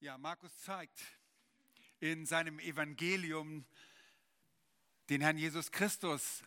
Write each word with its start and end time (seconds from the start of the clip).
Ja, 0.00 0.18
Markus 0.18 0.54
zeigt 0.58 1.00
in 2.00 2.26
seinem 2.26 2.58
Evangelium 2.58 3.64
den 5.08 5.22
Herrn 5.22 5.38
Jesus 5.38 5.72
Christus, 5.72 6.42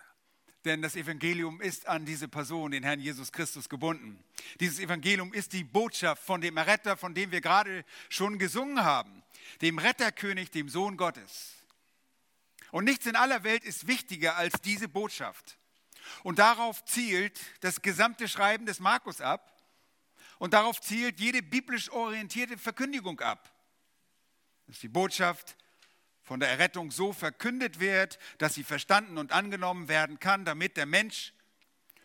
denn 0.65 0.83
das 0.83 0.95
Evangelium 0.95 1.59
ist 1.59 1.87
an 1.87 2.05
diese 2.05 2.27
Person, 2.27 2.69
den 2.69 2.83
Herrn 2.83 2.99
Jesus 2.99 3.31
Christus, 3.31 3.67
gebunden. 3.67 4.23
Dieses 4.59 4.77
Evangelium 4.77 5.33
ist 5.33 5.53
die 5.53 5.63
Botschaft 5.63 6.21
von 6.23 6.41
dem 6.41 6.59
Retter, 6.59 6.95
von 6.95 7.15
dem 7.15 7.31
wir 7.31 7.41
gerade 7.41 7.85
schon 8.07 8.37
gesungen 8.37 8.83
haben, 8.83 9.23
dem 9.61 9.79
Retterkönig, 9.79 10.51
dem 10.51 10.69
Sohn 10.69 10.95
Gottes. 10.95 11.55
Und 12.69 12.83
nichts 12.83 13.07
in 13.07 13.15
aller 13.15 13.43
Welt 13.43 13.63
ist 13.63 13.87
wichtiger 13.87 14.35
als 14.35 14.61
diese 14.61 14.87
Botschaft. 14.87 15.57
Und 16.21 16.37
darauf 16.37 16.85
zielt 16.85 17.39
das 17.61 17.81
gesamte 17.81 18.27
Schreiben 18.27 18.67
des 18.67 18.79
Markus 18.79 19.21
ab. 19.21 19.58
Und 20.39 20.53
darauf 20.53 20.81
zielt 20.81 21.19
jede 21.19 21.43
biblisch 21.43 21.91
orientierte 21.91 22.57
Verkündigung 22.57 23.19
ab. 23.19 23.53
Dass 24.65 24.79
die 24.79 24.87
Botschaft 24.87 25.57
von 26.23 26.39
der 26.39 26.49
Errettung 26.49 26.91
so 26.91 27.11
verkündet 27.13 27.79
wird, 27.79 28.17
dass 28.37 28.55
sie 28.55 28.63
verstanden 28.63 29.17
und 29.17 29.31
angenommen 29.31 29.89
werden 29.89 30.19
kann, 30.19 30.45
damit 30.45 30.77
der 30.77 30.85
Mensch 30.85 31.33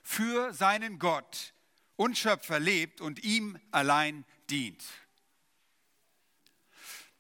für 0.03 0.53
seinen 0.53 0.99
Gott 0.99 1.55
und 1.97 2.19
Schöpfer 2.19 2.59
lebt 2.59 3.01
und 3.01 3.23
ihm 3.23 3.59
allein 3.71 4.25
dient. 4.51 4.83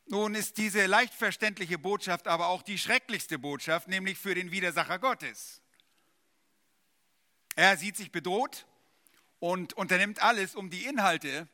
Nun 0.07 0.35
ist 0.35 0.59
diese 0.59 0.85
leicht 0.87 1.15
verständliche 1.15 1.79
Botschaft 1.79 2.27
aber 2.27 2.49
auch 2.49 2.63
die 2.63 2.77
schrecklichste 2.77 3.39
Botschaft, 3.39 3.87
nämlich 3.89 4.19
für 4.19 4.35
den 4.35 4.51
Widersacher 4.51 4.99
Gottes. 4.99 5.63
Er 7.55 7.77
sieht 7.77 7.97
sich 7.97 8.11
bedroht 8.11 8.67
und 9.45 9.75
unternimmt 9.75 10.23
alles, 10.23 10.55
um 10.55 10.71
die 10.71 10.87
Inhalte 10.87 11.47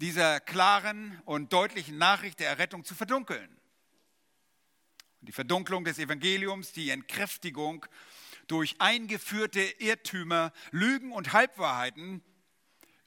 dieser 0.00 0.40
klaren 0.40 1.22
und 1.24 1.52
deutlichen 1.52 1.98
Nachricht 1.98 2.40
der 2.40 2.48
Errettung 2.48 2.84
zu 2.84 2.96
verdunkeln. 2.96 3.48
Die 5.20 5.30
Verdunklung 5.30 5.84
des 5.84 6.00
Evangeliums, 6.00 6.72
die 6.72 6.90
Entkräftigung 6.90 7.86
durch 8.48 8.80
eingeführte 8.80 9.60
Irrtümer, 9.60 10.52
Lügen 10.72 11.12
und 11.12 11.32
Halbwahrheiten 11.32 12.24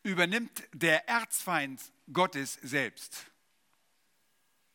übernimmt 0.04 0.64
der 0.72 1.10
Erzfeind 1.10 1.82
Gottes 2.14 2.54
selbst. 2.62 3.26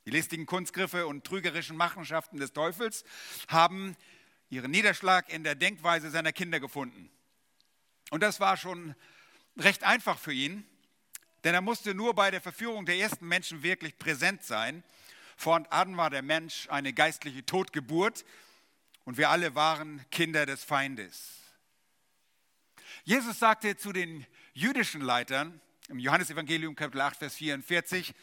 Die 0.05 0.11
listigen 0.11 0.45
Kunstgriffe 0.45 1.07
und 1.07 1.25
trügerischen 1.25 1.79
Machenschaften 1.79 2.37
des 2.37 2.53
Teufels 2.53 3.07
haben 3.49 3.97
ihren 4.51 4.71
Niederschlag 4.71 5.33
in 5.33 5.45
der 5.45 5.55
Denkweise 5.55 6.11
seiner 6.11 6.35
Kinder 6.35 6.61
gefunden. 6.61 7.11
Und 8.11 8.23
das 8.23 8.39
war 8.39 8.59
schon 8.59 8.95
recht 9.57 9.85
einfach 9.85 10.19
für 10.19 10.33
ihn, 10.33 10.67
denn 11.45 11.55
er 11.55 11.61
musste 11.61 11.95
nur 11.95 12.15
bei 12.15 12.31
der 12.31 12.41
Verführung 12.41 12.87
der 12.87 12.97
ersten 12.97 13.27
Menschen 13.27 13.63
wirklich 13.63 13.99
präsent 13.99 14.43
sein. 14.43 14.83
Vor 15.37 15.65
an 15.71 15.97
war 15.97 16.11
der 16.11 16.23
Mensch 16.23 16.69
eine 16.71 16.93
geistliche 16.93 17.45
Totgeburt 17.45 18.25
und 19.05 19.19
wir 19.19 19.31
alle 19.31 19.55
waren 19.55 20.05
Kinder 20.11 20.47
des 20.47 20.65
Feindes. 20.65 21.41
Jesus 23.05 23.39
sagte 23.39 23.77
zu 23.77 23.93
den 23.93 24.27
jüdischen 24.55 25.03
Leitern 25.03 25.61
im 25.89 25.99
Johannesevangelium 25.99 26.75
Kapitel 26.75 27.03
8, 27.03 27.19
Vers 27.19 27.35
44, 27.35 28.15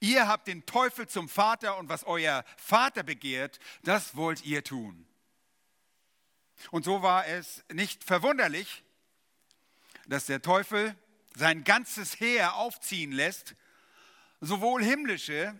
ihr 0.00 0.28
habt 0.28 0.48
den 0.48 0.66
Teufel 0.66 1.08
zum 1.08 1.28
Vater 1.28 1.78
und 1.78 1.88
was 1.88 2.04
euer 2.04 2.44
Vater 2.58 3.02
begehrt, 3.02 3.58
das 3.84 4.14
wollt 4.16 4.44
ihr 4.44 4.62
tun. 4.62 5.06
Und 6.70 6.84
so 6.84 7.02
war 7.02 7.26
es 7.26 7.64
nicht 7.72 8.04
verwunderlich, 8.04 8.82
dass 10.08 10.26
der 10.26 10.42
Teufel 10.42 10.96
sein 11.36 11.62
ganzes 11.62 12.18
Heer 12.18 12.56
aufziehen 12.56 13.12
lässt, 13.12 13.54
sowohl 14.40 14.82
himmlische 14.82 15.54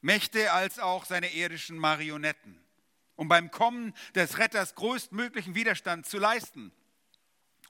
Mächte 0.00 0.52
als 0.52 0.78
auch 0.78 1.04
seine 1.04 1.32
irdischen 1.34 1.78
Marionetten, 1.78 2.60
um 3.16 3.28
beim 3.28 3.50
Kommen 3.50 3.94
des 4.14 4.38
Retters 4.38 4.74
größtmöglichen 4.76 5.54
Widerstand 5.54 6.06
zu 6.06 6.18
leisten 6.18 6.70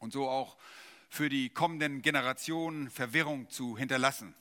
und 0.00 0.12
so 0.12 0.28
auch 0.28 0.58
für 1.08 1.28
die 1.28 1.48
kommenden 1.50 2.02
Generationen 2.02 2.90
Verwirrung 2.90 3.48
zu 3.48 3.78
hinterlassen. 3.78 4.34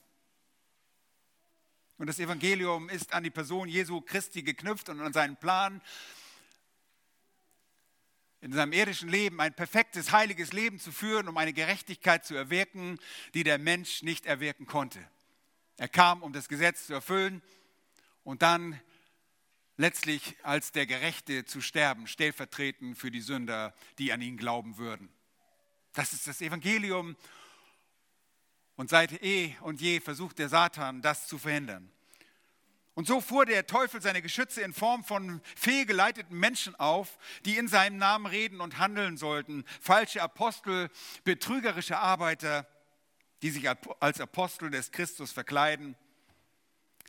Und 1.98 2.08
das 2.08 2.20
Evangelium 2.20 2.90
ist 2.90 3.14
an 3.14 3.24
die 3.24 3.30
Person 3.30 3.70
Jesu 3.70 4.02
Christi 4.02 4.44
geknüpft 4.44 4.90
und 4.90 5.00
an 5.00 5.14
seinen 5.14 5.38
Plan, 5.38 5.82
in 8.46 8.54
seinem 8.54 8.74
irdischen 8.74 9.10
Leben 9.10 9.42
ein 9.42 9.56
perfektes, 9.56 10.12
heiliges 10.12 10.54
Leben 10.54 10.80
zu 10.80 10.92
führen, 10.92 11.28
um 11.28 11.36
eine 11.36 11.52
Gerechtigkeit 11.52 12.24
zu 12.24 12.36
erwirken, 12.36 13.00
die 13.34 13.44
der 13.44 13.58
Mensch 13.58 14.04
nicht 14.04 14.28
erwirken 14.28 14.68
konnte. 14.68 15.00
Er 15.78 15.88
kam, 15.88 16.22
um 16.22 16.32
das 16.32 16.48
Gesetz 16.48 16.86
zu 16.86 16.94
erfüllen 16.94 17.42
und 18.24 18.44
dann 18.44 18.80
letztlich 19.78 20.36
als 20.44 20.72
der 20.72 20.86
Gerechte 20.86 21.46
zu 21.46 21.60
sterben, 21.60 22.06
stellvertretend 22.06 23.00
für 23.00 23.10
die 23.10 23.22
Sünder, 23.22 23.74
die 23.98 24.14
an 24.14 24.22
ihn 24.22 24.38
glauben 24.38 24.78
würden. 24.78 25.10
Das 25.94 26.14
ist 26.14 26.28
das 26.28 26.40
Evangelium. 26.40 27.16
Und 28.76 28.92
seit 28.92 29.24
eh 29.24 29.56
und 29.62 29.82
je 29.82 30.00
versucht 30.02 30.38
der 30.38 30.50
Satan, 30.50 31.02
das 31.02 31.26
zu 31.26 31.40
verhindern. 31.40 31.92
Und 32.96 33.08
so 33.08 33.20
fuhr 33.20 33.46
der 33.46 33.68
Teufel 33.68 34.02
seine 34.02 34.22
Geschütze 34.22 34.62
in 34.62 34.74
Form 34.74 35.04
von 35.04 35.42
fehlgeleiteten 35.58 36.38
Menschen 36.38 36.76
auf, 36.76 37.18
die 37.44 37.58
in 37.58 37.68
seinem 37.68 37.98
Namen 37.98 38.26
reden 38.26 38.62
und 38.62 38.80
handeln 38.80 39.18
sollten. 39.18 39.66
Falsche 39.82 40.22
Apostel, 40.22 40.90
betrügerische 41.26 41.98
Arbeiter, 41.98 42.66
die 43.42 43.50
sich 43.50 43.70
als 44.00 44.22
Apostel 44.22 44.72
des 44.72 44.94
Christus 44.94 45.34
verkleiden, 45.34 45.98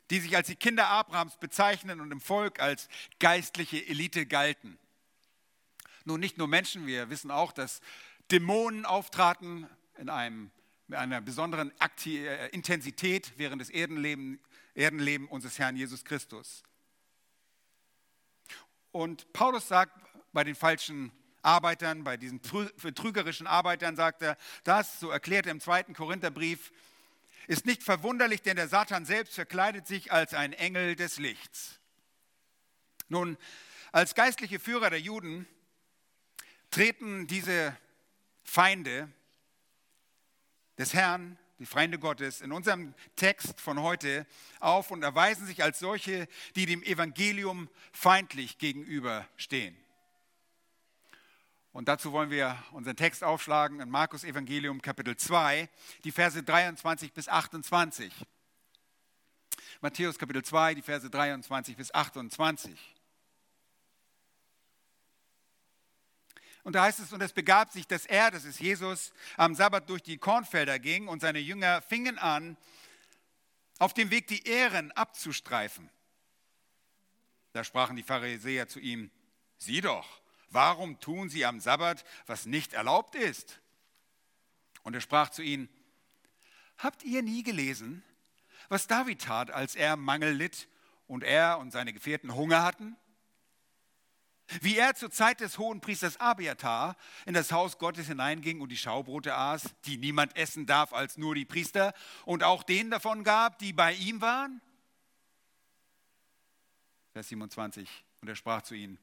die 0.09 0.19
sich 0.19 0.35
als 0.35 0.47
die 0.47 0.57
Kinder 0.57 0.89
Abrahams 0.89 1.37
bezeichnen 1.37 2.01
und 2.01 2.11
im 2.11 2.19
Volk 2.19 2.59
als 2.59 2.89
geistliche 3.19 3.87
Elite 3.87 4.25
galten. 4.25 4.77
Nun, 6.03 6.19
nicht 6.19 6.37
nur 6.37 6.49
Menschen, 6.49 6.85
wir 6.85 7.09
wissen 7.09 7.31
auch, 7.31 7.53
dass 7.53 7.81
Dämonen 8.29 8.85
auftraten 8.85 9.67
in 9.97 10.09
einem, 10.09 10.51
mit 10.87 10.99
einer 10.99 11.21
besonderen 11.21 11.71
Akti 11.79 12.25
äh, 12.27 12.47
Intensität 12.49 13.33
während 13.37 13.61
des 13.61 13.69
Erdenlebens 13.69 14.39
Erdenleben 14.77 15.27
unseres 15.27 15.57
Herrn 15.57 15.75
Jesus 15.75 16.05
Christus. 16.05 16.63
Und 18.91 19.33
Paulus 19.33 19.67
sagt 19.67 19.99
bei 20.33 20.43
den 20.43 20.55
falschen 20.55 21.11
Arbeitern, 21.41 22.03
bei 22.03 22.15
diesen 22.15 22.39
betrügerischen 22.81 23.47
Arbeitern, 23.47 23.95
sagt 23.95 24.21
er, 24.21 24.37
das, 24.63 24.99
so 24.99 25.09
erklärt 25.09 25.47
er 25.47 25.51
im 25.51 25.61
zweiten 25.61 25.93
Korintherbrief, 25.93 26.71
ist 27.47 27.65
nicht 27.65 27.81
verwunderlich, 27.81 28.43
denn 28.43 28.55
der 28.55 28.67
Satan 28.67 29.05
selbst 29.05 29.33
verkleidet 29.33 29.87
sich 29.87 30.11
als 30.11 30.33
ein 30.33 30.53
Engel 30.53 30.95
des 30.95 31.17
Lichts. 31.17 31.79
Nun, 33.07 33.37
als 33.91 34.13
geistliche 34.13 34.59
Führer 34.59 34.89
der 34.89 34.99
Juden 34.99 35.47
treten 36.69 37.25
diese 37.25 37.75
Feinde 38.43 39.11
des 40.77 40.93
Herrn 40.93 41.39
die 41.59 41.65
Feinde 41.65 41.99
Gottes, 41.99 42.41
in 42.41 42.51
unserem 42.51 42.93
Text 43.15 43.59
von 43.59 43.81
heute 43.81 44.27
auf 44.59 44.91
und 44.91 45.03
erweisen 45.03 45.47
sich 45.47 45.63
als 45.63 45.79
solche, 45.79 46.27
die 46.55 46.65
dem 46.65 46.83
Evangelium 46.83 47.69
feindlich 47.91 48.57
gegenüberstehen. 48.57 49.75
Und 51.71 51.87
dazu 51.87 52.11
wollen 52.11 52.31
wir 52.31 52.57
unseren 52.71 52.95
Text 52.95 53.23
aufschlagen 53.23 53.79
in 53.81 53.89
Markus 53.89 54.23
Evangelium 54.23 54.81
Kapitel 54.81 55.15
2, 55.15 55.69
die 56.03 56.11
Verse 56.11 56.41
23 56.41 57.13
bis 57.13 57.27
28. 57.27 58.11
Matthäus 59.81 60.17
Kapitel 60.17 60.43
2, 60.43 60.75
die 60.75 60.81
Verse 60.81 61.07
23 61.07 61.77
bis 61.77 61.93
28. 61.93 62.96
Und 66.67 66.73
da 66.73 66.83
heißt 66.83 66.99
es, 66.99 67.13
und 67.13 67.21
es 67.21 67.31
begab 67.31 67.71
sich, 67.71 67.87
dass 67.87 68.05
er, 68.05 68.29
das 68.29 68.43
ist 68.43 68.59
Jesus, 68.59 69.13
am 69.37 69.55
Sabbat 69.55 69.89
durch 69.89 70.03
die 70.03 70.17
Kornfelder 70.17 70.79
ging 70.79 71.07
und 71.07 71.21
seine 71.21 71.39
Jünger 71.39 71.81
fingen 71.81 72.17
an, 72.17 72.57
auf 73.79 73.93
dem 73.93 74.11
Weg 74.11 74.27
die 74.27 74.45
Ähren 74.45 74.91
abzustreifen. 74.91 75.89
Da 77.53 77.63
sprachen 77.63 77.95
die 77.95 78.03
Pharisäer 78.03 78.67
zu 78.67 78.81
ihm, 78.81 79.09
sieh 79.57 79.79
doch, 79.79 80.19
warum 80.49 80.99
tun 80.99 81.29
sie 81.29 81.45
am 81.45 81.61
Sabbat, 81.61 82.03
was 82.25 82.45
nicht 82.45 82.73
erlaubt 82.73 83.15
ist? 83.15 83.61
Und 84.83 84.93
er 84.93 84.99
sprach 84.99 85.29
zu 85.29 85.43
ihnen, 85.43 85.69
habt 86.79 87.01
ihr 87.03 87.21
nie 87.21 87.43
gelesen, 87.43 88.03
was 88.67 88.87
David 88.87 89.21
tat, 89.21 89.51
als 89.51 89.75
er 89.75 89.95
Mangel 89.95 90.33
litt 90.33 90.67
und 91.07 91.23
er 91.23 91.59
und 91.59 91.71
seine 91.71 91.93
Gefährten 91.93 92.35
Hunger 92.35 92.61
hatten? 92.61 92.97
Wie 94.61 94.77
er 94.77 94.95
zur 94.95 95.11
Zeit 95.11 95.41
des 95.41 95.57
hohen 95.57 95.81
Priesters 95.81 96.19
Abiatar 96.19 96.95
in 97.25 97.33
das 97.33 97.51
Haus 97.51 97.77
Gottes 97.77 98.07
hineinging 98.07 98.61
und 98.61 98.69
die 98.69 98.77
Schaubrote 98.77 99.35
aß, 99.35 99.75
die 99.85 99.97
niemand 99.97 100.35
essen 100.37 100.65
darf 100.65 100.93
als 100.93 101.17
nur 101.17 101.35
die 101.35 101.45
Priester, 101.45 101.93
und 102.25 102.43
auch 102.43 102.63
denen 102.63 102.89
davon 102.89 103.23
gab, 103.23 103.59
die 103.59 103.73
bei 103.73 103.93
ihm 103.93 104.21
waren? 104.21 104.61
Vers 107.11 107.27
27. 107.29 107.89
Und 108.21 108.29
er 108.29 108.35
sprach 108.35 108.61
zu 108.61 108.75
ihnen, 108.75 108.99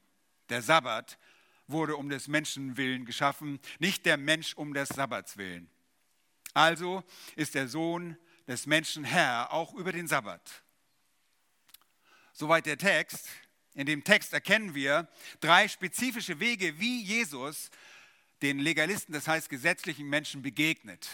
der 0.49 0.61
Sabbat 0.61 1.17
wurde 1.67 1.95
um 1.95 2.09
des 2.09 2.27
Menschen 2.27 2.77
willen 2.77 3.05
geschaffen, 3.05 3.59
nicht 3.79 4.05
der 4.05 4.17
Mensch 4.17 4.53
um 4.55 4.73
des 4.73 4.89
Sabbats 4.89 5.37
willen. 5.37 5.69
Also 6.53 7.03
ist 7.35 7.55
der 7.55 7.67
Sohn 7.67 8.17
des 8.47 8.65
Menschen 8.65 9.03
Herr, 9.03 9.51
auch 9.51 9.73
über 9.73 9.91
den 9.91 10.07
Sabbat. 10.07 10.63
Soweit 12.33 12.65
der 12.65 12.77
Text. 12.77 13.29
In 13.75 13.85
dem 13.85 14.03
Text 14.03 14.33
erkennen 14.33 14.73
wir 14.73 15.07
drei 15.41 15.67
spezifische 15.67 16.39
Wege, 16.39 16.79
wie 16.79 17.03
Jesus 17.03 17.69
den 18.41 18.59
Legalisten, 18.59 19.13
das 19.13 19.27
heißt 19.27 19.49
gesetzlichen 19.49 20.07
Menschen, 20.07 20.41
begegnet. 20.41 21.07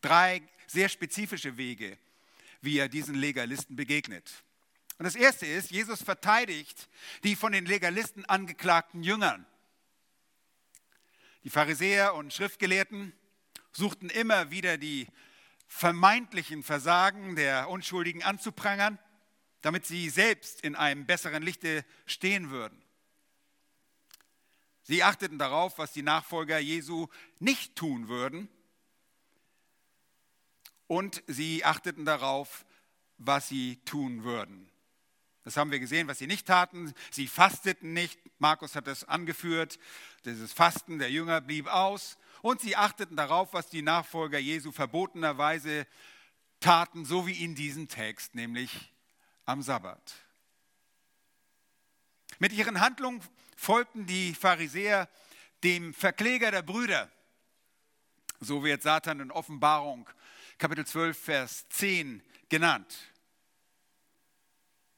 Drei 0.00 0.40
sehr 0.68 0.88
spezifische 0.88 1.56
Wege, 1.56 1.98
wie 2.60 2.78
er 2.78 2.88
diesen 2.88 3.16
Legalisten 3.16 3.74
begegnet. 3.74 4.44
Und 4.98 5.04
das 5.04 5.16
erste 5.16 5.46
ist, 5.46 5.72
Jesus 5.72 6.02
verteidigt 6.02 6.88
die 7.24 7.34
von 7.34 7.52
den 7.52 7.66
Legalisten 7.66 8.24
angeklagten 8.24 9.02
Jüngern. 9.02 9.44
Die 11.42 11.50
Pharisäer 11.50 12.14
und 12.14 12.32
Schriftgelehrten 12.32 13.12
suchten 13.72 14.10
immer 14.10 14.50
wieder 14.50 14.76
die 14.76 15.08
vermeintlichen 15.66 16.62
Versagen 16.62 17.34
der 17.34 17.68
Unschuldigen 17.68 18.22
anzuprangern, 18.22 18.98
damit 19.62 19.86
sie 19.86 20.08
selbst 20.08 20.60
in 20.62 20.74
einem 20.74 21.06
besseren 21.06 21.42
Lichte 21.42 21.84
stehen 22.06 22.50
würden. 22.50 22.80
Sie 24.82 25.02
achteten 25.02 25.38
darauf, 25.38 25.78
was 25.78 25.92
die 25.92 26.02
Nachfolger 26.02 26.58
Jesu 26.58 27.08
nicht 27.38 27.76
tun 27.76 28.08
würden. 28.08 28.48
Und 30.86 31.22
sie 31.28 31.64
achteten 31.64 32.04
darauf, 32.04 32.64
was 33.16 33.48
sie 33.48 33.76
tun 33.84 34.24
würden. 34.24 34.68
Das 35.44 35.56
haben 35.56 35.70
wir 35.70 35.78
gesehen, 35.78 36.08
was 36.08 36.18
sie 36.18 36.26
nicht 36.26 36.46
taten. 36.46 36.92
Sie 37.10 37.28
fasteten 37.28 37.92
nicht. 37.92 38.18
Markus 38.38 38.74
hat 38.74 38.86
das 38.86 39.04
angeführt. 39.04 39.78
Dieses 40.24 40.52
Fasten 40.52 40.98
der 40.98 41.10
Jünger 41.10 41.40
blieb 41.40 41.66
aus. 41.66 42.18
Und 42.42 42.60
sie 42.60 42.76
achteten 42.76 43.16
darauf, 43.16 43.52
was 43.52 43.68
die 43.68 43.82
Nachfolger 43.82 44.38
Jesu 44.38 44.72
verbotenerweise 44.72 45.86
taten, 46.58 47.04
so 47.04 47.26
wie 47.26 47.44
in 47.44 47.54
diesem 47.54 47.88
Text, 47.88 48.34
nämlich 48.34 48.92
am 49.50 49.62
Sabbat. 49.62 50.14
Mit 52.38 52.52
ihren 52.52 52.80
Handlungen 52.80 53.20
folgten 53.56 54.06
die 54.06 54.32
Pharisäer 54.34 55.08
dem 55.64 55.92
Verkläger 55.92 56.50
der 56.50 56.62
Brüder. 56.62 57.10
So 58.38 58.64
wird 58.64 58.82
Satan 58.82 59.20
in 59.20 59.30
Offenbarung 59.30 60.08
Kapitel 60.56 60.86
12, 60.86 61.18
Vers 61.18 61.68
10 61.70 62.22
genannt. 62.48 62.96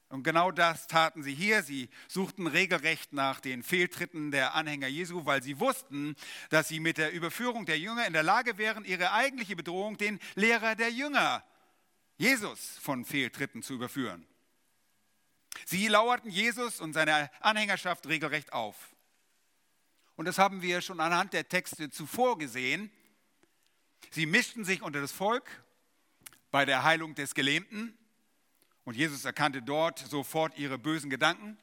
Und 0.09 0.23
genau 0.23 0.51
das 0.51 0.85
taten 0.87 1.23
sie 1.23 1.33
hier. 1.33 1.63
Sie 1.63 1.89
suchten 2.07 2.45
regelrecht 2.45 3.13
nach 3.13 3.39
den 3.39 3.63
Fehltritten 3.63 4.29
der 4.29 4.53
Anhänger 4.53 4.87
Jesu, 4.87 5.25
weil 5.25 5.41
sie 5.41 5.59
wussten, 5.59 6.15
dass 6.49 6.67
sie 6.67 6.79
mit 6.79 6.99
der 6.99 7.11
Überführung 7.11 7.65
der 7.65 7.79
Jünger 7.79 8.05
in 8.05 8.13
der 8.13 8.21
Lage 8.21 8.59
wären, 8.59 8.85
ihre 8.85 9.13
eigentliche 9.13 9.55
Bedrohung, 9.55 9.97
den 9.97 10.19
Lehrer 10.35 10.75
der 10.75 10.91
Jünger, 10.91 11.43
Jesus, 12.17 12.77
von 12.79 13.05
Fehltritten 13.05 13.63
zu 13.63 13.73
überführen. 13.73 14.27
Sie 15.65 15.87
lauerten 15.87 16.29
Jesus 16.29 16.79
und 16.79 16.93
seine 16.93 17.29
Anhängerschaft 17.41 18.07
regelrecht 18.07 18.53
auf. 18.53 18.75
Und 20.15 20.25
das 20.25 20.37
haben 20.37 20.61
wir 20.61 20.81
schon 20.81 20.99
anhand 20.99 21.33
der 21.33 21.47
Texte 21.49 21.89
zuvor 21.89 22.37
gesehen. 22.37 22.91
Sie 24.11 24.25
mischten 24.25 24.65
sich 24.65 24.81
unter 24.81 25.01
das 25.01 25.11
Volk 25.11 25.63
bei 26.51 26.65
der 26.65 26.83
Heilung 26.83 27.15
des 27.15 27.33
Gelähmten 27.33 27.97
und 28.85 28.95
Jesus 28.95 29.25
erkannte 29.25 29.61
dort 29.61 29.99
sofort 29.99 30.57
ihre 30.57 30.77
bösen 30.77 31.09
Gedanken. 31.09 31.57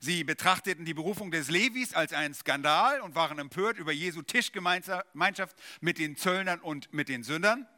Sie 0.00 0.24
betrachteten 0.24 0.84
die 0.84 0.94
Berufung 0.94 1.30
des 1.30 1.48
Levis 1.48 1.94
als 1.94 2.12
einen 2.12 2.34
Skandal 2.34 3.00
und 3.00 3.14
waren 3.14 3.38
empört 3.38 3.78
über 3.78 3.92
Jesu 3.92 4.22
Tischgemeinschaft 4.22 5.56
mit 5.80 5.98
den 5.98 6.16
Zöllnern 6.16 6.58
und 6.60 6.92
mit 6.92 7.08
den 7.08 7.22
Sündern. 7.22 7.68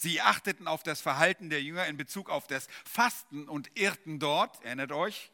Sie 0.00 0.22
achteten 0.22 0.66
auf 0.66 0.82
das 0.82 1.02
Verhalten 1.02 1.50
der 1.50 1.62
Jünger 1.62 1.86
in 1.86 1.98
Bezug 1.98 2.30
auf 2.30 2.46
das 2.46 2.68
Fasten 2.86 3.46
und 3.50 3.70
irrten 3.74 4.18
dort, 4.18 4.64
erinnert 4.64 4.92
euch. 4.92 5.30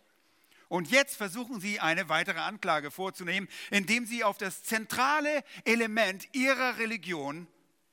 Und 0.66 0.90
jetzt 0.90 1.16
versuchen 1.16 1.60
sie 1.60 1.78
eine 1.78 2.08
weitere 2.08 2.40
Anklage 2.40 2.90
vorzunehmen, 2.90 3.48
indem 3.70 4.06
sie 4.06 4.24
auf 4.24 4.38
das 4.38 4.64
zentrale 4.64 5.44
Element 5.62 6.26
ihrer 6.34 6.78
Religion 6.78 7.46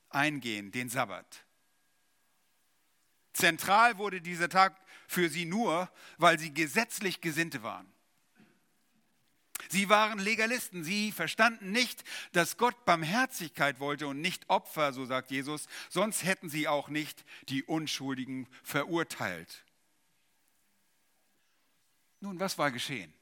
eingehen, 0.09 0.71
den 0.71 0.89
Sabbat. 0.89 1.45
Zentral 3.33 3.99
wurde 3.99 4.19
dieser 4.19 4.49
Tag 4.49 4.75
für 5.07 5.29
sie 5.29 5.45
nur, 5.45 5.91
weil 6.17 6.39
sie 6.39 6.55
gesetzlich 6.55 7.21
Gesinnte 7.21 7.61
waren. 7.61 7.92
Sie 9.69 9.89
waren 9.89 10.19
Legalisten. 10.19 10.83
Sie 10.83 11.11
verstanden 11.11 11.71
nicht, 11.71 12.03
dass 12.31 12.57
Gott 12.57 12.85
Barmherzigkeit 12.85 13.79
wollte 13.79 14.07
und 14.07 14.21
nicht 14.21 14.49
Opfer, 14.49 14.93
so 14.93 15.05
sagt 15.05 15.31
Jesus. 15.31 15.67
Sonst 15.89 16.23
hätten 16.23 16.49
sie 16.49 16.67
auch 16.67 16.89
nicht 16.89 17.23
die 17.49 17.63
Unschuldigen 17.63 18.47
verurteilt. 18.63 19.63
Nun, 22.19 22.39
was 22.39 22.57
war 22.57 22.71
geschehen? 22.71 23.13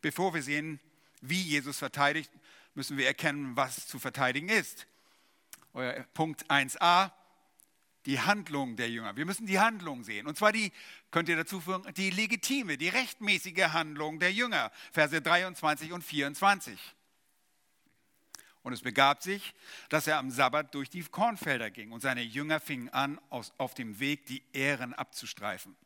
Bevor 0.00 0.34
wir 0.34 0.42
sehen, 0.42 0.78
wie 1.20 1.40
Jesus 1.40 1.78
verteidigt, 1.78 2.30
müssen 2.74 2.96
wir 2.96 3.06
erkennen, 3.06 3.56
was 3.56 3.86
zu 3.88 3.98
verteidigen 3.98 4.48
ist. 4.48 4.86
Punkt 6.14 6.48
1a, 6.50 7.10
die 8.06 8.20
Handlung 8.20 8.76
der 8.76 8.88
Jünger. 8.88 9.16
Wir 9.16 9.26
müssen 9.26 9.46
die 9.46 9.58
Handlung 9.58 10.04
sehen. 10.04 10.26
Und 10.26 10.36
zwar 10.38 10.52
die, 10.52 10.72
könnt 11.10 11.28
ihr 11.28 11.36
dazu 11.36 11.60
führen, 11.60 11.92
die 11.94 12.10
legitime, 12.10 12.78
die 12.78 12.88
rechtmäßige 12.88 13.72
Handlung 13.72 14.18
der 14.18 14.32
Jünger. 14.32 14.70
Verse 14.92 15.20
23 15.20 15.92
und 15.92 16.02
24. 16.02 16.78
Und 18.62 18.72
es 18.72 18.82
begab 18.82 19.22
sich, 19.22 19.54
dass 19.88 20.06
er 20.06 20.18
am 20.18 20.30
Sabbat 20.30 20.74
durch 20.74 20.90
die 20.90 21.02
Kornfelder 21.02 21.70
ging 21.70 21.92
und 21.92 22.00
seine 22.00 22.22
Jünger 22.22 22.58
fingen 22.58 22.88
an, 22.88 23.20
auf 23.30 23.74
dem 23.74 24.00
Weg 24.00 24.26
die 24.26 24.42
Ähren 24.52 24.94
abzustreifen. 24.94 25.76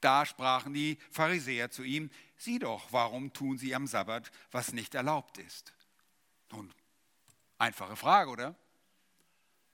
Da 0.00 0.24
sprachen 0.24 0.72
die 0.72 0.98
Pharisäer 1.10 1.70
zu 1.70 1.82
ihm, 1.82 2.10
sieh 2.36 2.58
doch, 2.58 2.92
warum 2.92 3.32
tun 3.32 3.58
sie 3.58 3.74
am 3.74 3.86
Sabbat, 3.86 4.30
was 4.50 4.72
nicht 4.72 4.94
erlaubt 4.94 5.36
ist? 5.38 5.74
Nun, 6.52 6.72
Einfache 7.60 7.94
Frage, 7.94 8.30
oder? 8.30 8.54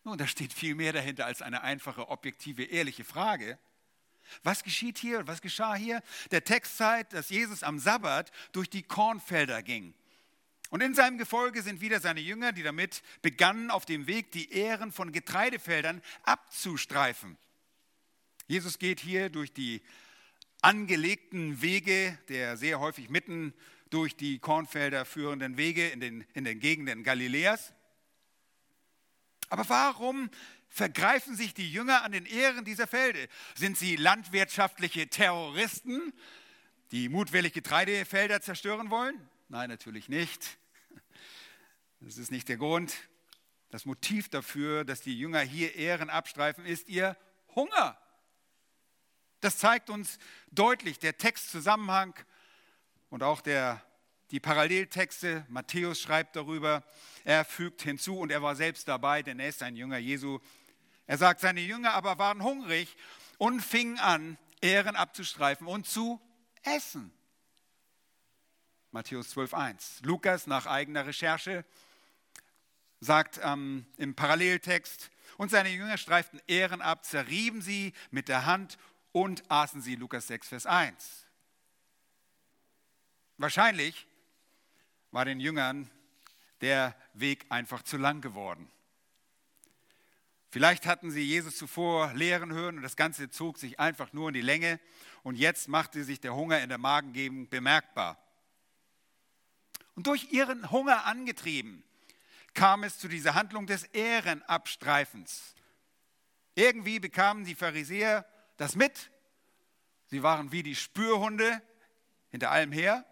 Nun, 0.06 0.18
da 0.18 0.28
steht 0.28 0.52
viel 0.52 0.76
mehr 0.76 0.92
dahinter 0.92 1.26
als 1.26 1.42
eine 1.42 1.62
einfache, 1.62 2.10
objektive, 2.10 2.62
ehrliche 2.62 3.02
Frage. 3.02 3.58
Was 4.44 4.62
geschieht 4.62 4.98
hier 4.98 5.18
und 5.18 5.26
was 5.26 5.42
geschah 5.42 5.74
hier? 5.74 6.00
Der 6.30 6.44
Text 6.44 6.76
zeigt, 6.76 7.12
dass 7.12 7.28
Jesus 7.28 7.64
am 7.64 7.80
Sabbat 7.80 8.30
durch 8.52 8.70
die 8.70 8.84
Kornfelder 8.84 9.64
ging. 9.64 9.94
Und 10.70 10.80
in 10.80 10.94
seinem 10.94 11.18
Gefolge 11.18 11.60
sind 11.60 11.80
wieder 11.80 11.98
seine 11.98 12.20
Jünger, 12.20 12.52
die 12.52 12.62
damit 12.62 13.02
begannen, 13.20 13.68
auf 13.68 13.84
dem 13.84 14.06
Weg 14.06 14.30
die 14.30 14.52
Ähren 14.52 14.92
von 14.92 15.10
Getreidefeldern 15.10 16.00
abzustreifen. 16.22 17.36
Jesus 18.46 18.78
geht 18.78 19.00
hier 19.00 19.28
durch 19.28 19.52
die 19.52 19.82
angelegten 20.62 21.62
Wege, 21.62 22.16
der 22.28 22.56
sehr 22.56 22.78
häufig 22.78 23.10
mitten 23.10 23.52
durch 23.90 24.14
die 24.14 24.38
Kornfelder 24.38 25.04
führenden 25.04 25.56
Wege 25.56 25.88
in 25.88 25.98
den, 25.98 26.24
in 26.34 26.44
den 26.44 26.60
Gegenden 26.60 27.02
Galiläas. 27.02 27.72
Aber 29.48 29.68
warum 29.68 30.30
vergreifen 30.68 31.36
sich 31.36 31.54
die 31.54 31.70
Jünger 31.70 32.02
an 32.02 32.12
den 32.12 32.26
Ehren 32.26 32.64
dieser 32.64 32.86
Felde? 32.86 33.28
Sind 33.54 33.78
sie 33.78 33.96
landwirtschaftliche 33.96 35.08
Terroristen, 35.08 36.12
die 36.90 37.08
mutwillig 37.08 37.52
Getreidefelder 37.52 38.40
zerstören 38.40 38.90
wollen? 38.90 39.28
Nein, 39.48 39.68
natürlich 39.68 40.08
nicht. 40.08 40.58
Das 42.00 42.18
ist 42.18 42.30
nicht 42.30 42.48
der 42.48 42.56
Grund. 42.56 42.94
Das 43.70 43.84
Motiv 43.84 44.28
dafür, 44.28 44.84
dass 44.84 45.00
die 45.00 45.18
Jünger 45.18 45.40
hier 45.40 45.74
Ehren 45.74 46.10
abstreifen, 46.10 46.64
ist 46.64 46.88
ihr 46.88 47.16
Hunger. 47.54 47.98
Das 49.40 49.58
zeigt 49.58 49.90
uns 49.90 50.18
deutlich 50.50 50.98
der 50.98 51.18
Textzusammenhang 51.18 52.14
und 53.10 53.22
auch 53.22 53.40
der 53.40 53.82
die 54.30 54.40
Paralleltexte, 54.40 55.46
Matthäus 55.48 56.00
schreibt 56.00 56.36
darüber, 56.36 56.82
er 57.24 57.44
fügt 57.44 57.82
hinzu 57.82 58.18
und 58.18 58.32
er 58.32 58.42
war 58.42 58.56
selbst 58.56 58.88
dabei, 58.88 59.22
denn 59.22 59.38
er 59.38 59.48
ist 59.48 59.62
ein 59.62 59.76
Jünger 59.76 59.98
Jesu. 59.98 60.40
Er 61.06 61.18
sagt, 61.18 61.40
seine 61.40 61.60
Jünger 61.60 61.94
aber 61.94 62.18
waren 62.18 62.42
hungrig 62.42 62.96
und 63.38 63.60
fingen 63.60 63.98
an, 63.98 64.38
Ehren 64.60 64.96
abzustreifen 64.96 65.66
und 65.66 65.86
zu 65.86 66.20
essen. 66.62 67.12
Matthäus 68.90 69.36
12.1. 69.36 70.04
Lukas 70.04 70.46
nach 70.46 70.66
eigener 70.66 71.06
Recherche 71.06 71.64
sagt 73.00 73.38
ähm, 73.42 73.86
im 73.96 74.14
Paralleltext, 74.14 75.10
und 75.36 75.50
seine 75.50 75.68
Jünger 75.68 75.98
streiften 75.98 76.40
Ehren 76.46 76.80
ab, 76.80 77.04
zerrieben 77.04 77.60
sie 77.60 77.92
mit 78.10 78.28
der 78.28 78.46
Hand 78.46 78.78
und 79.12 79.42
aßen 79.50 79.82
sie. 79.82 79.96
Lukas 79.96 80.26
6, 80.28 80.48
Vers 80.48 80.66
1. 80.66 81.26
Wahrscheinlich 83.36 84.06
war 85.16 85.24
den 85.24 85.40
Jüngern 85.40 85.90
der 86.60 86.94
Weg 87.14 87.46
einfach 87.48 87.82
zu 87.82 87.96
lang 87.96 88.20
geworden. 88.20 88.70
Vielleicht 90.50 90.84
hatten 90.84 91.10
sie 91.10 91.22
Jesus 91.22 91.56
zuvor 91.56 92.12
lehren 92.12 92.52
hören 92.52 92.76
und 92.76 92.82
das 92.82 92.96
Ganze 92.96 93.30
zog 93.30 93.56
sich 93.56 93.80
einfach 93.80 94.12
nur 94.12 94.28
in 94.28 94.34
die 94.34 94.42
Länge 94.42 94.78
und 95.22 95.36
jetzt 95.36 95.68
machte 95.68 96.04
sich 96.04 96.20
der 96.20 96.34
Hunger 96.34 96.60
in 96.60 96.68
der 96.68 96.76
Magengegend 96.76 97.48
bemerkbar. 97.48 98.22
Und 99.94 100.06
durch 100.06 100.32
ihren 100.34 100.70
Hunger 100.70 101.06
angetrieben, 101.06 101.82
kam 102.52 102.84
es 102.84 102.98
zu 102.98 103.08
dieser 103.08 103.34
Handlung 103.34 103.66
des 103.66 103.84
Ehrenabstreifens. 103.84 105.54
Irgendwie 106.54 107.00
bekamen 107.00 107.46
die 107.46 107.54
Pharisäer 107.54 108.26
das 108.58 108.76
mit. 108.76 109.10
Sie 110.08 110.22
waren 110.22 110.52
wie 110.52 110.62
die 110.62 110.76
Spürhunde 110.76 111.62
hinter 112.28 112.50
allem 112.50 112.70
her. 112.70 113.06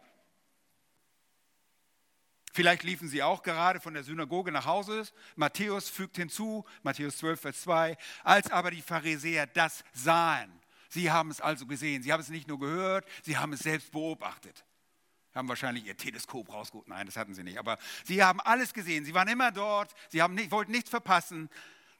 Vielleicht 2.54 2.84
liefen 2.84 3.08
sie 3.08 3.20
auch 3.20 3.42
gerade 3.42 3.80
von 3.80 3.94
der 3.94 4.04
Synagoge 4.04 4.52
nach 4.52 4.64
Hause. 4.64 5.02
Matthäus 5.34 5.88
fügt 5.88 6.16
hinzu, 6.18 6.64
Matthäus 6.84 7.18
12, 7.18 7.40
Vers 7.40 7.62
2, 7.62 7.96
als 8.22 8.48
aber 8.48 8.70
die 8.70 8.80
Pharisäer 8.80 9.48
das 9.48 9.82
sahen. 9.92 10.52
Sie 10.88 11.10
haben 11.10 11.32
es 11.32 11.40
also 11.40 11.66
gesehen. 11.66 12.04
Sie 12.04 12.12
haben 12.12 12.20
es 12.20 12.28
nicht 12.28 12.46
nur 12.46 12.60
gehört, 12.60 13.06
sie 13.24 13.36
haben 13.36 13.52
es 13.54 13.60
selbst 13.60 13.90
beobachtet. 13.90 14.64
Haben 15.34 15.48
wahrscheinlich 15.48 15.84
ihr 15.84 15.96
Teleskop 15.96 16.52
rausgeholt. 16.52 16.86
Nein, 16.86 17.06
das 17.06 17.16
hatten 17.16 17.34
sie 17.34 17.42
nicht. 17.42 17.58
Aber 17.58 17.76
sie 18.04 18.22
haben 18.22 18.40
alles 18.40 18.72
gesehen. 18.72 19.04
Sie 19.04 19.14
waren 19.14 19.26
immer 19.26 19.50
dort. 19.50 19.92
Sie 20.08 20.22
haben 20.22 20.34
nicht, 20.34 20.52
wollten 20.52 20.70
nichts 20.70 20.90
verpassen 20.90 21.50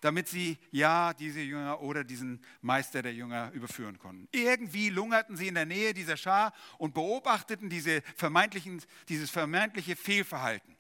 damit 0.04 0.28
sie 0.28 0.58
ja 0.70 1.14
diese 1.14 1.40
Jünger 1.40 1.80
oder 1.80 2.04
diesen 2.04 2.44
Meister 2.61 3.00
der 3.00 3.14
Jünger 3.14 3.50
überführen 3.52 3.99
konnten. 3.99 4.28
Irgendwie 4.32 4.90
lungerten 4.90 5.34
sie 5.38 5.49
in 5.49 5.54
der 5.54 5.64
Nähe 5.64 5.94
dieser 5.94 6.18
Schar 6.18 6.52
und 6.76 6.92
beobachteten 6.92 7.70
diese 7.70 8.02
vermeintlichen, 8.14 8.82
dieses 9.08 9.30
vermeintliche 9.30 9.96
Fehlverhalten. 9.96 10.76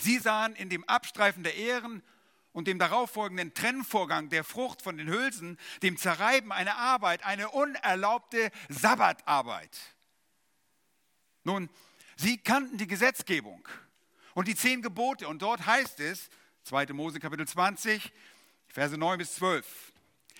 Sie 0.00 0.16
sahen 0.18 0.56
in 0.56 0.70
dem 0.70 0.84
Abstreifen 0.84 1.42
der 1.42 1.54
Ehren 1.54 2.02
und 2.52 2.66
dem 2.66 2.78
darauffolgenden 2.78 3.52
Trennvorgang 3.52 4.30
der 4.30 4.42
Frucht 4.42 4.80
von 4.80 4.96
den 4.96 5.10
Hülsen, 5.10 5.58
dem 5.82 5.98
Zerreiben 5.98 6.52
eine 6.52 6.76
Arbeit, 6.76 7.26
eine 7.26 7.50
unerlaubte 7.50 8.50
Sabbatarbeit. 8.70 9.76
Nun, 11.44 11.68
sie 12.16 12.38
kannten 12.38 12.78
die 12.78 12.86
Gesetzgebung 12.86 13.68
und 14.32 14.48
die 14.48 14.56
zehn 14.56 14.80
Gebote 14.80 15.28
und 15.28 15.42
dort 15.42 15.66
heißt 15.66 16.00
es, 16.00 16.30
2. 16.66 16.86
Mose 16.94 17.20
Kapitel 17.20 17.46
20, 17.46 18.12
Verse 18.66 18.98
9 18.98 19.18
bis 19.18 19.36
12. 19.36 19.92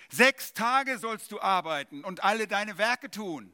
Sechs 0.09 0.51
Tage 0.51 0.99
sollst 0.99 1.31
du 1.31 1.39
arbeiten 1.39 2.03
und 2.03 2.21
alle 2.21 2.47
deine 2.47 2.77
Werke 2.77 3.09
tun. 3.09 3.53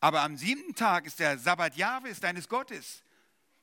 Aber 0.00 0.22
am 0.22 0.36
siebten 0.36 0.74
Tag 0.74 1.06
ist 1.06 1.20
der 1.20 1.38
Sabbat 1.38 1.76
Jahwes 1.76 2.18
deines 2.18 2.48
Gottes. 2.48 3.04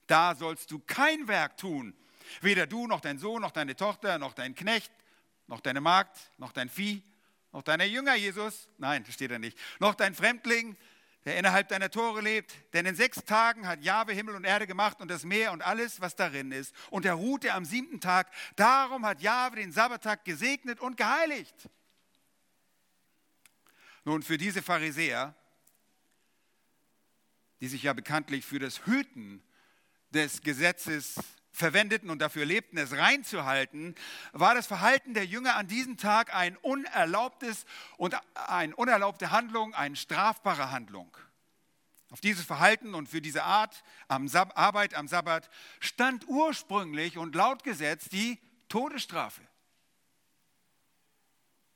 Da 0.07 0.35
sollst 0.35 0.71
du 0.71 0.79
kein 0.79 1.27
Werk 1.27 1.57
tun. 1.57 1.93
Weder 2.39 2.65
du 2.65 2.87
noch 2.87 3.01
dein 3.01 3.19
Sohn, 3.19 3.41
noch 3.41 3.51
deine 3.51 3.75
Tochter, 3.75 4.19
noch 4.19 4.33
dein 4.33 4.55
Knecht, 4.55 4.91
noch 5.47 5.59
deine 5.59 5.81
Magd, 5.81 6.17
noch 6.37 6.53
dein 6.53 6.69
Vieh, 6.69 7.03
noch 7.51 7.61
deine 7.61 7.85
Jünger, 7.85 8.15
Jesus. 8.15 8.69
Nein, 8.77 9.03
das 9.03 9.15
steht 9.15 9.31
da 9.31 9.39
nicht. 9.39 9.57
Noch 9.79 9.95
dein 9.95 10.15
Fremdling, 10.15 10.77
der 11.25 11.37
innerhalb 11.37 11.67
deiner 11.67 11.89
Tore 11.89 12.21
lebt. 12.21 12.53
Denn 12.73 12.85
in 12.85 12.95
sechs 12.95 13.23
Tagen 13.25 13.67
hat 13.67 13.83
Jahwe 13.83 14.13
Himmel 14.13 14.35
und 14.35 14.43
Erde 14.43 14.67
gemacht 14.67 15.01
und 15.01 15.09
das 15.09 15.23
Meer 15.23 15.51
und 15.51 15.61
alles, 15.63 15.99
was 15.99 16.15
darin 16.15 16.51
ist. 16.51 16.73
Und 16.91 17.05
er 17.05 17.15
ruhte 17.15 17.53
am 17.53 17.65
siebten 17.65 17.99
Tag. 17.99 18.31
Darum 18.55 19.05
hat 19.05 19.21
Jahwe 19.21 19.57
den 19.57 19.71
Sabbattag 19.71 20.23
gesegnet 20.23 20.79
und 20.79 20.97
geheiligt. 20.97 21.69
Nun, 24.03 24.21
für 24.21 24.37
diese 24.37 24.61
Pharisäer, 24.61 25.33
die 27.59 27.67
sich 27.67 27.83
ja 27.83 27.93
bekanntlich 27.93 28.45
für 28.45 28.59
das 28.59 28.85
Hüten 28.85 29.41
des 30.11 30.41
Gesetzes 30.41 31.15
verwendeten 31.55 32.09
und 32.09 32.19
dafür 32.19 32.45
lebten, 32.45 32.77
es 32.77 32.91
reinzuhalten, 32.91 33.95
war 34.33 34.53
das 34.53 34.67
Verhalten 34.67 35.13
der 35.13 35.25
Jünger 35.25 35.55
an 35.55 35.67
diesem 35.67 35.97
Tag 35.97 36.33
ein 36.35 36.57
unerlaubtes 36.57 37.65
und 37.97 38.15
eine 38.33 38.75
unerlaubte 38.75 39.31
Handlung, 39.31 39.73
eine 39.73 39.95
strafbare 39.95 40.71
Handlung. 40.71 41.15
Auf 42.11 42.21
dieses 42.21 42.45
Verhalten 42.45 42.93
und 42.93 43.09
für 43.09 43.21
diese 43.21 43.43
Art 43.43 43.83
am 44.07 44.29
Arbeit 44.33 44.93
am 44.93 45.07
Sabbat 45.07 45.49
stand 45.79 46.27
ursprünglich 46.27 47.17
und 47.17 47.35
laut 47.35 47.63
Gesetz 47.63 48.09
die 48.09 48.39
Todesstrafe. 48.69 49.41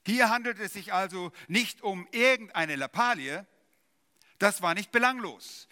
Hier 0.05 0.29
handelt 0.29 0.59
es 0.59 0.73
sich 0.73 0.93
also 0.93 1.31
nicht 1.47 1.81
um 1.81 2.07
irgendeine 2.11 2.75
Lappalie, 2.75 3.45
das 4.39 4.61
war 4.61 4.73
nicht 4.73 4.91
belanglos. 4.91 5.67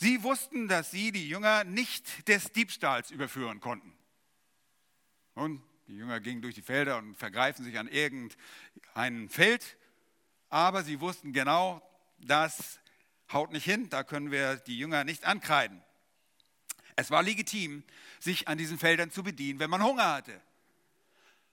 Sie 0.00 0.22
wussten, 0.22 0.68
dass 0.68 0.92
sie 0.92 1.10
die 1.10 1.28
Jünger 1.28 1.64
nicht 1.64 2.28
des 2.28 2.52
Diebstahls 2.52 3.10
überführen 3.10 3.60
konnten. 3.60 3.92
Und 5.34 5.60
die 5.88 5.96
Jünger 5.96 6.20
gingen 6.20 6.40
durch 6.40 6.54
die 6.54 6.62
Felder 6.62 6.98
und 6.98 7.16
vergreifen 7.16 7.64
sich 7.64 7.76
an 7.78 7.88
irgendeinem 7.88 9.28
Feld, 9.28 9.76
aber 10.50 10.84
sie 10.84 11.00
wussten 11.00 11.32
genau, 11.32 11.82
das 12.18 12.78
haut 13.32 13.50
nicht 13.50 13.64
hin, 13.64 13.90
da 13.90 14.04
können 14.04 14.30
wir 14.30 14.56
die 14.56 14.78
Jünger 14.78 15.02
nicht 15.02 15.24
ankreiden. 15.24 15.82
Es 16.94 17.10
war 17.10 17.24
legitim, 17.24 17.82
sich 18.20 18.46
an 18.46 18.56
diesen 18.56 18.78
Feldern 18.78 19.10
zu 19.10 19.24
bedienen, 19.24 19.58
wenn 19.58 19.70
man 19.70 19.82
Hunger 19.82 20.14
hatte. 20.14 20.40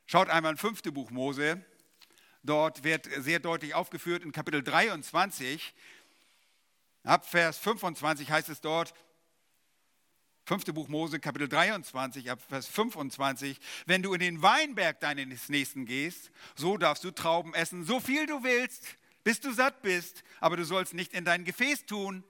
Schaut 0.06 0.30
einmal 0.30 0.52
in 0.52 0.58
fünfte 0.58 0.92
Buch 0.92 1.10
Mose. 1.10 1.66
Dort 2.44 2.84
wird 2.84 3.10
sehr 3.18 3.40
deutlich 3.40 3.74
aufgeführt 3.74 4.24
in 4.24 4.32
Kapitel 4.32 4.62
23, 4.62 5.74
Ab 7.06 7.26
Vers 7.30 7.60
25 7.60 8.32
heißt 8.32 8.50
es 8.50 8.62
dort, 8.62 8.94
5. 10.48 10.66
Buch 10.74 10.88
Mose, 10.88 11.20
Kapitel 11.20 11.48
23, 11.48 12.30
ab 12.30 12.40
Vers 12.50 12.68
25, 12.68 13.60
wenn 13.86 14.04
du 14.04 14.14
in 14.14 14.20
den 14.20 14.42
Weinberg 14.42 15.00
deines 15.00 15.50
Nächsten 15.50 15.86
gehst, 15.86 16.32
so 16.56 16.78
darfst 16.78 17.04
du 17.04 17.12
Trauben 17.12 17.54
essen, 17.54 17.84
so 17.84 18.00
viel 18.00 18.26
du 18.26 18.44
willst, 18.44 18.98
bis 19.24 19.40
du 19.40 19.52
satt 19.52 19.82
bist, 19.82 20.24
aber 20.40 20.58
du 20.58 20.66
sollst 20.66 20.94
nicht 20.94 21.14
in 21.14 21.26
dein 21.26 21.46
Gefäß 21.46 21.86
tun. 21.86 22.24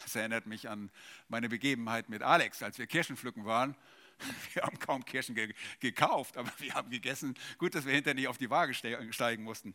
Das 0.00 0.14
erinnert 0.14 0.46
mich 0.46 0.68
an 0.68 0.90
meine 1.28 1.48
Begebenheit 1.48 2.08
mit 2.08 2.22
Alex, 2.22 2.62
als 2.62 2.78
wir 2.78 2.86
Kirschen 2.86 3.16
pflücken 3.16 3.44
waren. 3.44 3.76
Wir 4.54 4.62
haben 4.62 4.78
kaum 4.78 5.04
Kirschen 5.04 5.34
ge 5.34 5.54
gekauft, 5.80 6.36
aber 6.36 6.50
wir 6.58 6.74
haben 6.74 6.90
gegessen. 6.90 7.36
Gut, 7.58 7.74
dass 7.74 7.84
wir 7.84 7.94
hinterher 7.94 8.14
nicht 8.14 8.28
auf 8.28 8.38
die 8.38 8.50
Waage 8.50 8.74
steigen 8.74 9.44
mussten. 9.44 9.74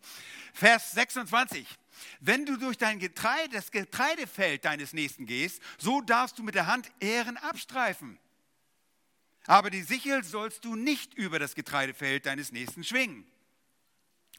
Vers 0.53 0.91
26. 0.91 1.67
Wenn 2.19 2.45
du 2.45 2.57
durch 2.57 2.77
dein 2.77 2.99
Getreide, 2.99 3.55
das 3.55 3.71
Getreidefeld 3.71 4.65
deines 4.65 4.93
Nächsten 4.93 5.25
gehst, 5.25 5.61
so 5.77 6.01
darfst 6.01 6.37
du 6.39 6.43
mit 6.43 6.55
der 6.55 6.67
Hand 6.67 6.91
Ehren 6.99 7.37
abstreifen. 7.37 8.19
Aber 9.45 9.69
die 9.69 9.81
Sichel 9.81 10.23
sollst 10.23 10.65
du 10.65 10.75
nicht 10.75 11.13
über 11.13 11.39
das 11.39 11.55
Getreidefeld 11.55 12.25
deines 12.25 12.51
Nächsten 12.51 12.83
schwingen. 12.83 13.25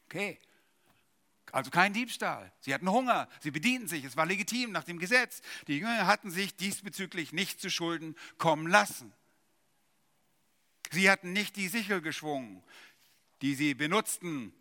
Okay. 0.06 0.38
Also 1.52 1.70
kein 1.70 1.92
Diebstahl. 1.92 2.52
Sie 2.60 2.74
hatten 2.74 2.90
Hunger, 2.90 3.28
sie 3.40 3.50
bedienten 3.50 3.86
sich, 3.86 4.04
es 4.04 4.16
war 4.16 4.26
legitim 4.26 4.72
nach 4.72 4.84
dem 4.84 4.98
Gesetz. 4.98 5.40
Die 5.68 5.78
Jünger 5.78 6.06
hatten 6.06 6.30
sich 6.30 6.56
diesbezüglich 6.56 7.32
nicht 7.32 7.60
zu 7.60 7.70
Schulden 7.70 8.16
kommen 8.38 8.66
lassen. 8.66 9.12
Sie 10.94 11.10
hatten 11.10 11.32
nicht 11.32 11.56
die 11.56 11.66
Sichel 11.66 12.00
geschwungen, 12.00 12.62
die 13.42 13.56
sie 13.56 13.74
benutzten. 13.74 14.54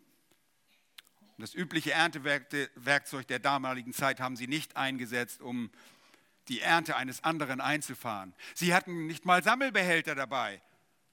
Das 1.38 1.54
übliche 1.54 1.92
Erntewerkzeug 1.92 3.26
der 3.28 3.38
damaligen 3.38 3.92
Zeit 3.92 4.18
haben 4.18 4.36
sie 4.36 4.48
nicht 4.48 4.76
eingesetzt, 4.76 5.40
um 5.40 5.70
die 6.48 6.60
Ernte 6.60 6.96
eines 6.96 7.22
anderen 7.22 7.60
einzufahren. 7.60 8.34
Sie 8.54 8.74
hatten 8.74 9.06
nicht 9.06 9.24
mal 9.24 9.44
Sammelbehälter 9.44 10.16
dabei, 10.16 10.60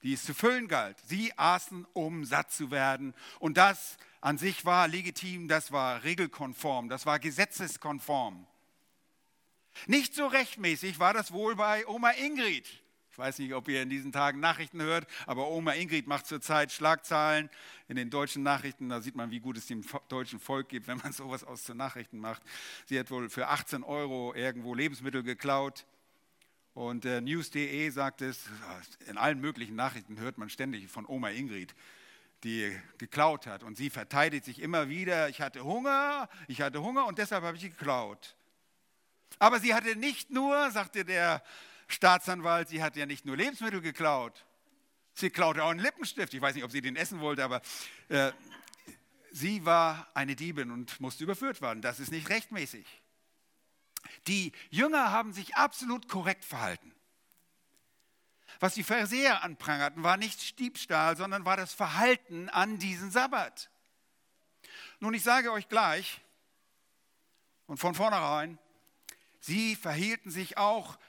die 0.01 0.13
es 0.13 0.24
zu 0.24 0.34
füllen 0.34 0.68
galt. 0.68 0.98
Sie 1.06 1.38
aßen, 1.38 1.86
um 1.94 2.25
satt 2.25 2.51
zu 2.51 2.72
werden. 2.72 3.13
Und 3.40 3.58
das 3.58 3.98
an 4.22 4.40
sich 4.40 4.66
war 4.66 4.88
legitim, 4.88 5.48
das 5.48 5.72
war 5.72 6.04
regelkonform, 6.04 6.90
das 6.90 7.06
war 7.06 7.20
gesetzeskonform. 7.20 8.48
Nicht 9.86 10.16
so 10.16 10.25
rechtmäßig 10.25 11.00
war 11.00 11.13
das 11.13 11.32
wohl 11.32 11.56
bei 11.56 11.88
Oma 11.88 12.12
Ingrid. 12.12 12.80
Ich 13.12 13.18
weiß 13.18 13.39
nicht, 13.39 13.53
ob 13.53 13.68
ihr 13.68 13.82
in 13.82 13.89
diesen 13.89 14.13
Tagen 14.13 14.39
Nachrichten 14.39 14.82
hört, 14.82 15.06
aber 15.25 15.50
Oma 15.50 15.74
Ingrid 15.74 16.08
macht 16.08 16.27
zurzeit 16.27 16.72
Schlagzahlen 16.72 17.50
in 17.89 17.98
den 17.98 18.10
deutschen 18.10 18.41
Nachrichten. 18.41 18.88
Da 18.88 19.01
sieht 19.01 19.18
man, 19.18 19.32
wie 19.32 19.41
gut 19.41 19.58
es 19.58 19.68
dem 19.68 19.84
deutschen 20.08 20.39
Volk 20.39 20.70
geht, 20.70 20.88
wenn 20.88 20.98
man 21.00 21.12
sowas 21.12 21.44
aus 21.44 21.65
den 21.65 21.75
Nachrichten 21.75 22.20
macht. 22.20 22.41
Sie 22.86 22.98
hat 22.98 23.12
wohl 23.12 23.30
für 23.30 23.50
18 23.50 23.84
Euro 23.84 24.34
irgendwo 24.34 24.74
Lebensmittel 24.74 25.24
geklaut. 25.24 25.86
Und 26.74 27.03
äh, 27.03 27.20
News.de 27.20 27.89
sagt 27.89 28.22
es, 28.22 28.46
in 29.08 29.18
allen 29.18 29.41
möglichen 29.41 29.75
Nachrichten 29.75 30.18
hört 30.18 30.38
man 30.38 30.50
ständig 30.50 30.88
von 30.88 31.06
Oma 31.06 31.32
Ingrid, 31.32 31.75
die 32.46 32.74
geklaut 32.98 33.46
hat. 33.46 33.62
Und 33.63 33.75
sie 33.75 33.89
verteidigt 33.89 34.46
sich 34.46 34.62
immer 34.62 34.88
wieder, 34.88 35.27
ich 35.27 35.41
hatte 35.41 35.65
Hunger, 35.65 36.30
ich 36.48 36.62
hatte 36.62 36.82
Hunger 36.82 37.08
und 37.08 37.18
deshalb 37.18 37.44
habe 37.44 37.58
ich 37.58 37.63
geklaut. 37.63 38.38
Aber 39.38 39.60
sie 39.60 39.74
hatte 39.74 39.98
nicht 39.98 40.30
nur, 40.32 40.72
sagte 40.72 41.03
der 41.03 41.44
Staatsanwalt, 41.91 42.69
sie 42.69 42.81
hat 42.81 42.95
ja 42.95 43.05
nicht 43.05 43.25
nur 43.25 43.38
Lebensmittel 43.38 43.81
geklaut, 43.81 44.45
sie 45.13 45.29
klaute 45.29 45.63
auch 45.63 45.69
einen 45.69 45.79
Lippenstift. 45.79 46.33
Ich 46.33 46.41
weiß 46.41 46.55
nicht, 46.55 46.63
ob 46.63 46.71
sie 46.71 46.81
den 46.81 46.95
essen 46.95 47.19
wollte, 47.19 47.43
aber 47.43 47.62
äh, 48.10 48.31
sie 49.31 49.65
war 49.65 50.07
eine 50.13 50.36
Diebin 50.36 50.71
und 50.71 51.00
musste 51.00 51.24
überführt 51.24 51.62
werden. 51.62 51.81
Das 51.81 52.00
ist 52.00 52.12
nicht 52.12 52.29
rechtmäßig. 52.29 52.86
Die 54.27 54.51
Jünger 54.69 55.12
haben 55.12 55.33
sich 55.33 55.55
absolut 55.55 56.07
korrekt 56.07 56.45
verhalten. 56.45 56.93
Was 58.60 58.75
die 58.75 58.83
Pharisäer 58.83 59.43
anprangerten, 59.43 60.03
war 60.03 60.17
nicht 60.17 60.60
Diebstahl, 60.60 61.17
sondern 61.17 61.45
war 61.45 61.57
das 61.57 61.74
Verhalten 61.74 62.50
an 62.50 62.77
diesen 62.77 63.10
Sabbat. 63.10 63.71
Nun, 65.00 65.15
ich 65.15 65.24
sage 65.24 65.51
euch 65.51 65.67
gleich 65.67 66.21
und 67.65 67.77
von 67.77 67.95
vornherein, 67.95 68.60
sie 69.39 69.75
verhielten 69.75 70.29
sich 70.29 70.57
auch 70.57 71.00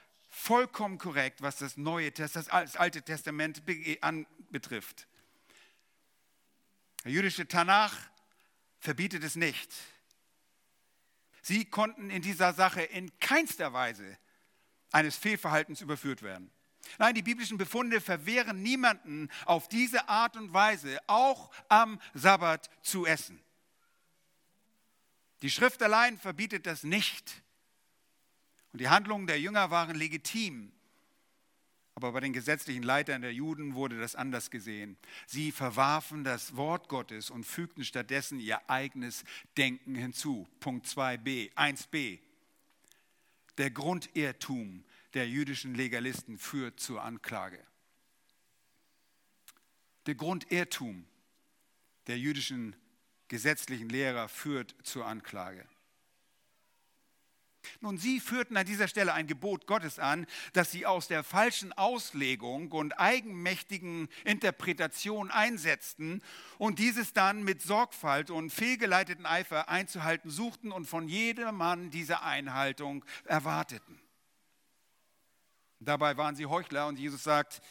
vollkommen 0.43 0.97
korrekt, 0.97 1.41
was 1.41 1.57
das 1.57 1.77
Neue 1.77 2.11
das 2.11 2.49
Alte 2.49 3.01
Testament 3.01 3.63
anbetrifft. 4.01 5.07
Der 7.05 7.11
jüdische 7.11 7.47
Tanach 7.47 7.95
verbietet 8.79 9.23
es 9.23 9.35
nicht. 9.35 9.73
Sie 11.41 11.65
konnten 11.65 12.09
in 12.09 12.21
dieser 12.21 12.53
Sache 12.53 12.81
in 12.81 13.17
keinster 13.19 13.71
Weise 13.71 14.17
eines 14.91 15.15
Fehlverhaltens 15.15 15.81
überführt 15.81 16.21
werden. 16.21 16.51
Nein, 16.99 17.15
die 17.15 17.23
biblischen 17.23 17.57
Befunde 17.57 18.01
verwehren 18.01 18.61
niemanden 18.61 19.29
auf 19.45 19.69
diese 19.69 20.09
Art 20.09 20.35
und 20.35 20.53
Weise 20.53 20.99
auch 21.07 21.51
am 21.69 22.01
Sabbat 22.13 22.69
zu 22.81 23.05
essen. 23.05 23.41
Die 25.41 25.49
Schrift 25.49 25.81
allein 25.81 26.17
verbietet 26.17 26.65
das 26.65 26.83
nicht. 26.83 27.42
Und 28.73 28.81
die 28.81 28.89
Handlungen 28.89 29.27
der 29.27 29.39
Jünger 29.39 29.71
waren 29.71 29.95
legitim. 29.95 30.71
Aber 31.95 32.11
bei 32.11 32.21
den 32.21 32.33
gesetzlichen 32.33 32.81
Leitern 32.81 33.21
der 33.21 33.33
Juden 33.33 33.75
wurde 33.75 33.99
das 33.99 34.15
anders 34.15 34.49
gesehen. 34.49 34.97
Sie 35.27 35.51
verwarfen 35.51 36.23
das 36.23 36.55
Wort 36.55 36.89
Gottes 36.89 37.29
und 37.29 37.45
fügten 37.45 37.85
stattdessen 37.85 38.39
ihr 38.39 38.67
eigenes 38.67 39.23
Denken 39.57 39.93
hinzu. 39.93 40.47
Punkt 40.59 40.87
2b, 40.87 41.53
1b. 41.53 42.19
Der 43.59 43.69
Grundirrtum 43.69 44.83
der 45.13 45.29
jüdischen 45.29 45.75
Legalisten 45.75 46.39
führt 46.39 46.79
zur 46.79 47.03
Anklage. 47.03 47.63
Der 50.07 50.15
Grundirrtum 50.15 51.05
der 52.07 52.17
jüdischen 52.17 52.75
gesetzlichen 53.27 53.89
Lehrer 53.89 54.27
führt 54.29 54.75
zur 54.81 55.05
Anklage. 55.05 55.67
Nun, 57.81 57.97
sie 57.97 58.19
führten 58.19 58.57
an 58.57 58.65
dieser 58.65 58.87
Stelle 58.87 59.13
ein 59.13 59.27
Gebot 59.27 59.67
Gottes 59.67 59.99
an, 59.99 60.25
das 60.53 60.71
sie 60.71 60.85
aus 60.85 61.07
der 61.07 61.23
falschen 61.23 61.73
Auslegung 61.73 62.71
und 62.71 62.99
eigenmächtigen 62.99 64.09
Interpretation 64.23 65.31
einsetzten 65.31 66.21
und 66.57 66.79
dieses 66.79 67.13
dann 67.13 67.43
mit 67.43 67.61
Sorgfalt 67.61 68.29
und 68.29 68.51
fehlgeleiteten 68.51 69.25
Eifer 69.25 69.69
einzuhalten 69.69 70.29
suchten 70.29 70.71
und 70.71 70.85
von 70.85 71.07
jedermann 71.07 71.89
diese 71.89 72.21
Einhaltung 72.21 73.05
erwarteten. 73.25 73.99
Dabei 75.79 76.15
waren 76.17 76.35
sie 76.35 76.45
Heuchler 76.45 76.87
und 76.87 76.97
Jesus 76.97 77.23
sagt, 77.23 77.61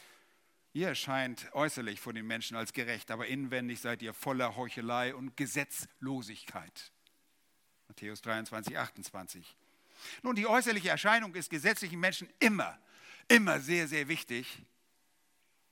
ihr 0.73 0.89
erscheint 0.89 1.49
äußerlich 1.53 1.99
vor 1.99 2.13
den 2.13 2.27
Menschen 2.27 2.55
als 2.55 2.73
gerecht, 2.73 3.11
aber 3.11 3.27
inwendig 3.27 3.81
seid 3.81 4.01
ihr 4.01 4.13
voller 4.13 4.55
Heuchelei 4.55 5.15
und 5.15 5.35
Gesetzlosigkeit. 5.35 6.91
Matthäus 7.87 8.21
23, 8.21 8.77
28. 8.77 9.57
Nun, 10.21 10.35
die 10.35 10.47
äußerliche 10.47 10.89
Erscheinung 10.89 11.33
ist 11.35 11.49
gesetzlichen 11.49 11.99
Menschen 11.99 12.29
immer, 12.39 12.79
immer 13.27 13.59
sehr, 13.59 13.87
sehr 13.87 14.07
wichtig. 14.07 14.61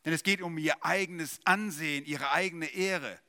Denn 0.06 0.14
es 0.14 0.24
geht 0.24 0.42
um 0.42 0.58
ihr 0.58 0.84
eigenes 0.84 1.40
Ansehen, 1.46 2.06
ihre 2.06 2.32
eigene 2.32 2.68
Ehre. 2.68 3.20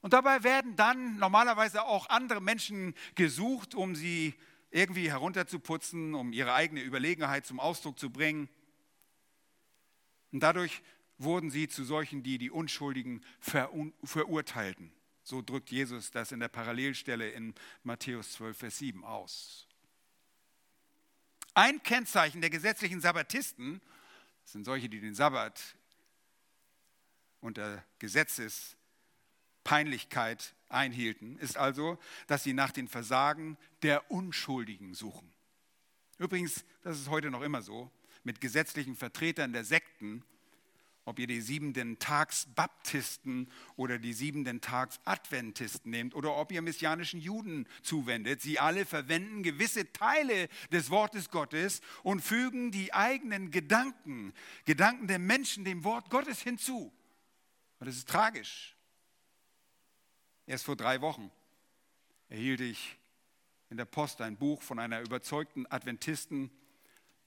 Und 0.00 0.12
dabei 0.12 0.42
werden 0.44 0.76
dann 0.76 1.18
normalerweise 1.18 1.84
auch 1.84 2.08
andere 2.08 2.40
Menschen 2.40 2.94
gesucht, 3.14 3.74
um 3.74 3.94
sie 3.94 4.34
irgendwie 4.70 5.10
herunterzuputzen, 5.10 6.14
um 6.14 6.32
ihre 6.32 6.54
eigene 6.54 6.82
Überlegenheit 6.82 7.46
zum 7.46 7.58
Ausdruck 7.58 7.98
zu 7.98 8.10
bringen. 8.10 8.48
Und 10.32 10.40
dadurch 10.40 10.82
wurden 11.18 11.50
sie 11.50 11.68
zu 11.68 11.84
solchen, 11.84 12.22
die 12.22 12.38
die 12.38 12.50
Unschuldigen 12.50 13.22
verurteilten. 13.40 14.92
So 15.22 15.42
drückt 15.42 15.70
Jesus 15.70 16.10
das 16.10 16.32
in 16.32 16.40
der 16.40 16.48
Parallelstelle 16.48 17.28
in 17.28 17.54
Matthäus 17.82 18.32
12, 18.32 18.56
Vers 18.56 18.78
7 18.78 19.04
aus. 19.04 19.67
Ein 21.58 21.82
Kennzeichen 21.82 22.40
der 22.40 22.50
gesetzlichen 22.50 23.00
Sabbatisten, 23.00 23.80
das 24.44 24.52
sind 24.52 24.64
solche, 24.64 24.88
die 24.88 25.00
den 25.00 25.16
Sabbat 25.16 25.74
unter 27.40 27.84
Gesetzespeinlichkeit 27.98 30.54
einhielten, 30.68 31.36
ist 31.40 31.56
also, 31.56 31.98
dass 32.28 32.44
sie 32.44 32.52
nach 32.52 32.70
den 32.70 32.86
Versagen 32.86 33.58
der 33.82 34.08
Unschuldigen 34.08 34.94
suchen. 34.94 35.34
Übrigens, 36.18 36.64
das 36.84 37.00
ist 37.00 37.08
heute 37.08 37.28
noch 37.28 37.42
immer 37.42 37.60
so, 37.60 37.90
mit 38.22 38.40
gesetzlichen 38.40 38.94
Vertretern 38.94 39.52
der 39.52 39.64
Sekten 39.64 40.22
ob 41.08 41.18
ihr 41.18 41.26
die 41.26 41.40
siebenten 41.40 41.98
Tags 41.98 42.46
Baptisten 42.54 43.50
oder 43.76 43.98
die 43.98 44.12
siebenten 44.12 44.60
Tags 44.60 45.00
Adventisten 45.06 45.90
nehmt 45.90 46.14
oder 46.14 46.36
ob 46.36 46.52
ihr 46.52 46.60
messianischen 46.60 47.18
Juden 47.18 47.66
zuwendet, 47.82 48.42
sie 48.42 48.58
alle 48.58 48.84
verwenden 48.84 49.42
gewisse 49.42 49.90
Teile 49.90 50.48
des 50.70 50.90
Wortes 50.90 51.30
Gottes 51.30 51.80
und 52.02 52.20
fügen 52.20 52.72
die 52.72 52.92
eigenen 52.92 53.50
Gedanken, 53.50 54.34
Gedanken 54.66 55.06
der 55.06 55.18
Menschen 55.18 55.64
dem 55.64 55.82
Wort 55.82 56.10
Gottes 56.10 56.42
hinzu. 56.42 56.92
Und 57.78 57.86
das 57.86 57.96
ist 57.96 58.08
tragisch. 58.08 58.76
Erst 60.46 60.66
vor 60.66 60.76
drei 60.76 61.00
Wochen 61.00 61.30
erhielt 62.28 62.60
ich 62.60 62.98
in 63.70 63.78
der 63.78 63.86
Post 63.86 64.20
ein 64.20 64.36
Buch 64.36 64.60
von 64.60 64.78
einer 64.78 65.00
überzeugten 65.00 65.66
Adventisten, 65.70 66.50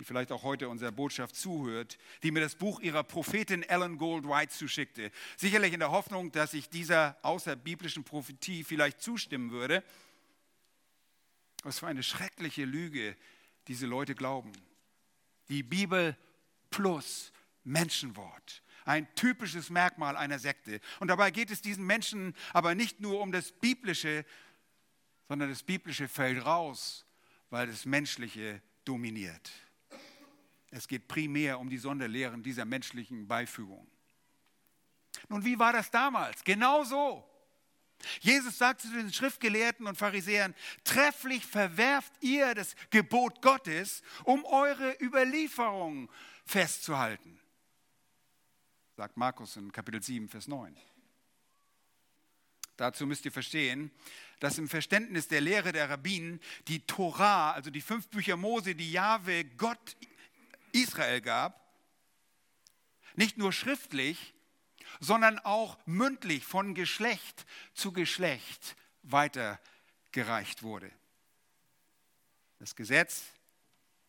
die 0.01 0.05
vielleicht 0.05 0.31
auch 0.31 0.41
heute 0.41 0.67
unserer 0.67 0.91
Botschaft 0.91 1.35
zuhört, 1.35 1.99
die 2.23 2.31
mir 2.31 2.39
das 2.41 2.55
Buch 2.55 2.79
ihrer 2.79 3.03
Prophetin 3.03 3.61
Ellen 3.61 3.99
Gold 3.99 4.27
White 4.27 4.51
zuschickte. 4.51 5.11
Sicherlich 5.37 5.73
in 5.73 5.79
der 5.79 5.91
Hoffnung, 5.91 6.31
dass 6.31 6.53
ich 6.53 6.69
dieser 6.69 7.17
außerbiblischen 7.21 8.03
Prophetie 8.03 8.63
vielleicht 8.63 8.99
zustimmen 9.01 9.51
würde. 9.51 9.83
Was 11.63 11.79
für 11.79 11.87
eine 11.87 12.01
schreckliche 12.01 12.65
Lüge 12.65 13.15
diese 13.67 13.85
Leute 13.85 14.15
glauben. 14.15 14.51
Die 15.49 15.61
Bibel 15.61 16.17
plus 16.71 17.31
Menschenwort. 17.63 18.63
Ein 18.85 19.13
typisches 19.13 19.69
Merkmal 19.69 20.17
einer 20.17 20.39
Sekte. 20.39 20.81
Und 20.99 21.09
dabei 21.09 21.29
geht 21.29 21.51
es 21.51 21.61
diesen 21.61 21.85
Menschen 21.85 22.35
aber 22.53 22.73
nicht 22.73 22.99
nur 23.01 23.21
um 23.21 23.31
das 23.31 23.51
Biblische, 23.51 24.25
sondern 25.27 25.49
das 25.49 25.61
Biblische 25.61 26.07
fällt 26.07 26.43
raus, 26.43 27.05
weil 27.51 27.67
das 27.67 27.85
Menschliche 27.85 28.63
dominiert. 28.83 29.51
Es 30.71 30.88
geht 30.88 31.07
primär 31.07 31.60
um 31.60 31.69
die 31.69 31.77
Sonderlehren 31.77 32.41
dieser 32.41 32.65
menschlichen 32.65 33.27
Beifügung. 33.27 33.88
Nun, 35.27 35.43
wie 35.43 35.60
war 35.60 35.73
das 35.73 35.91
damals? 35.91 36.43
Genau 36.43 36.84
so. 36.84 37.27
Jesus 38.21 38.57
sagt 38.57 38.81
zu 38.81 38.89
den 38.89 39.13
Schriftgelehrten 39.13 39.86
und 39.86 39.97
Pharisäern, 39.97 40.55
trefflich 40.84 41.45
verwerft 41.45 42.13
ihr 42.21 42.55
das 42.55 42.75
Gebot 42.89 43.41
Gottes, 43.41 44.01
um 44.23 44.43
eure 44.45 44.95
Überlieferung 44.99 46.10
festzuhalten. 46.45 47.39
Sagt 48.97 49.17
Markus 49.17 49.55
in 49.57 49.71
Kapitel 49.71 50.01
7, 50.01 50.29
Vers 50.29 50.47
9. 50.47 50.75
Dazu 52.77 53.05
müsst 53.05 53.25
ihr 53.25 53.31
verstehen, 53.31 53.91
dass 54.39 54.57
im 54.57 54.67
Verständnis 54.67 55.27
der 55.27 55.41
Lehre 55.41 55.71
der 55.71 55.89
Rabbinen 55.89 56.39
die 56.67 56.79
Torah, 56.79 57.51
also 57.51 57.69
die 57.69 57.81
fünf 57.81 58.07
Bücher 58.07 58.38
Mose, 58.38 58.73
die 58.73 58.91
Jahwe 58.91 59.45
Gott 59.45 59.95
Israel 60.73 61.21
gab, 61.21 61.62
nicht 63.15 63.38
nur 63.38 63.51
schriftlich, 63.51 64.34
sondern 64.99 65.39
auch 65.39 65.77
mündlich 65.86 66.45
von 66.45 66.75
Geschlecht 66.75 67.45
zu 67.73 67.91
Geschlecht 67.91 68.75
weitergereicht 69.03 70.63
wurde. 70.63 70.91
Das 72.60 72.75
Gesetz, 72.75 73.25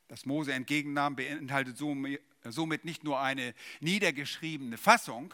das 0.08 0.26
Mose 0.26 0.52
entgegennahm, 0.52 1.16
beinhaltet 1.16 1.78
somit 1.78 2.84
nicht 2.84 3.04
nur 3.04 3.20
eine 3.20 3.54
niedergeschriebene 3.80 4.76
Fassung, 4.76 5.32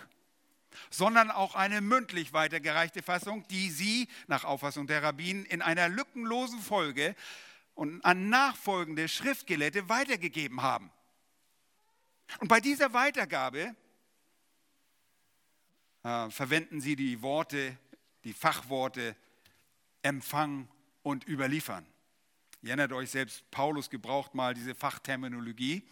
sondern 0.90 1.30
auch 1.30 1.54
eine 1.54 1.80
mündlich 1.80 2.32
weitergereichte 2.32 3.02
Fassung, 3.02 3.46
die 3.48 3.70
sie 3.70 4.08
nach 4.26 4.44
Auffassung 4.44 4.86
der 4.86 5.02
Rabbinen 5.02 5.44
in 5.46 5.62
einer 5.62 5.88
lückenlosen 5.88 6.60
Folge 6.60 7.16
und 7.74 8.04
an 8.04 8.28
nachfolgende 8.28 9.08
Schriftgelehrte 9.08 9.88
weitergegeben 9.88 10.62
haben. 10.62 10.92
Und 12.40 12.48
bei 12.48 12.60
dieser 12.60 12.92
Weitergabe 12.92 13.74
äh, 16.02 16.30
verwenden 16.30 16.80
sie 16.80 16.96
die 16.96 17.22
Worte, 17.22 17.76
die 18.24 18.32
Fachworte 18.32 19.16
Empfang 20.02 20.68
und 21.02 21.26
Überliefern. 21.26 21.86
Ihr 22.62 22.70
erinnert 22.70 22.92
euch 22.92 23.10
selbst, 23.10 23.48
Paulus 23.50 23.88
gebraucht 23.90 24.34
mal 24.34 24.54
diese 24.54 24.74
Fachterminologie. 24.74 25.82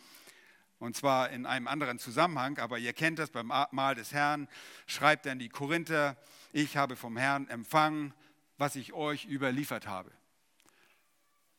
Und 0.78 0.94
zwar 0.94 1.30
in 1.30 1.46
einem 1.46 1.68
anderen 1.68 1.98
Zusammenhang, 1.98 2.58
aber 2.58 2.78
ihr 2.78 2.92
kennt 2.92 3.18
das 3.18 3.30
beim 3.30 3.46
Mahl 3.46 3.94
des 3.94 4.12
Herrn, 4.12 4.46
schreibt 4.86 5.24
dann 5.24 5.38
die 5.38 5.48
Korinther, 5.48 6.16
ich 6.52 6.76
habe 6.76 6.96
vom 6.96 7.16
Herrn 7.16 7.48
empfangen, 7.48 8.12
was 8.58 8.76
ich 8.76 8.92
euch 8.92 9.24
überliefert 9.24 9.86
habe. 9.86 10.10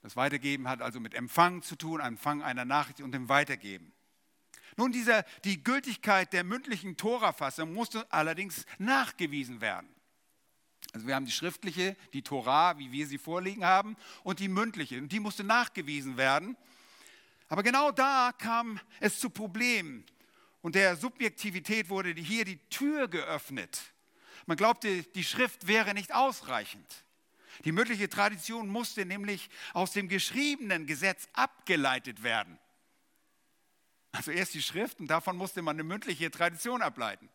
Das 0.04 0.16
Weitergeben 0.16 0.68
hat 0.68 0.82
also 0.82 1.00
mit 1.00 1.16
Empfang 1.16 1.64
zu 1.64 1.76
tun, 1.76 2.00
Empfang 2.00 2.44
einer 2.44 2.64
Nachricht 2.64 3.02
und 3.02 3.12
dem 3.12 3.28
Weitergeben. 3.28 3.92
Nun, 4.78 4.92
dieser, 4.92 5.24
die 5.44 5.64
Gültigkeit 5.64 6.32
der 6.34 6.44
mündlichen 6.44 6.96
Torafassung 6.98 7.74
musste 7.74 8.10
allerdings 8.12 8.66
nachgewiesen 8.78 9.60
werden. 9.60 9.90
Also 10.94 11.08
wir 11.08 11.16
haben 11.16 11.26
die 11.26 11.32
schriftliche, 11.32 11.98
die 12.14 12.22
Tora, 12.22 12.78
wie 12.78 12.92
wir 12.92 13.08
sie 13.08 13.18
vorliegen 13.18 13.66
haben, 13.66 13.98
und 14.24 14.40
die 14.40 14.48
mündliche. 14.48 15.00
Und 15.00 15.12
die 15.12 15.20
musste 15.20 15.44
nachgewiesen 15.44 16.16
werden. 16.16 16.56
Aber 17.50 17.64
genau 17.64 17.92
da 17.92 18.32
kam 18.38 18.80
es 19.00 19.20
zu 19.20 19.30
Problemen 19.30 20.06
und 20.62 20.76
der 20.76 20.96
Subjektivität 20.96 21.90
wurde 21.90 22.14
hier 22.14 22.46
die 22.46 22.60
Tür 22.70 23.08
geöffnet. 23.08 23.82
Man 24.46 24.58
glaubte, 24.58 25.04
die 25.04 25.24
Schrift 25.24 25.68
wäre 25.68 25.94
nicht 25.94 26.14
ausreichend. 26.14 27.06
Die 27.66 27.72
mündliche 27.72 28.10
Tradition 28.10 28.68
musste 28.68 29.06
nämlich 29.06 29.50
aus 29.74 29.92
dem 29.92 30.08
geschriebenen 30.08 30.86
Gesetz 30.86 31.28
abgeleitet 31.34 32.22
werden. 32.22 32.60
Also 34.18 34.32
erst 34.32 34.56
die 34.56 34.64
Schrift 34.64 35.00
und 35.00 35.08
davon 35.08 35.38
musste 35.38 35.62
man 35.62 35.76
eine 35.76 35.84
mündliche 35.84 36.32
Tradition 36.32 36.82
ableiten. 36.82 37.30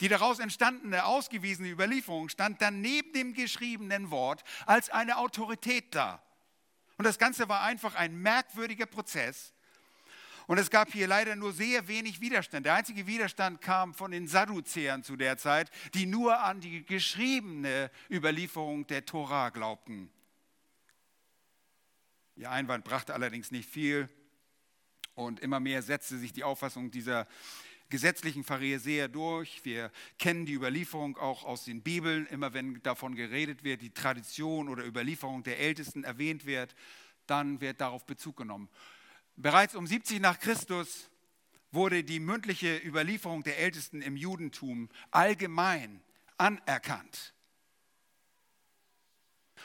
Die 0.00 0.08
daraus 0.08 0.38
entstandene, 0.38 1.04
ausgewiesene 1.04 1.68
Überlieferung 1.68 2.30
stand 2.30 2.62
dann 2.62 2.80
neben 2.80 3.12
dem 3.12 3.34
geschriebenen 3.34 4.10
Wort 4.10 4.42
als 4.64 4.88
eine 4.88 5.18
Autorität 5.18 5.94
da. 5.94 6.22
Und 6.96 7.04
das 7.04 7.18
Ganze 7.18 7.50
war 7.50 7.62
einfach 7.62 7.94
ein 7.96 8.16
merkwürdiger 8.16 8.86
Prozess. 8.86 9.52
Und 10.46 10.56
es 10.56 10.70
gab 10.70 10.90
hier 10.90 11.06
leider 11.06 11.36
nur 11.36 11.52
sehr 11.52 11.86
wenig 11.86 12.22
Widerstand. 12.22 12.64
Der 12.64 12.74
einzige 12.74 13.06
Widerstand 13.06 13.60
kam 13.60 13.92
von 13.92 14.10
den 14.10 14.26
Sadduzäern 14.26 15.02
zu 15.02 15.16
der 15.16 15.36
Zeit, 15.36 15.70
die 15.92 16.06
nur 16.06 16.40
an 16.40 16.60
die 16.60 16.82
geschriebene 16.82 17.90
Überlieferung 18.10 18.86
der 18.86 19.04
Tora 19.04 19.50
glaubten. 19.50 20.10
Ihr 22.36 22.50
Einwand 22.50 22.84
brachte 22.84 23.12
allerdings 23.12 23.50
nicht 23.50 23.68
viel. 23.68 24.08
Und 25.14 25.40
immer 25.40 25.60
mehr 25.60 25.82
setzte 25.82 26.18
sich 26.18 26.32
die 26.32 26.44
Auffassung 26.44 26.90
dieser 26.90 27.26
gesetzlichen 27.90 28.42
Pharisäer 28.42 29.08
durch. 29.08 29.62
Wir 29.64 29.92
kennen 30.18 30.46
die 30.46 30.54
Überlieferung 30.54 31.18
auch 31.18 31.44
aus 31.44 31.64
den 31.64 31.82
Bibeln. 31.82 32.26
Immer 32.26 32.54
wenn 32.54 32.82
davon 32.82 33.14
geredet 33.14 33.64
wird, 33.64 33.82
die 33.82 33.90
Tradition 33.90 34.70
oder 34.70 34.86
Überlieferung 34.86 35.42
der 35.42 35.58
Ältesten 35.58 36.02
erwähnt 36.02 36.46
wird, 36.46 36.74
dann 37.26 37.60
wird 37.60 37.82
darauf 37.82 38.06
Bezug 38.06 38.38
genommen. 38.38 38.70
Bereits 39.36 39.74
um 39.74 39.86
70 39.86 40.20
nach 40.20 40.38
Christus 40.38 41.10
wurde 41.70 42.02
die 42.02 42.20
mündliche 42.20 42.78
Überlieferung 42.78 43.42
der 43.42 43.58
Ältesten 43.58 44.02
im 44.02 44.16
Judentum 44.16 44.88
allgemein 45.10 46.02
anerkannt, 46.38 47.34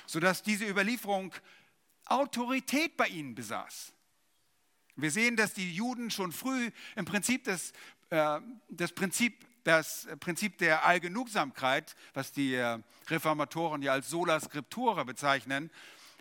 sodass 0.05 0.43
diese 0.43 0.67
Überlieferung 0.67 1.33
Autorität 2.05 2.95
bei 2.95 3.07
ihnen 3.07 3.35
besaß. 3.35 3.93
Wir 4.97 5.11
sehen, 5.11 5.35
dass 5.35 5.53
die 5.53 5.73
Juden 5.73 6.09
schon 6.09 6.31
früh 6.31 6.71
im 6.95 7.05
Prinzip 7.05 7.43
das, 7.43 7.71
äh, 8.09 8.39
das, 8.67 8.91
Prinzip, 8.91 9.45
das 9.63 10.07
Prinzip 10.19 10.57
der 10.57 10.85
Allgenugsamkeit, 10.85 11.95
was 12.13 12.31
die 12.31 12.55
äh, 12.55 12.79
Reformatoren 13.07 13.83
ja 13.83 13.93
als 13.93 14.09
Sola 14.09 14.39
Scriptura 14.39 15.03
bezeichnen, 15.03 15.69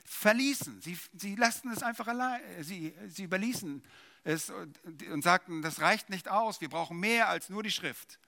verließen. 0.04 0.82
Sie, 0.82 0.98
sie 1.14 1.36
lassen 1.36 1.72
es 1.72 1.82
einfach 1.82 2.06
allein, 2.06 2.40
sie, 2.62 2.94
sie 3.08 3.24
überließen 3.24 3.82
es 4.24 4.50
und 4.50 5.22
sagten, 5.22 5.62
das 5.62 5.80
reicht 5.80 6.10
nicht 6.10 6.28
aus, 6.28 6.60
wir 6.60 6.68
brauchen 6.68 6.98
mehr 6.98 7.28
als 7.28 7.48
nur 7.48 7.62
die 7.62 7.70
Schrift. 7.70 8.18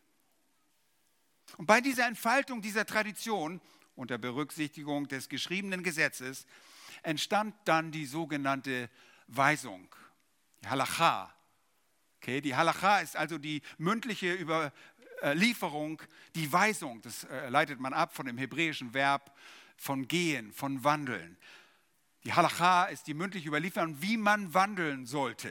Und 1.56 1.66
bei 1.66 1.80
dieser 1.80 2.06
Entfaltung 2.06 2.62
dieser 2.62 2.87
Tradition 2.87 3.61
unter 3.96 4.16
Berücksichtigung 4.16 5.08
des 5.08 5.28
geschriebenen 5.28 5.82
Gesetzes 5.82 6.46
entstand 7.02 7.54
dann 7.64 7.90
die 7.90 8.06
sogenannte 8.06 8.88
Weisung. 9.26 9.88
Die 10.62 10.68
Halacha. 10.68 11.33
Okay, 12.21 12.40
die 12.40 12.55
Halacha 12.55 12.99
ist 12.99 13.16
also 13.16 13.38
die 13.38 13.62
mündliche 13.79 14.35
Überlieferung, 14.35 16.03
die 16.35 16.53
Weisung. 16.53 17.01
Das 17.03 17.25
äh, 17.25 17.49
leitet 17.49 17.81
man 17.81 17.92
ab 17.92 18.14
von 18.14 18.27
dem 18.27 18.38
hebräischen 18.38 18.92
Verb 18.92 19.37
von 19.77 20.09
gehen, 20.09 20.53
von 20.53 20.83
wandeln. 20.83 21.37
Die 22.25 22.33
Halacha 22.33 22.87
ist 22.87 23.07
die 23.07 23.14
mündliche 23.14 23.49
Überlieferung, 23.49 24.03
wie 24.03 24.16
man 24.16 24.53
wandeln 24.53 25.07
sollte. 25.07 25.49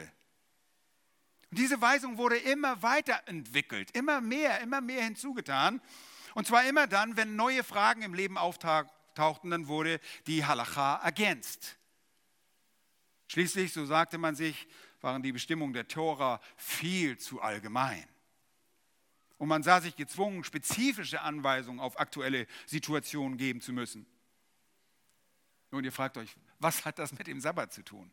Und 1.50 1.60
diese 1.60 1.80
Weisung 1.80 2.18
wurde 2.18 2.38
immer 2.38 2.82
weiterentwickelt, 2.82 3.92
immer 3.92 4.20
mehr, 4.20 4.60
immer 4.60 4.82
mehr 4.82 5.04
hinzugetan. 5.04 5.82
Und 6.34 6.46
zwar 6.46 6.66
immer 6.68 6.88
dann, 6.88 7.16
wenn 7.16 7.36
neue 7.36 7.64
Fragen 7.64 8.02
im 8.02 8.14
Leben 8.14 8.38
auftauchten, 8.38 9.50
dann 9.50 9.68
wurde 9.68 10.02
die 10.28 10.46
Halacha 10.46 10.98
ergänzt. 10.98 11.78
Schließlich, 13.30 13.74
so 13.74 13.86
sagte 13.86 14.18
man 14.18 14.36
sich, 14.36 14.68
waren 15.08 15.24
die 15.24 15.32
Bestimmungen 15.32 15.72
der 15.72 15.88
Tora 15.88 16.42
viel 16.58 17.18
zu 17.18 17.42
allgemein. 17.42 18.06
Und 19.38 19.48
man 19.48 19.64
sah 19.64 19.80
sich 19.80 19.96
gezwungen, 19.96 20.44
spezifische 20.44 21.22
Anweisungen 21.22 21.80
auf 21.80 21.98
aktuelle 21.98 22.46
Situationen 22.66 23.38
geben 23.38 23.62
zu 23.62 23.72
müssen. 23.72 24.06
Nun, 25.72 25.86
ihr 25.86 25.94
fragt 25.94 26.18
euch, 26.18 26.36
was 26.60 26.84
hat 26.84 27.00
das 27.00 27.14
mit 27.18 27.28
dem 27.28 27.40
Sabbat 27.40 27.72
zu 27.72 27.84
tun? 27.84 28.12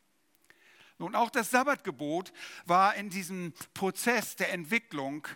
Nun, 0.99 1.17
auch 1.17 1.31
das 1.31 1.51
Sabbatgebot 1.51 2.33
war 2.65 2.95
in 2.95 3.11
diesem 3.11 3.53
Prozess 3.75 4.37
der 4.37 4.53
Entwicklung, 4.53 5.27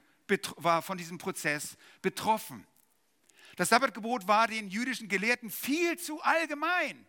war 0.56 0.80
von 0.80 0.96
diesem 0.96 1.18
Prozess 1.18 1.76
betroffen. 2.02 2.64
Das 3.56 3.70
Sabbatgebot 3.70 4.28
war 4.28 4.46
den 4.46 4.68
jüdischen 4.68 5.08
Gelehrten 5.08 5.50
viel 5.50 5.98
zu 5.98 6.22
allgemein. 6.22 7.04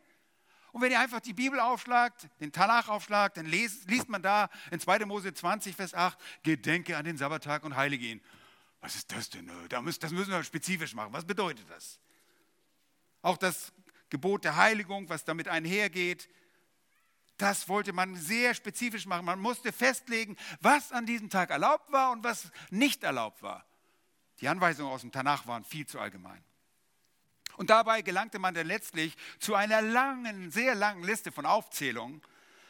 Und 0.71 0.82
wenn 0.82 0.91
ihr 0.91 0.99
einfach 0.99 1.19
die 1.19 1.34
Bibel 1.34 1.60
aufschlagt, 1.60 2.29
den 2.39 2.51
Tanach 2.51 2.89
aufschlagt, 2.89 3.38
dann 3.38 3.45
liest, 3.45 3.89
liest 3.89 4.10
man 4.10 4.21
da 4.21 4.49
in 4.71 4.79
2. 4.79 5.05
Mose 5.05 5.34
20, 5.34 5.75
Vers 5.75 5.93
8, 5.93 6.17
Gedenke 6.43 6.95
an 6.97 7.05
den 7.05 7.17
Sabbattag 7.17 7.63
und 7.63 7.75
heilige 7.75 8.05
ihn. 8.05 8.21
Was 8.82 8.95
ist 8.95 9.12
das 9.12 9.29
denn? 9.29 9.51
Das 9.69 10.12
müssen 10.12 10.32
wir 10.32 10.43
spezifisch 10.43 10.93
machen. 10.93 11.12
Was 11.12 11.25
bedeutet 11.25 11.69
das? 11.69 11.99
Auch 13.21 13.38
das 13.38 13.73
Gebot 14.10 14.43
der 14.43 14.55
Heiligung, 14.55 15.10
was 15.10 15.25
damit 15.25 15.47
einhergeht, 15.47 16.29
das 17.38 17.69
wollte 17.69 17.93
man 17.93 18.15
sehr 18.15 18.53
spezifisch 18.53 19.05
machen. 19.05 19.25
Man 19.25 19.39
musste 19.39 19.71
festlegen, 19.71 20.36
was 20.62 20.91
an 20.91 21.05
diesem 21.05 21.29
Tag 21.29 21.49
erlaubt 21.49 21.91
war 21.91 22.12
und 22.12 22.23
was 22.23 22.51
nicht 22.69 23.03
erlaubt 23.03 23.41
war. 23.41 23.65
Die 24.41 24.47
Anweisungen 24.47 24.91
aus 24.91 25.01
dem 25.01 25.12
Tanach 25.12 25.47
waren 25.47 25.63
viel 25.63 25.86
zu 25.86 25.99
allgemein. 25.99 26.43
Und 27.60 27.69
dabei 27.72 28.02
gelangte 28.04 28.39
man 28.39 28.54
dann 28.54 28.67
letztlich 28.67 29.17
zu 29.38 29.54
einer 29.54 29.82
langen, 29.82 30.50
sehr 30.50 30.76
langen 30.76 31.04
Liste 31.04 31.30
von 31.30 31.45
Aufzählungen 31.45 32.22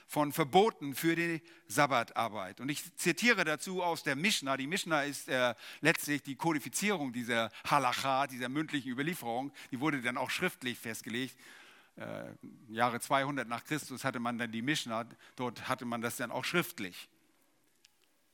von 0.08 0.34
Verboten 0.34 0.96
für 0.96 1.16
die 1.16 1.44
Sabbatarbeit. 1.68 2.60
Und 2.60 2.70
ich 2.70 2.96
zitiere 2.96 3.46
dazu 3.46 3.84
aus 3.84 4.02
der 4.02 4.16
Mishnah. 4.16 4.58
Die 4.58 4.66
Mishnah 4.66 5.04
ist 5.04 5.30
äh, 5.30 5.54
letztlich 5.82 6.24
die 6.24 6.36
Kodifizierung 6.36 7.14
dieser 7.14 7.52
Halacha, 7.70 8.26
dieser 8.26 8.50
mündlichen 8.50 8.92
Überlieferung. 8.92 9.52
Die 9.70 9.80
wurde 9.80 10.02
dann 10.02 10.18
auch 10.18 10.32
schriftlich 10.32 10.80
festgelegt. 10.80 11.38
Äh, 11.96 12.32
Jahre 12.70 13.00
200 13.00 13.48
nach 13.48 13.64
Christus 13.66 14.04
hatte 14.04 14.20
man 14.20 14.40
dann 14.40 14.52
die 14.52 14.64
Mishnah, 14.64 15.06
dort 15.36 15.70
hatte 15.70 15.86
man 15.86 16.02
das 16.02 16.16
dann 16.16 16.32
auch 16.32 16.46
schriftlich. 16.46 17.08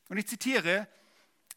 Und 0.07 0.15
ich 0.15 0.27
zitiere 0.27 0.87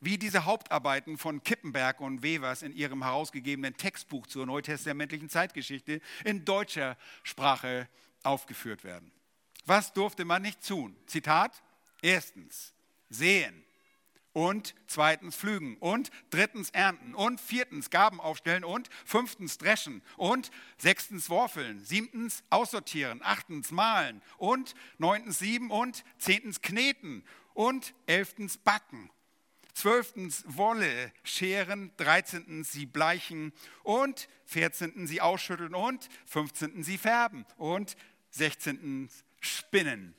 wie 0.00 0.18
diese 0.18 0.44
Hauptarbeiten 0.44 1.18
von 1.18 1.42
Kippenberg 1.42 2.00
und 2.00 2.22
Wevers 2.22 2.62
in 2.62 2.72
ihrem 2.72 3.02
herausgegebenen 3.02 3.76
Textbuch 3.76 4.26
zur 4.26 4.46
neutestamentlichen 4.46 5.28
Zeitgeschichte 5.28 6.00
in 6.24 6.44
deutscher 6.44 6.96
Sprache 7.22 7.88
aufgeführt 8.22 8.84
werden. 8.84 9.10
Was 9.66 9.92
durfte 9.92 10.24
man 10.24 10.42
nicht 10.42 10.66
tun? 10.66 10.96
Zitat, 11.06 11.62
erstens 12.00 12.72
sehen 13.10 13.64
und 14.32 14.74
zweitens 14.86 15.36
pflügen 15.36 15.76
und 15.78 16.10
drittens 16.30 16.70
ernten 16.70 17.14
und 17.14 17.40
viertens 17.40 17.90
Gaben 17.90 18.20
aufstellen 18.20 18.64
und 18.64 18.88
fünftens 19.04 19.58
dreschen 19.58 20.00
und 20.16 20.50
sechstens 20.76 21.28
worfeln, 21.28 21.84
siebtens 21.84 22.44
aussortieren, 22.50 23.20
achtens 23.22 23.72
malen 23.72 24.22
und 24.36 24.74
neuntens 24.98 25.40
sieben 25.40 25.70
und 25.70 26.04
zehntens 26.18 26.62
kneten 26.62 27.24
und 27.54 27.94
elftens 28.06 28.58
backen 28.58 29.10
zwölftens 29.78 30.42
Wolle 30.48 31.12
scheren, 31.22 31.92
dreizehntens 31.96 32.72
sie 32.72 32.84
bleichen 32.84 33.52
und 33.84 34.28
vierzehntens 34.44 35.08
sie 35.08 35.20
ausschütteln 35.20 35.72
und 35.72 36.08
fünfzehntens 36.26 36.86
sie 36.86 36.98
färben 36.98 37.46
und 37.58 37.96
sechzehntens 38.30 39.24
spinnen. 39.38 40.16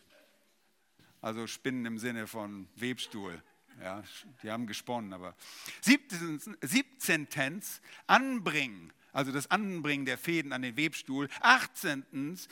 Also 1.22 1.46
spinnen 1.46 1.86
im 1.86 2.00
Sinne 2.00 2.26
von 2.26 2.70
Webstuhl. 2.76 3.44
Ja, 3.82 4.02
die 4.44 4.50
haben 4.50 4.66
gesponnen, 4.66 5.12
aber 5.12 5.36
siebzehntens 5.82 7.82
anbringen, 8.08 8.94
also 9.12 9.34
das 9.34 9.52
Anbringen 9.52 10.06
der 10.06 10.18
Fäden 10.18 10.54
an 10.54 10.62
den 10.62 10.78
Webstuhl. 10.78 11.28
Achtzehntens 11.42 12.48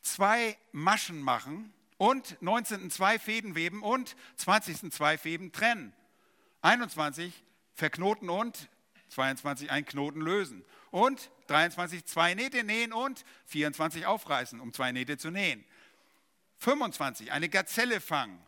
zwei 0.00 0.56
Maschen 0.72 1.20
machen 1.20 1.72
und 1.98 2.36
19. 2.42 2.90
zwei 2.90 3.20
Fäden 3.20 3.54
weben 3.54 3.84
und 3.84 4.16
20. 4.36 4.92
zwei 4.92 5.18
Fäden 5.18 5.52
trennen. 5.52 5.92
21 6.62 7.32
verknoten 7.74 8.28
und 8.30 8.68
22 9.10 9.70
ein 9.70 9.84
Knoten 9.84 10.20
lösen. 10.20 10.64
Und 10.90 11.30
23 11.48 12.04
zwei 12.04 12.34
Nähte 12.34 12.64
nähen 12.64 12.92
und 12.92 13.24
24 13.46 14.06
aufreißen, 14.06 14.60
um 14.60 14.72
zwei 14.72 14.92
Nähte 14.92 15.18
zu 15.18 15.30
nähen. 15.30 15.64
25 16.58 17.32
eine 17.32 17.48
Gazelle 17.48 18.00
fangen. 18.00 18.38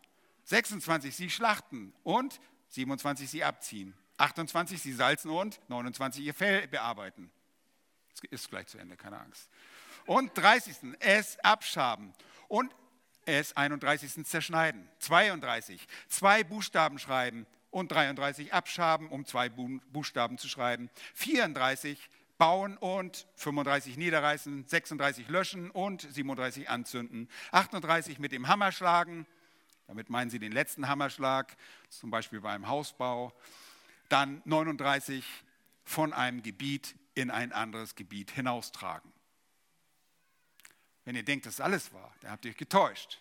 26 0.44 1.14
sie 1.14 1.30
schlachten 1.30 1.92
und 2.02 2.40
27 2.70 3.30
sie 3.30 3.44
abziehen. 3.44 3.94
28 4.18 4.82
sie 4.82 4.92
salzen 4.92 5.30
und 5.30 5.60
29 5.68 6.24
ihr 6.24 6.34
Fell 6.34 6.66
bearbeiten. 6.68 7.30
Das 8.10 8.20
ist 8.30 8.50
gleich 8.50 8.66
zu 8.66 8.78
Ende, 8.78 8.96
keine 8.96 9.18
Angst. 9.18 9.48
Und 10.06 10.36
30. 10.36 10.76
es 10.98 11.38
abschaben. 11.40 12.12
Und 12.48 12.74
es 13.26 13.56
31. 13.56 14.26
zerschneiden. 14.26 14.88
32. 14.98 15.86
Zwei 16.08 16.42
Buchstaben 16.42 16.98
schreiben 16.98 17.46
und 17.70 17.92
33 17.92 18.52
abschaben, 18.52 19.08
um 19.08 19.24
zwei 19.24 19.48
Buchstaben 19.48 20.38
zu 20.38 20.48
schreiben. 20.48 20.90
34 21.14 22.10
bauen 22.38 22.76
und 22.78 23.26
35 23.36 23.96
niederreißen, 23.96 24.66
36 24.66 25.28
löschen 25.28 25.70
und 25.70 26.02
37 26.02 26.70
anzünden. 26.70 27.28
38 27.52 28.18
mit 28.18 28.32
dem 28.32 28.48
Hammer 28.48 28.72
schlagen, 28.72 29.26
damit 29.86 30.08
meinen 30.08 30.30
Sie 30.30 30.38
den 30.38 30.52
letzten 30.52 30.88
Hammerschlag, 30.88 31.56
zum 31.90 32.10
Beispiel 32.10 32.40
beim 32.40 32.66
Hausbau. 32.66 33.32
Dann 34.08 34.40
39 34.46 35.24
von 35.84 36.12
einem 36.12 36.42
Gebiet 36.42 36.96
in 37.14 37.30
ein 37.30 37.52
anderes 37.52 37.94
Gebiet 37.94 38.30
hinaustragen. 38.30 39.12
Wenn 41.04 41.16
ihr 41.16 41.24
denkt, 41.24 41.46
dass 41.46 41.60
alles 41.60 41.92
war, 41.92 42.14
dann 42.20 42.30
habt 42.30 42.44
ihr 42.44 42.52
euch 42.52 42.56
getäuscht. 42.56 43.20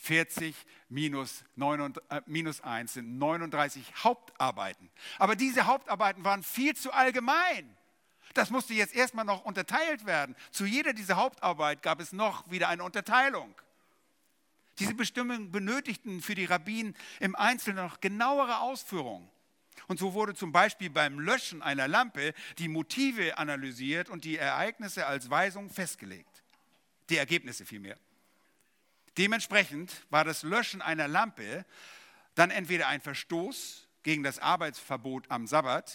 40 0.00 0.56
minus, 0.88 1.44
9, 1.56 1.94
äh, 2.08 2.22
minus 2.24 2.62
1 2.62 2.94
sind 2.94 3.18
39 3.18 3.92
Hauptarbeiten. 4.02 4.90
Aber 5.18 5.36
diese 5.36 5.66
Hauptarbeiten 5.66 6.24
waren 6.24 6.42
viel 6.42 6.74
zu 6.74 6.90
allgemein. 6.92 7.76
Das 8.32 8.50
musste 8.50 8.72
jetzt 8.72 8.94
erstmal 8.94 9.26
noch 9.26 9.44
unterteilt 9.44 10.06
werden. 10.06 10.36
Zu 10.52 10.64
jeder 10.64 10.94
dieser 10.94 11.16
Hauptarbeit 11.16 11.82
gab 11.82 12.00
es 12.00 12.12
noch 12.12 12.50
wieder 12.50 12.68
eine 12.68 12.82
Unterteilung. 12.82 13.54
Diese 14.78 14.94
Bestimmungen 14.94 15.52
benötigten 15.52 16.22
für 16.22 16.34
die 16.34 16.46
Rabbinen 16.46 16.96
im 17.18 17.36
Einzelnen 17.36 17.84
noch 17.84 18.00
genauere 18.00 18.60
Ausführungen. 18.60 19.28
Und 19.86 19.98
so 19.98 20.14
wurde 20.14 20.34
zum 20.34 20.52
Beispiel 20.52 20.88
beim 20.88 21.20
Löschen 21.20 21.60
einer 21.60 21.88
Lampe 21.88 22.32
die 22.56 22.68
Motive 22.68 23.36
analysiert 23.36 24.08
und 24.08 24.24
die 24.24 24.38
Ereignisse 24.38 25.06
als 25.06 25.28
Weisung 25.28 25.68
festgelegt. 25.68 26.42
Die 27.10 27.16
Ergebnisse 27.16 27.66
vielmehr. 27.66 27.98
Dementsprechend 29.18 30.06
war 30.10 30.24
das 30.24 30.42
Löschen 30.42 30.82
einer 30.82 31.08
Lampe 31.08 31.64
dann 32.34 32.50
entweder 32.50 32.88
ein 32.88 33.00
Verstoß 33.00 33.88
gegen 34.02 34.22
das 34.22 34.38
Arbeitsverbot 34.38 35.30
am 35.30 35.46
Sabbat 35.46 35.94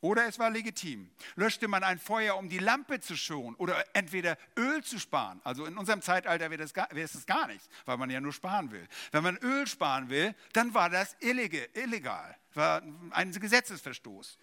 oder 0.00 0.26
es 0.26 0.38
war 0.38 0.50
legitim. 0.50 1.10
Löschte 1.34 1.66
man 1.66 1.82
ein 1.82 1.98
Feuer, 1.98 2.36
um 2.36 2.48
die 2.48 2.58
Lampe 2.58 3.00
zu 3.00 3.16
schonen 3.16 3.56
oder 3.56 3.84
entweder 3.94 4.38
Öl 4.56 4.82
zu 4.84 4.98
sparen. 5.00 5.40
Also 5.42 5.66
in 5.66 5.76
unserem 5.76 6.02
Zeitalter 6.02 6.50
wäre 6.50 6.62
das, 6.62 6.72
gar, 6.72 6.88
wäre 6.92 7.08
das 7.12 7.26
gar 7.26 7.48
nichts, 7.48 7.68
weil 7.84 7.96
man 7.96 8.08
ja 8.10 8.20
nur 8.20 8.32
sparen 8.32 8.70
will. 8.70 8.86
Wenn 9.10 9.24
man 9.24 9.36
Öl 9.38 9.66
sparen 9.66 10.08
will, 10.08 10.34
dann 10.52 10.72
war 10.74 10.88
das 10.88 11.16
illegal, 11.20 12.36
war 12.54 12.82
ein 13.10 13.32
Gesetzesverstoß. 13.32 14.38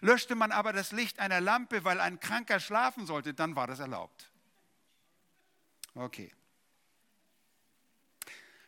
Löschte 0.00 0.34
man 0.34 0.52
aber 0.52 0.72
das 0.72 0.92
Licht 0.92 1.18
einer 1.18 1.42
Lampe, 1.42 1.84
weil 1.84 2.00
ein 2.00 2.18
Kranker 2.18 2.60
schlafen 2.60 3.06
sollte, 3.06 3.34
dann 3.34 3.54
war 3.54 3.66
das 3.66 3.80
erlaubt. 3.80 4.30
Okay. 5.94 6.32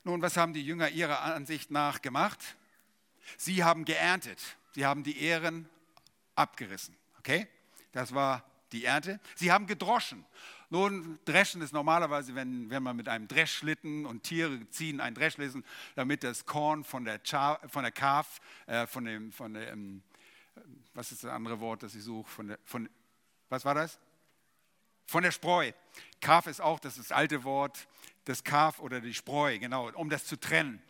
Nun, 0.08 0.22
was 0.22 0.38
haben 0.38 0.54
die 0.54 0.64
Jünger 0.64 0.88
ihrer 0.88 1.20
Ansicht 1.20 1.70
nach 1.70 2.00
gemacht? 2.00 2.56
Sie 3.36 3.62
haben 3.62 3.84
geerntet. 3.84 4.42
Sie 4.72 4.86
haben 4.86 5.02
die 5.02 5.20
Ehren 5.20 5.68
abgerissen. 6.34 6.96
Okay? 7.18 7.46
Das 7.92 8.14
war 8.14 8.42
die 8.72 8.86
Ernte. 8.86 9.20
Sie 9.34 9.52
haben 9.52 9.66
gedroschen. 9.66 10.24
Nun, 10.70 11.18
dreschen 11.26 11.60
ist 11.60 11.74
normalerweise, 11.74 12.34
wenn, 12.34 12.70
wenn 12.70 12.82
man 12.82 12.96
mit 12.96 13.06
einem 13.06 13.28
Dreschschlitten 13.28 14.06
und 14.06 14.22
Tiere 14.22 14.66
ziehen 14.70 15.02
einen 15.02 15.14
Dreschlitten, 15.14 15.62
damit 15.94 16.24
das 16.24 16.46
Korn 16.46 16.84
von 16.84 17.04
der, 17.04 17.20
Char, 17.22 17.60
von 17.68 17.82
der 17.82 17.92
Kaf, 17.92 18.40
äh, 18.64 18.86
von 18.86 19.04
dem, 19.04 19.30
von 19.30 19.52
dem, 19.52 19.68
ähm, 19.68 20.02
was 20.94 21.12
ist 21.12 21.22
das 21.22 21.30
andere 21.30 21.60
Wort, 21.60 21.82
das 21.82 21.94
ich 21.94 22.02
suche, 22.02 22.30
von 22.30 22.48
der, 22.48 22.58
von, 22.64 22.88
was 23.50 23.62
war 23.66 23.74
das? 23.74 23.98
Von 25.04 25.22
der 25.22 25.32
Spreu. 25.32 25.70
Kaf 26.22 26.46
ist 26.46 26.62
auch 26.62 26.80
das, 26.80 26.96
ist 26.96 27.10
das 27.10 27.16
alte 27.16 27.44
Wort, 27.44 27.86
das 28.28 28.44
Kaf 28.44 28.78
oder 28.80 29.00
die 29.00 29.14
Spreu, 29.14 29.58
genau, 29.58 29.90
um 29.94 30.10
das 30.10 30.26
zu 30.26 30.36
trennen. 30.36 30.82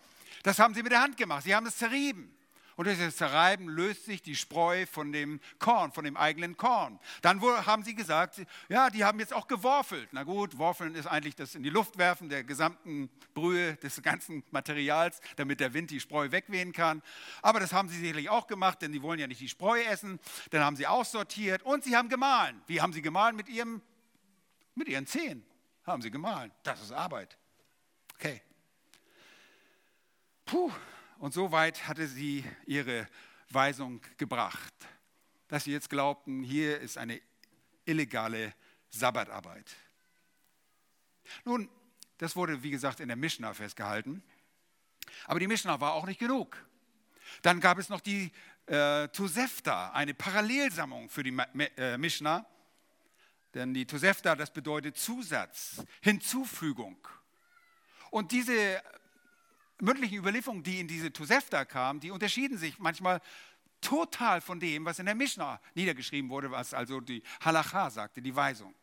Das 0.42 0.58
haben 0.58 0.74
sie 0.74 0.82
mit 0.82 0.92
der 0.92 1.02
Hand 1.02 1.16
gemacht. 1.16 1.44
Sie 1.44 1.54
haben 1.54 1.66
es 1.66 1.76
zerrieben. 1.76 2.34
Und 2.76 2.84
durch 2.86 2.98
das 2.98 3.16
Zerreiben 3.16 3.68
löst 3.68 4.04
sich 4.04 4.22
die 4.22 4.36
Spreu 4.36 4.86
von 4.86 5.10
dem 5.10 5.40
Korn, 5.58 5.90
von 5.90 6.04
dem 6.04 6.16
eigenen 6.16 6.56
Korn. 6.56 7.00
Dann 7.22 7.42
haben 7.42 7.82
sie 7.82 7.96
gesagt, 7.96 8.40
ja, 8.68 8.88
die 8.88 9.04
haben 9.04 9.18
jetzt 9.18 9.34
auch 9.34 9.48
geworfelt. 9.48 10.08
Na 10.12 10.22
gut, 10.22 10.58
worfeln 10.58 10.94
ist 10.94 11.06
eigentlich 11.06 11.34
das 11.34 11.56
in 11.56 11.64
die 11.64 11.70
Luft 11.70 11.98
werfen 11.98 12.28
der 12.28 12.44
gesamten 12.44 13.10
Brühe, 13.34 13.74
des 13.78 14.00
ganzen 14.00 14.44
Materials, 14.52 15.20
damit 15.34 15.58
der 15.58 15.74
Wind 15.74 15.90
die 15.90 15.98
Spreu 15.98 16.30
wegwehen 16.30 16.72
kann. 16.72 17.02
Aber 17.42 17.58
das 17.58 17.72
haben 17.72 17.88
sie 17.88 17.98
sicherlich 17.98 18.30
auch 18.30 18.46
gemacht, 18.46 18.80
denn 18.80 18.92
sie 18.92 19.02
wollen 19.02 19.18
ja 19.18 19.26
nicht 19.26 19.40
die 19.40 19.48
Spreu 19.48 19.80
essen. 19.82 20.20
Dann 20.50 20.62
haben 20.62 20.76
sie 20.76 20.86
aussortiert 20.86 21.64
und 21.64 21.82
sie 21.82 21.96
haben 21.96 22.08
gemahlen. 22.08 22.62
Wie 22.68 22.80
haben 22.80 22.92
sie 22.92 23.02
gemahlen? 23.02 23.34
Mit, 23.34 23.48
ihrem, 23.48 23.82
mit 24.76 24.86
ihren 24.86 25.08
Zehen 25.08 25.44
haben 25.88 26.02
sie 26.02 26.10
gemahlen. 26.10 26.52
Das 26.62 26.80
ist 26.80 26.92
Arbeit. 26.92 27.36
Okay. 28.14 28.42
Puh, 30.44 30.72
und 31.18 31.34
so 31.34 31.52
weit 31.52 31.86
hatte 31.88 32.06
sie 32.06 32.44
ihre 32.66 33.08
Weisung 33.50 34.00
gebracht, 34.16 34.74
dass 35.48 35.64
sie 35.64 35.72
jetzt 35.72 35.90
glaubten, 35.90 36.42
hier 36.42 36.80
ist 36.80 36.98
eine 36.98 37.20
illegale 37.84 38.54
Sabbatarbeit. 38.90 39.76
Nun, 41.44 41.68
das 42.18 42.36
wurde, 42.36 42.62
wie 42.62 42.70
gesagt, 42.70 43.00
in 43.00 43.08
der 43.08 43.16
Mishnah 43.16 43.54
festgehalten. 43.54 44.22
Aber 45.26 45.40
die 45.40 45.46
Mishnah 45.46 45.80
war 45.80 45.92
auch 45.92 46.06
nicht 46.06 46.20
genug. 46.20 46.56
Dann 47.42 47.60
gab 47.60 47.78
es 47.78 47.88
noch 47.88 48.00
die 48.00 48.32
äh, 48.66 49.08
Tosefta, 49.08 49.92
eine 49.92 50.14
Parallelsammlung 50.14 51.08
für 51.08 51.22
die 51.22 51.36
äh, 51.76 51.96
Mishnah. 51.98 52.46
Denn 53.58 53.74
die 53.74 53.86
Tosefta, 53.86 54.36
das 54.36 54.52
bedeutet 54.52 54.96
Zusatz, 54.96 55.82
Hinzufügung. 56.00 56.96
Und 58.12 58.30
diese 58.30 58.80
mündlichen 59.80 60.16
Überlieferungen, 60.16 60.62
die 60.62 60.78
in 60.78 60.86
diese 60.86 61.12
Tosefta 61.12 61.64
kamen, 61.64 61.98
die 61.98 62.12
unterschieden 62.12 62.56
sich 62.56 62.78
manchmal 62.78 63.20
total 63.80 64.40
von 64.40 64.60
dem, 64.60 64.84
was 64.84 65.00
in 65.00 65.06
der 65.06 65.16
Mishnah 65.16 65.60
niedergeschrieben 65.74 66.30
wurde, 66.30 66.52
was 66.52 66.72
also 66.72 67.00
die 67.00 67.20
Halacha 67.40 67.90
sagte, 67.90 68.22
die 68.22 68.36
Weisung. 68.36 68.76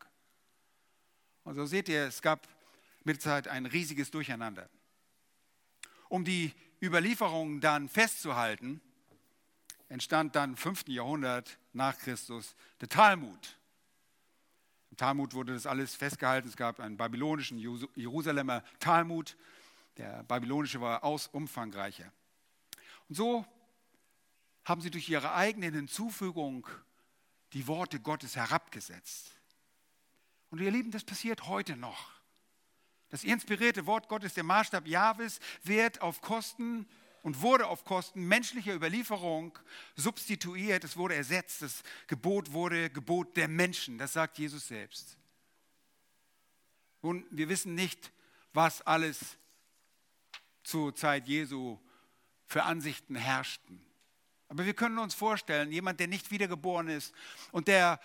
Und 1.44 1.54
so 1.54 1.64
seht 1.64 1.88
ihr, 1.88 2.08
es 2.08 2.20
gab 2.20 2.46
mit 3.02 3.16
der 3.16 3.20
Zeit 3.20 3.48
ein 3.48 3.64
riesiges 3.64 4.10
Durcheinander. 4.10 4.68
Um 6.10 6.22
die 6.22 6.52
Überlieferungen 6.82 7.62
dann 7.62 7.88
festzuhalten, 7.88 8.82
entstand 9.88 10.36
dann 10.36 10.50
im 10.50 10.56
5. 10.58 10.88
Jahrhundert 10.88 11.58
nach 11.72 11.96
Christus 11.96 12.54
der 12.82 12.90
Talmud. 12.90 13.55
Im 14.90 14.96
Talmud 14.96 15.34
wurde 15.34 15.54
das 15.54 15.66
alles 15.66 15.94
festgehalten. 15.94 16.48
Es 16.48 16.56
gab 16.56 16.80
einen 16.80 16.96
babylonischen 16.96 17.58
Jerusalemer 17.58 18.62
Talmud, 18.78 19.36
der 19.96 20.22
babylonische 20.24 20.80
war 20.80 21.04
aus 21.04 21.26
umfangreicher. 21.26 22.12
Und 23.08 23.14
so 23.14 23.46
haben 24.64 24.80
sie 24.80 24.90
durch 24.90 25.08
ihre 25.08 25.32
eigene 25.34 25.70
Hinzufügung 25.70 26.66
die 27.52 27.66
Worte 27.66 28.00
Gottes 28.00 28.36
herabgesetzt. 28.36 29.32
Und 30.50 30.60
ihr 30.60 30.70
Lieben, 30.70 30.90
das 30.90 31.04
passiert 31.04 31.46
heute 31.46 31.76
noch. 31.76 32.10
Das 33.08 33.24
inspirierte 33.24 33.86
Wort 33.86 34.08
Gottes, 34.08 34.34
der 34.34 34.44
Maßstab 34.44 34.86
Jahwes, 34.88 35.38
wird 35.62 36.02
auf 36.02 36.20
Kosten 36.20 36.88
und 37.26 37.42
wurde 37.42 37.66
auf 37.66 37.84
Kosten 37.84 38.28
menschlicher 38.28 38.72
Überlieferung 38.72 39.58
substituiert. 39.96 40.84
Es 40.84 40.96
wurde 40.96 41.16
ersetzt. 41.16 41.60
Das 41.60 41.82
Gebot 42.06 42.52
wurde 42.52 42.88
Gebot 42.88 43.36
der 43.36 43.48
Menschen. 43.48 43.98
Das 43.98 44.12
sagt 44.12 44.38
Jesus 44.38 44.68
selbst. 44.68 45.18
Und 47.00 47.26
wir 47.32 47.48
wissen 47.48 47.74
nicht, 47.74 48.12
was 48.52 48.80
alles 48.82 49.18
zur 50.62 50.94
Zeit 50.94 51.26
Jesu 51.26 51.80
für 52.46 52.62
Ansichten 52.62 53.16
herrschten. 53.16 53.84
Aber 54.46 54.64
wir 54.64 54.74
können 54.74 55.00
uns 55.00 55.12
vorstellen, 55.12 55.72
jemand, 55.72 55.98
der 55.98 56.06
nicht 56.06 56.30
wiedergeboren 56.30 56.86
ist 56.86 57.12
und 57.50 57.66
der 57.66 57.98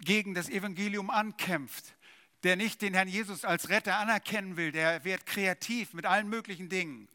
gegen 0.00 0.34
das 0.34 0.48
Evangelium 0.48 1.10
ankämpft, 1.10 1.94
der 2.42 2.56
nicht 2.56 2.82
den 2.82 2.94
Herrn 2.94 3.06
Jesus 3.06 3.44
als 3.44 3.68
Retter 3.68 3.98
anerkennen 3.98 4.56
will, 4.56 4.72
der 4.72 5.04
wird 5.04 5.26
kreativ 5.26 5.94
mit 5.94 6.06
allen 6.06 6.28
möglichen 6.28 6.68
Dingen. 6.68 7.08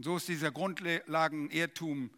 Und 0.00 0.04
so 0.04 0.16
ist 0.16 0.28
dieser 0.28 0.50
Grundlagen-Irrtum 0.50 2.08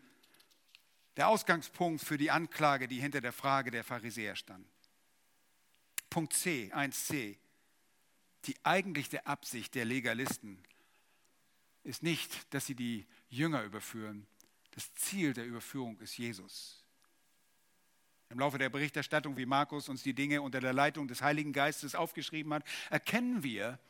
der 1.17 1.27
Ausgangspunkt 1.27 2.01
für 2.01 2.17
die 2.17 2.31
Anklage, 2.31 2.87
die 2.87 3.01
hinter 3.01 3.21
der 3.21 3.33
Frage 3.33 3.73
der 3.73 3.83
Pharisäer 3.83 4.37
stand. 4.37 4.65
Punkt 6.09 6.33
C, 6.33 6.71
1c. 6.73 7.37
Die 8.45 8.55
eigentliche 8.63 9.27
Absicht 9.27 9.75
der 9.75 9.85
Legalisten 9.85 10.63
ist 11.83 12.05
nicht, 12.05 12.55
dass 12.55 12.67
sie 12.67 12.77
die 12.77 13.05
Jünger 13.29 13.65
überführen. 13.65 14.29
Das 14.71 14.95
Ziel 14.95 15.33
der 15.33 15.47
Überführung 15.47 15.99
ist 15.99 16.17
Jesus. 16.17 16.85
Im 18.29 18.39
Laufe 18.39 18.59
der 18.59 18.71
Berichterstattung, 18.71 19.37
wie 19.37 19.45
Markus 19.45 19.89
uns 19.89 20.05
die 20.05 20.15
Dinge 20.15 20.41
unter 20.41 20.61
der 20.61 20.73
Leitung 20.73 21.09
des 21.09 21.21
Heiligen 21.21 21.53
Geistes 21.53 21.97
aufgeschrieben 21.97 22.55
hat, 22.55 22.65
erkennen 22.91 23.43
wir, 23.43 23.81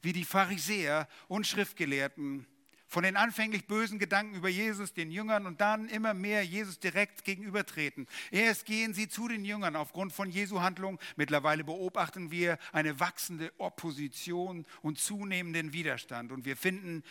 wie 0.00 0.12
die 0.12 0.24
Pharisäer 0.24 1.08
und 1.26 1.44
Schriftgelehrten 1.44 2.46
von 2.88 3.02
den 3.02 3.16
anfänglich 3.16 3.66
bösen 3.66 3.98
Gedanken 3.98 4.36
über 4.36 4.48
Jesus, 4.48 4.92
den 4.92 5.10
Jüngern 5.10 5.46
und 5.46 5.60
dann 5.60 5.88
immer 5.88 6.14
mehr 6.14 6.44
Jesus 6.44 6.78
direkt 6.78 7.24
gegenübertreten. 7.24 8.06
Erst 8.30 8.64
gehen 8.64 8.94
sie 8.94 9.08
zu 9.08 9.26
den 9.28 9.44
Jüngern 9.44 9.74
aufgrund 9.74 10.12
von 10.12 10.30
Jesu 10.30 10.60
Handlung. 10.60 11.00
Mittlerweile 11.16 11.64
beobachten 11.64 12.30
wir 12.30 12.58
eine 12.72 13.00
wachsende 13.00 13.52
Opposition 13.58 14.66
und 14.82 14.98
zunehmenden 14.98 15.72
Widerstand. 15.72 16.30
Und 16.30 16.44
wir 16.44 16.56
finden 16.56 17.02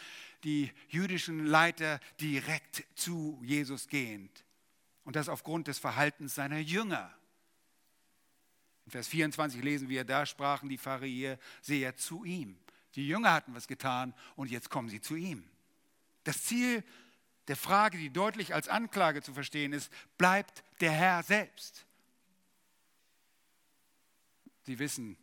die 0.44 0.72
jüdischen 0.88 1.46
Leiter 1.46 2.00
direkt 2.22 2.86
zu 2.96 3.42
Jesus 3.44 3.88
gehend. 3.88 4.46
Und 5.04 5.16
das 5.16 5.28
aufgrund 5.28 5.68
des 5.68 5.78
Verhaltens 5.78 6.36
seiner 6.36 6.60
Jünger. 6.60 7.14
In 8.86 8.92
Vers 8.92 9.08
24 9.08 9.62
lesen 9.64 9.90
wir, 9.90 10.04
da 10.04 10.26
sprachen 10.26 10.70
die 10.70 10.78
Pharisäer 10.78 11.98
zu 11.98 12.24
ihm. 12.24 12.58
Die 12.96 13.08
Jünger 13.08 13.34
hatten 13.34 13.54
was 13.54 13.68
getan 13.68 14.14
und 14.36 14.50
jetzt 14.50 14.70
kommen 14.70 14.90
sie 14.90 15.02
zu 15.02 15.16
ihm. 15.16 15.44
Das 16.26 16.44
Ziel 16.44 16.84
der 17.48 17.56
Frage, 17.56 17.98
die 17.98 18.10
deutlich 18.10 18.54
als 18.54 18.68
Anklage 18.68 19.22
zu 19.22 19.34
verstehen 19.34 19.72
ist, 19.72 19.92
bleibt 20.18 20.64
der 20.82 20.92
Herr 20.92 21.24
selbst. 21.24 21.86
Sie 24.64 24.80
wissen, 24.80 25.16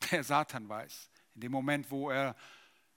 der 0.10 0.24
Satan 0.24 0.68
weiß. 0.68 1.10
In 1.34 1.40
dem 1.42 1.52
Moment, 1.52 1.90
wo 1.90 2.10
er 2.10 2.36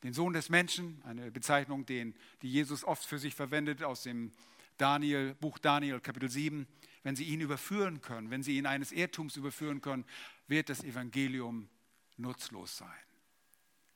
den 0.04 0.14
Sohn 0.14 0.34
des 0.34 0.50
Menschen, 0.50 1.02
eine 1.04 1.32
Bezeichnung, 1.32 1.86
den, 1.86 2.16
die 2.42 2.52
Jesus 2.52 2.84
oft 2.84 3.04
für 3.04 3.18
sich 3.18 3.34
verwendet 3.34 3.82
aus 3.82 4.04
dem 4.04 4.32
Daniel, 4.78 5.34
Buch 5.36 5.58
Daniel, 5.58 6.00
Kapitel 6.00 6.30
7, 6.30 6.68
wenn 7.02 7.16
sie 7.16 7.24
ihn 7.24 7.42
überführen 7.42 8.02
können, 8.02 8.30
wenn 8.30 8.44
sie 8.44 8.58
ihn 8.58 8.68
eines 8.68 8.92
Irrtums 8.92 9.36
überführen 9.36 9.82
können, 9.82 10.06
wird 10.48 10.70
das 10.70 10.84
Evangelium 10.84 11.70
nutzlos 12.18 12.78
sein. 12.78 12.90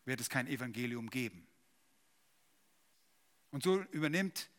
Wird 0.06 0.22
es 0.22 0.30
kein 0.30 0.48
Evangelium 0.48 1.10
geben. 1.10 1.49
Und 3.52 3.64
so 3.64 3.82
übernimmt 3.92 4.50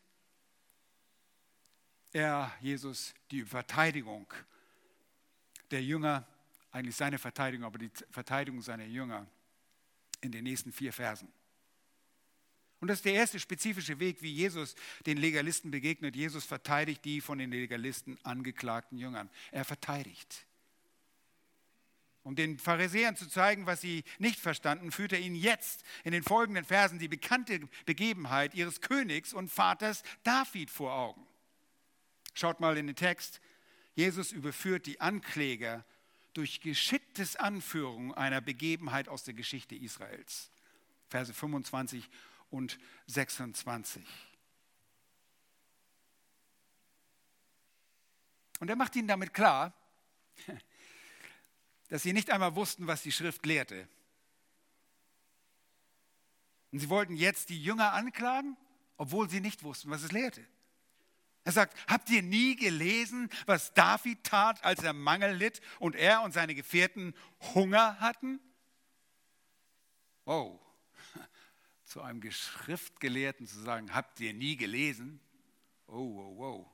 er, 2.11 2.51
Jesus, 2.59 3.13
die 3.31 3.43
Verteidigung 3.43 4.31
der 5.71 5.81
Jünger, 5.81 6.27
eigentlich 6.71 6.95
seine 6.95 7.17
Verteidigung, 7.17 7.65
aber 7.65 7.79
die 7.79 7.91
Verteidigung 8.09 8.61
seiner 8.61 8.85
Jünger 8.85 9.27
in 10.21 10.31
den 10.31 10.43
nächsten 10.43 10.71
vier 10.71 10.93
Versen. 10.93 11.31
Und 12.81 12.87
das 12.87 12.97
ist 12.97 13.05
der 13.05 13.13
erste 13.13 13.39
spezifische 13.39 13.99
Weg, 13.99 14.21
wie 14.21 14.33
Jesus 14.33 14.75
den 15.05 15.17
Legalisten 15.17 15.69
begegnet. 15.69 16.15
Jesus 16.15 16.45
verteidigt 16.45 17.05
die 17.05 17.21
von 17.21 17.37
den 17.37 17.51
Legalisten 17.51 18.17
angeklagten 18.23 18.97
Jüngern. 18.97 19.29
Er 19.51 19.65
verteidigt. 19.65 20.47
Um 22.23 22.35
den 22.35 22.59
Pharisäern 22.59 23.15
zu 23.15 23.27
zeigen, 23.27 23.65
was 23.65 23.81
sie 23.81 24.03
nicht 24.19 24.39
verstanden, 24.39 24.91
führt 24.91 25.13
er 25.13 25.19
ihnen 25.19 25.35
jetzt 25.35 25.83
in 26.03 26.11
den 26.11 26.23
folgenden 26.23 26.63
Versen 26.63 26.99
die 26.99 27.07
bekannte 27.07 27.67
Begebenheit 27.85 28.53
ihres 28.53 28.81
Königs 28.81 29.33
und 29.33 29.49
Vaters 29.49 30.03
David 30.23 30.69
vor 30.69 30.93
Augen. 30.93 31.25
Schaut 32.33 32.59
mal 32.59 32.77
in 32.77 32.87
den 32.87 32.95
Text. 32.95 33.41
Jesus 33.95 34.31
überführt 34.31 34.85
die 34.85 35.01
Ankläger 35.01 35.83
durch 36.33 36.61
geschicktes 36.61 37.35
Anführung 37.35 38.13
einer 38.13 38.39
Begebenheit 38.39 39.09
aus 39.09 39.23
der 39.23 39.33
Geschichte 39.33 39.75
Israels. 39.75 40.51
Verse 41.09 41.33
25 41.33 42.07
und 42.51 42.77
26. 43.07 44.05
Und 48.59 48.69
er 48.69 48.75
macht 48.75 48.95
ihnen 48.95 49.07
damit 49.07 49.33
klar, 49.33 49.73
dass 51.91 52.03
sie 52.03 52.13
nicht 52.13 52.31
einmal 52.31 52.55
wussten, 52.55 52.87
was 52.87 53.01
die 53.01 53.11
Schrift 53.11 53.45
lehrte. 53.45 53.85
Und 56.71 56.79
sie 56.79 56.87
wollten 56.87 57.17
jetzt 57.17 57.49
die 57.49 57.61
Jünger 57.61 57.91
anklagen, 57.91 58.55
obwohl 58.95 59.29
sie 59.29 59.41
nicht 59.41 59.61
wussten, 59.63 59.89
was 59.89 60.01
es 60.01 60.13
lehrte. 60.13 60.47
Er 61.43 61.51
sagt, 61.51 61.77
habt 61.89 62.09
ihr 62.09 62.23
nie 62.23 62.55
gelesen, 62.55 63.29
was 63.45 63.73
David 63.73 64.23
tat, 64.23 64.63
als 64.63 64.81
er 64.81 64.93
Mangel 64.93 65.35
litt 65.35 65.59
und 65.79 65.97
er 65.97 66.21
und 66.21 66.31
seine 66.31 66.55
Gefährten 66.55 67.13
Hunger 67.53 67.99
hatten? 67.99 68.39
Oh, 70.23 70.61
zu 71.83 72.01
einem 72.01 72.21
Schriftgelehrten 72.31 73.47
zu 73.47 73.59
sagen, 73.59 73.93
habt 73.93 74.17
ihr 74.21 74.33
nie 74.33 74.55
gelesen? 74.55 75.19
Oh, 75.87 75.97
oh, 75.97 76.41
oh. 76.41 76.71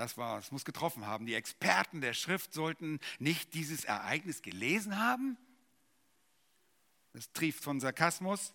Das 0.00 0.16
war, 0.16 0.38
es 0.38 0.50
muss 0.50 0.64
getroffen 0.64 1.06
haben. 1.06 1.26
Die 1.26 1.34
Experten 1.34 2.00
der 2.00 2.14
Schrift 2.14 2.54
sollten 2.54 3.00
nicht 3.18 3.52
dieses 3.52 3.84
Ereignis 3.84 4.40
gelesen 4.40 4.98
haben. 4.98 5.36
Das 7.12 7.30
trieft 7.34 7.62
von 7.62 7.80
Sarkasmus, 7.80 8.54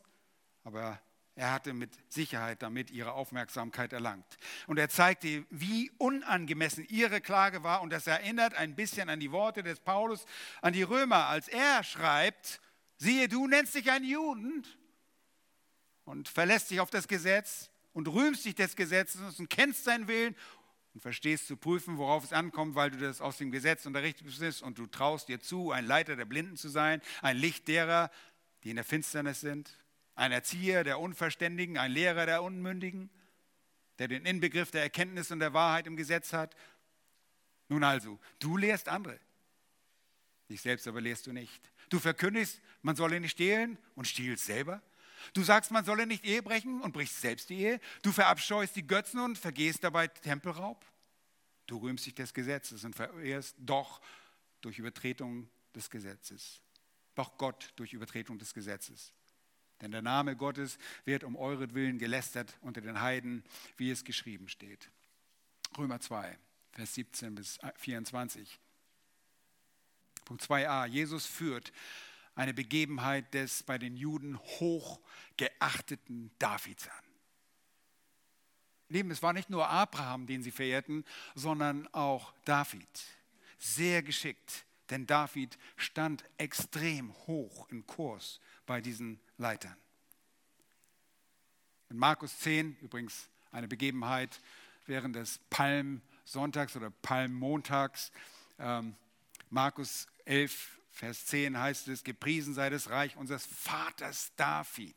aber 0.64 1.00
er 1.36 1.52
hatte 1.52 1.74
mit 1.74 1.92
Sicherheit 2.12 2.64
damit 2.64 2.90
ihre 2.90 3.12
Aufmerksamkeit 3.12 3.94
erlangt. 3.94 4.26
Und 4.66 4.80
er 4.80 4.90
zeigte, 4.90 5.46
wie 5.52 5.92
unangemessen 6.00 6.84
ihre 6.90 7.22
Klage 7.22 7.62
war. 7.62 7.84
Und 7.84 7.92
das 7.92 8.08
erinnert 8.08 8.56
ein 8.56 8.76
bisschen 8.76 9.08
an 9.08 9.20
die 9.20 9.32
Worte 9.32 9.62
des 9.62 9.80
Paulus 9.80 10.26
an 10.64 10.74
die 10.74 10.82
Römer, 10.82 11.28
als 11.28 11.48
er 11.48 11.84
schreibt, 11.84 12.60
siehe, 12.98 13.28
du 13.28 13.46
nennst 13.46 13.76
dich 13.76 13.92
ein 13.92 14.04
Juden 14.04 14.66
und 16.06 16.28
verlässt 16.28 16.72
dich 16.72 16.80
auf 16.80 16.90
das 16.90 17.08
Gesetz 17.08 17.70
und 17.96 18.10
rühmst 18.10 18.44
dich 18.44 18.56
des 18.56 18.76
Gesetzes 18.76 19.40
und 19.40 19.50
kennst 19.50 19.86
seinen 19.86 20.10
Willen 20.10 20.36
und 20.96 21.02
verstehst 21.02 21.48
zu 21.48 21.58
prüfen, 21.58 21.98
worauf 21.98 22.24
es 22.24 22.32
ankommt, 22.32 22.76
weil 22.76 22.90
du 22.90 22.98
das 22.98 23.20
aus 23.20 23.38
dem 23.38 23.52
Gesetz 23.52 23.86
unterrichtet 23.86 24.26
bist 24.40 24.64
und 24.64 24.78
du 24.78 24.88
traust 24.88 25.28
dir 25.28 25.42
zu, 25.42 25.72
ein 25.72 25.86
Leiter 25.86 26.16
der 26.16 26.24
Blinden 26.24 26.56
zu 26.56 26.70
sein, 26.70 27.02
ein 27.22 27.36
Licht 27.36 27.68
derer, 27.68 28.10
die 28.64 28.70
in 28.70 28.78
der 28.78 28.86
Finsternis 28.86 29.42
sind, 29.42 29.78
ein 30.16 30.32
Erzieher 30.32 30.86
der 30.86 31.02
Unverständigen, 31.02 31.78
ein 31.78 31.92
Lehrer 31.92 32.26
der 32.26 32.44
Unmündigen, 32.44 33.10
der 34.00 34.08
den 34.08 34.26
Inbegriff 34.26 34.72
der 34.72 34.84
Erkenntnis 34.84 35.32
und 35.32 35.40
der 35.40 35.54
Wahrheit 35.54 35.86
im 35.86 35.98
Gesetz 35.98 36.32
hat. 36.32 36.56
Nun 37.68 37.84
also, 37.84 38.18
du 38.40 38.56
lehrst 38.56 38.88
andere, 38.88 39.20
dich 40.50 40.62
selbst 40.62 40.88
aber 40.88 41.02
lehrst 41.02 41.28
du 41.28 41.34
nicht. 41.34 41.74
Du 41.90 42.00
verkündigst, 42.00 42.62
man 42.82 42.96
solle 42.96 43.20
nicht 43.20 43.32
stehlen 43.32 43.78
und 43.96 44.08
stiehlst 44.08 44.46
selber. 44.46 44.82
Du 45.34 45.44
sagst, 45.44 45.72
man 45.72 45.86
solle 45.86 46.08
nicht 46.08 46.26
Ehe 46.26 46.42
brechen 46.42 46.82
und 46.82 46.94
brichst 46.94 47.22
selbst 47.22 47.50
die 47.50 47.60
Ehe. 47.60 47.80
Du 48.02 48.12
verabscheust 48.12 48.76
die 48.76 48.86
Götzen 48.86 49.20
und 49.20 49.38
vergehst 49.38 49.84
dabei 49.84 50.08
Tempelraub. 50.08 50.86
Du 51.68 51.78
rühmst 51.78 52.06
dich 52.06 52.16
des 52.16 52.34
Gesetzes 52.34 52.84
und 52.84 52.96
verehrst 52.96 53.56
doch 53.60 54.02
durch 54.62 54.80
Übertretung 54.80 55.50
des 55.76 55.90
Gesetzes. 55.90 56.62
Doch 57.16 57.38
Gott 57.38 57.74
durch 57.76 57.94
Übertretung 57.94 58.38
des 58.38 58.54
Gesetzes. 58.54 59.14
Denn 59.82 59.92
der 59.92 60.02
Name 60.02 60.36
Gottes 60.36 60.78
wird 61.04 61.24
um 61.24 61.36
euretwillen 61.36 61.98
gelästert 61.98 62.58
unter 62.62 62.82
den 62.82 63.02
Heiden, 63.02 63.44
wie 63.78 63.92
es 63.92 64.04
geschrieben 64.04 64.48
steht. 64.48 64.90
Römer 65.78 66.00
2, 66.00 66.38
Vers 66.72 66.94
17 66.96 67.36
bis 67.36 67.60
24. 67.78 68.60
Punkt 70.24 70.44
2a. 70.44 70.88
Jesus 70.88 71.26
führt 71.26 71.72
eine 72.36 72.54
Begebenheit 72.54 73.34
des 73.34 73.64
bei 73.64 73.78
den 73.78 73.96
Juden 73.96 74.38
hochgeachteten 74.38 76.32
Davids 76.38 76.88
an. 76.88 77.06
Lieben, 78.90 79.10
es 79.10 79.24
war 79.24 79.34
nicht 79.34 79.50
nur 79.50 79.68
Abraham, 79.68 80.28
den 80.28 80.44
sie 80.44 80.52
verehrten, 80.52 81.06
sondern 81.34 81.88
auch 81.94 82.34
David. 82.46 82.88
Sehr 83.58 84.04
geschickt, 84.04 84.66
denn 84.90 85.08
David 85.08 85.58
stand 85.76 86.24
extrem 86.38 87.14
hoch 87.26 87.68
im 87.70 87.88
Kurs 87.88 88.40
bei 88.66 88.82
diesen 88.82 89.20
Leitern. 89.38 89.76
In 91.90 91.98
Markus 91.98 92.38
10, 92.40 92.78
übrigens 92.82 93.30
eine 93.52 93.68
Begebenheit 93.68 94.40
während 94.86 95.16
des 95.16 95.40
Palmsonntags 95.50 96.76
oder 96.76 96.90
Palmmontags, 96.90 98.12
ähm, 98.60 98.96
Markus 99.50 100.08
11, 100.26 100.75
Vers 100.96 101.26
10 101.26 101.60
heißt 101.60 101.90
es, 101.90 102.06
gepriesen 102.06 102.54
sei 102.54 102.70
das 102.70 102.90
Reich 102.90 103.18
unseres 103.18 103.46
Vaters 103.46 104.32
David. 104.38 104.96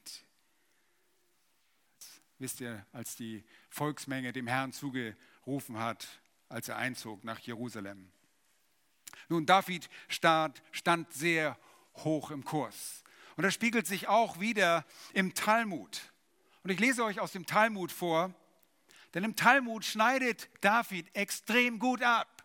Wisst 2.39 2.61
ihr, 2.61 2.87
als 2.93 3.17
die 3.17 3.45
Volksmenge 3.69 4.33
dem 4.33 4.47
Herrn 4.47 4.73
zugerufen 4.73 5.77
hat, 5.77 6.07
als 6.49 6.69
er 6.69 6.77
einzog 6.77 7.25
nach 7.25 7.41
Jerusalem. 7.41 8.13
Nun, 9.29 9.45
David 9.45 9.91
stand, 10.07 10.63
stand 10.71 11.13
sehr 11.13 11.59
hoch 11.97 12.31
im 12.31 12.45
Kurs. 12.45 13.03
Und 13.35 13.43
das 13.43 13.53
spiegelt 13.53 13.89
sich 13.89 14.07
auch 14.07 14.39
wieder 14.39 14.87
im 15.15 15.35
Talmud. 15.35 16.13
Und 16.63 16.71
ich 16.71 16.79
lese 16.79 17.03
euch 17.03 17.19
aus 17.19 17.33
dem 17.33 17.45
Talmud 17.45 17.91
vor, 17.91 18.33
denn 19.15 19.25
im 19.25 19.35
Talmud 19.35 19.85
schneidet 19.85 20.49
David 20.61 21.13
extrem 21.17 21.81
gut 21.81 22.05
ab. 22.05 22.38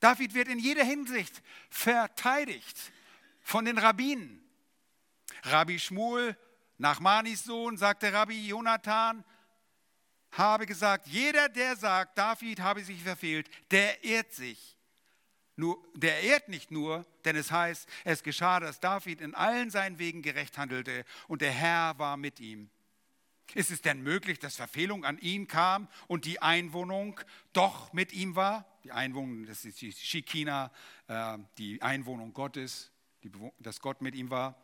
David 0.00 0.34
wird 0.34 0.48
in 0.48 0.58
jeder 0.58 0.84
Hinsicht 0.84 1.42
verteidigt 1.68 2.92
von 3.42 3.64
den 3.64 3.78
Rabbinen. 3.78 4.42
Rabbi 5.44 5.78
Schmuel, 5.78 6.36
Nachmanis 6.78 7.44
Sohn, 7.44 7.76
sagte 7.76 8.12
Rabbi 8.12 8.48
Jonathan, 8.48 9.24
habe 10.32 10.66
gesagt, 10.66 11.06
jeder, 11.08 11.48
der 11.48 11.76
sagt, 11.76 12.16
David 12.16 12.60
habe 12.60 12.82
sich 12.84 13.02
verfehlt, 13.02 13.50
der 13.70 14.02
irrt 14.04 14.32
sich. 14.32 14.76
nur, 15.56 15.76
der 15.94 16.20
ehrt 16.22 16.48
nicht 16.48 16.70
nur, 16.70 17.04
denn 17.24 17.36
es 17.36 17.50
heißt, 17.50 17.88
es 18.04 18.22
geschah, 18.22 18.60
dass 18.60 18.80
David 18.80 19.20
in 19.20 19.34
allen 19.34 19.70
seinen 19.70 19.98
Wegen 19.98 20.22
gerecht 20.22 20.56
handelte 20.56 21.04
und 21.28 21.42
der 21.42 21.52
Herr 21.52 21.98
war 21.98 22.16
mit 22.16 22.40
ihm. 22.40 22.70
Ist 23.54 23.70
es 23.70 23.82
denn 23.82 24.02
möglich, 24.02 24.38
dass 24.38 24.56
Verfehlung 24.56 25.04
an 25.04 25.18
ihn 25.18 25.48
kam 25.48 25.88
und 26.06 26.24
die 26.24 26.40
Einwohnung 26.40 27.20
doch 27.52 27.92
mit 27.92 28.12
ihm 28.12 28.36
war? 28.36 28.69
Die 28.84 28.92
Einwohnung, 28.92 29.46
das 29.46 29.64
ist 29.64 29.80
die 29.80 29.92
Shikina, 29.92 30.70
äh, 31.06 31.38
die 31.58 31.82
Einwohnung 31.82 32.32
Gottes, 32.32 32.90
die, 33.22 33.30
dass 33.58 33.80
Gott 33.80 34.00
mit 34.00 34.14
ihm 34.14 34.30
war. 34.30 34.60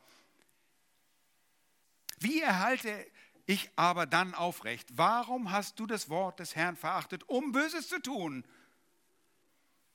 Wie 2.19 2.41
erhalte 2.41 3.07
ich 3.47 3.71
aber 3.77 4.07
dann 4.07 4.35
aufrecht? 4.35 4.89
Warum 4.93 5.51
hast 5.51 5.79
du 5.79 5.87
das 5.87 6.09
Wort 6.09 6.41
des 6.41 6.57
Herrn 6.57 6.77
verachtet, 6.77 7.29
um 7.29 7.53
Böses 7.53 7.89
zu 7.89 8.01
tun? 8.01 8.45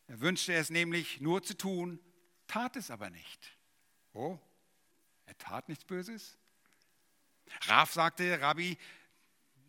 Er 0.08 0.20
wünschte 0.20 0.54
es 0.54 0.70
nämlich 0.70 1.22
nur 1.22 1.42
zu 1.42 1.58
tun, 1.58 2.00
tat 2.48 2.76
es 2.76 2.92
aber 2.92 3.10
nicht. 3.10 3.58
Oh, 4.14 4.38
er 5.26 5.38
tat 5.38 5.70
nichts 5.70 5.86
Böses? 5.86 6.38
Raf 7.68 7.94
sagte, 7.94 8.40
Rabbi, 8.40 8.78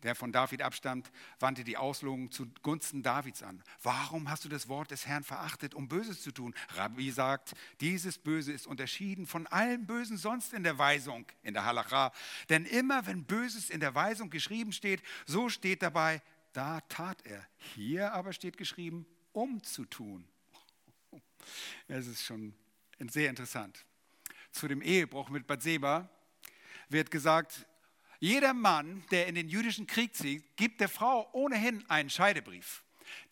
der 0.03 0.15
von 0.15 0.31
David 0.31 0.61
abstammt, 0.61 1.11
wandte 1.39 1.63
die 1.63 1.77
Auslegung 1.77 2.31
zugunsten 2.31 3.03
Davids 3.03 3.41
an. 3.41 3.63
Warum 3.81 4.29
hast 4.29 4.45
du 4.45 4.49
das 4.49 4.67
Wort 4.67 4.91
des 4.91 5.07
Herrn 5.07 5.23
verachtet, 5.23 5.73
um 5.73 5.87
Böses 5.87 6.21
zu 6.21 6.31
tun? 6.31 6.53
Rabbi 6.75 7.11
sagt, 7.11 7.53
dieses 7.81 8.17
Böse 8.17 8.51
ist 8.51 8.67
unterschieden 8.67 9.25
von 9.25 9.47
allem 9.47 9.85
Bösen 9.85 10.17
sonst 10.17 10.53
in 10.53 10.63
der 10.63 10.77
Weisung, 10.77 11.25
in 11.41 11.53
der 11.53 11.65
Halacha. 11.65 12.11
Denn 12.49 12.65
immer 12.65 13.05
wenn 13.05 13.23
Böses 13.23 13.69
in 13.69 13.79
der 13.79 13.95
Weisung 13.95 14.29
geschrieben 14.29 14.71
steht, 14.71 15.01
so 15.25 15.49
steht 15.49 15.81
dabei, 15.81 16.21
da 16.51 16.81
tat 16.81 17.25
er. 17.25 17.45
Hier 17.75 18.13
aber 18.13 18.33
steht 18.33 18.57
geschrieben, 18.57 19.05
um 19.31 19.63
zu 19.63 19.85
tun. 19.85 20.27
Es 21.87 22.07
ist 22.07 22.23
schon 22.23 22.53
sehr 23.09 23.29
interessant. 23.29 23.85
Zu 24.51 24.67
dem 24.67 24.81
Ehebruch 24.81 25.29
mit 25.29 25.47
Bathseba 25.47 26.09
wird 26.89 27.09
gesagt, 27.11 27.65
jeder 28.23 28.53
Mann, 28.53 29.03
der 29.11 29.27
in 29.27 29.35
den 29.35 29.49
jüdischen 29.49 29.85
Krieg 29.85 30.15
zieht, 30.15 30.55
gibt 30.55 30.79
der 30.79 30.87
Frau 30.87 31.27
ohnehin 31.33 31.83
einen 31.89 32.09
Scheidebrief. 32.09 32.81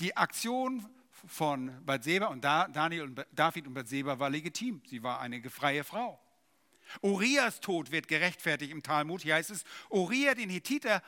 Die 0.01 0.17
Aktion 0.17 0.85
von 1.25 1.73
Bathseba 1.85 2.25
und 2.25 2.43
Daniel 2.43 3.03
und 3.03 3.25
David 3.31 3.67
und 3.67 3.73
Bathseba 3.73 4.19
war 4.19 4.29
legitim. 4.29 4.81
Sie 4.85 5.01
war 5.01 5.21
eine 5.21 5.49
freie 5.49 5.85
Frau. 5.85 6.19
Urias 7.01 7.61
Tod 7.61 7.91
wird 7.91 8.09
gerechtfertigt 8.09 8.73
im 8.73 8.83
Talmud. 8.83 9.21
Hier 9.21 9.35
heißt 9.35 9.51
es, 9.51 9.63
Uriah, 9.89 10.33
den 10.33 10.49
Hethiter, 10.49 11.01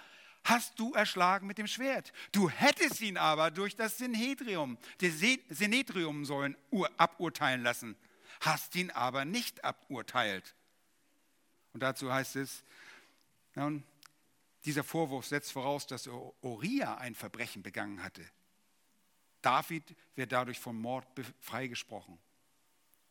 hast 0.46 0.80
du 0.80 0.94
erschlagen 0.94 1.46
mit 1.46 1.58
dem 1.58 1.68
Schwert. 1.68 2.14
Du 2.32 2.50
hättest 2.50 3.02
ihn 3.02 3.18
aber 3.18 3.52
durch 3.52 3.76
das 3.76 3.98
Synhedrium, 3.98 4.78
die 5.02 5.10
Synhedrium 5.10 6.24
sollen 6.24 6.56
aburteilen 6.96 7.64
lassen, 7.64 7.98
hast 8.40 8.78
ihn 8.78 8.92
aber 8.92 9.26
nicht 9.26 9.66
aburteilt. 9.66 10.56
Und 11.74 11.84
dazu 11.84 12.14
heißt 12.14 12.38
es, 12.38 12.64
nun, 13.56 13.84
dieser 14.66 14.84
Vorwurf 14.84 15.26
setzt 15.26 15.52
voraus, 15.52 15.88
dass 15.88 16.08
Uriah 16.08 16.96
ein 16.96 17.16
Verbrechen 17.16 17.64
begangen 17.64 18.02
hatte. 18.02 18.26
David 19.42 19.96
wird 20.16 20.32
dadurch 20.32 20.60
vom 20.60 20.80
Mord 20.80 21.06
freigesprochen. 21.40 22.18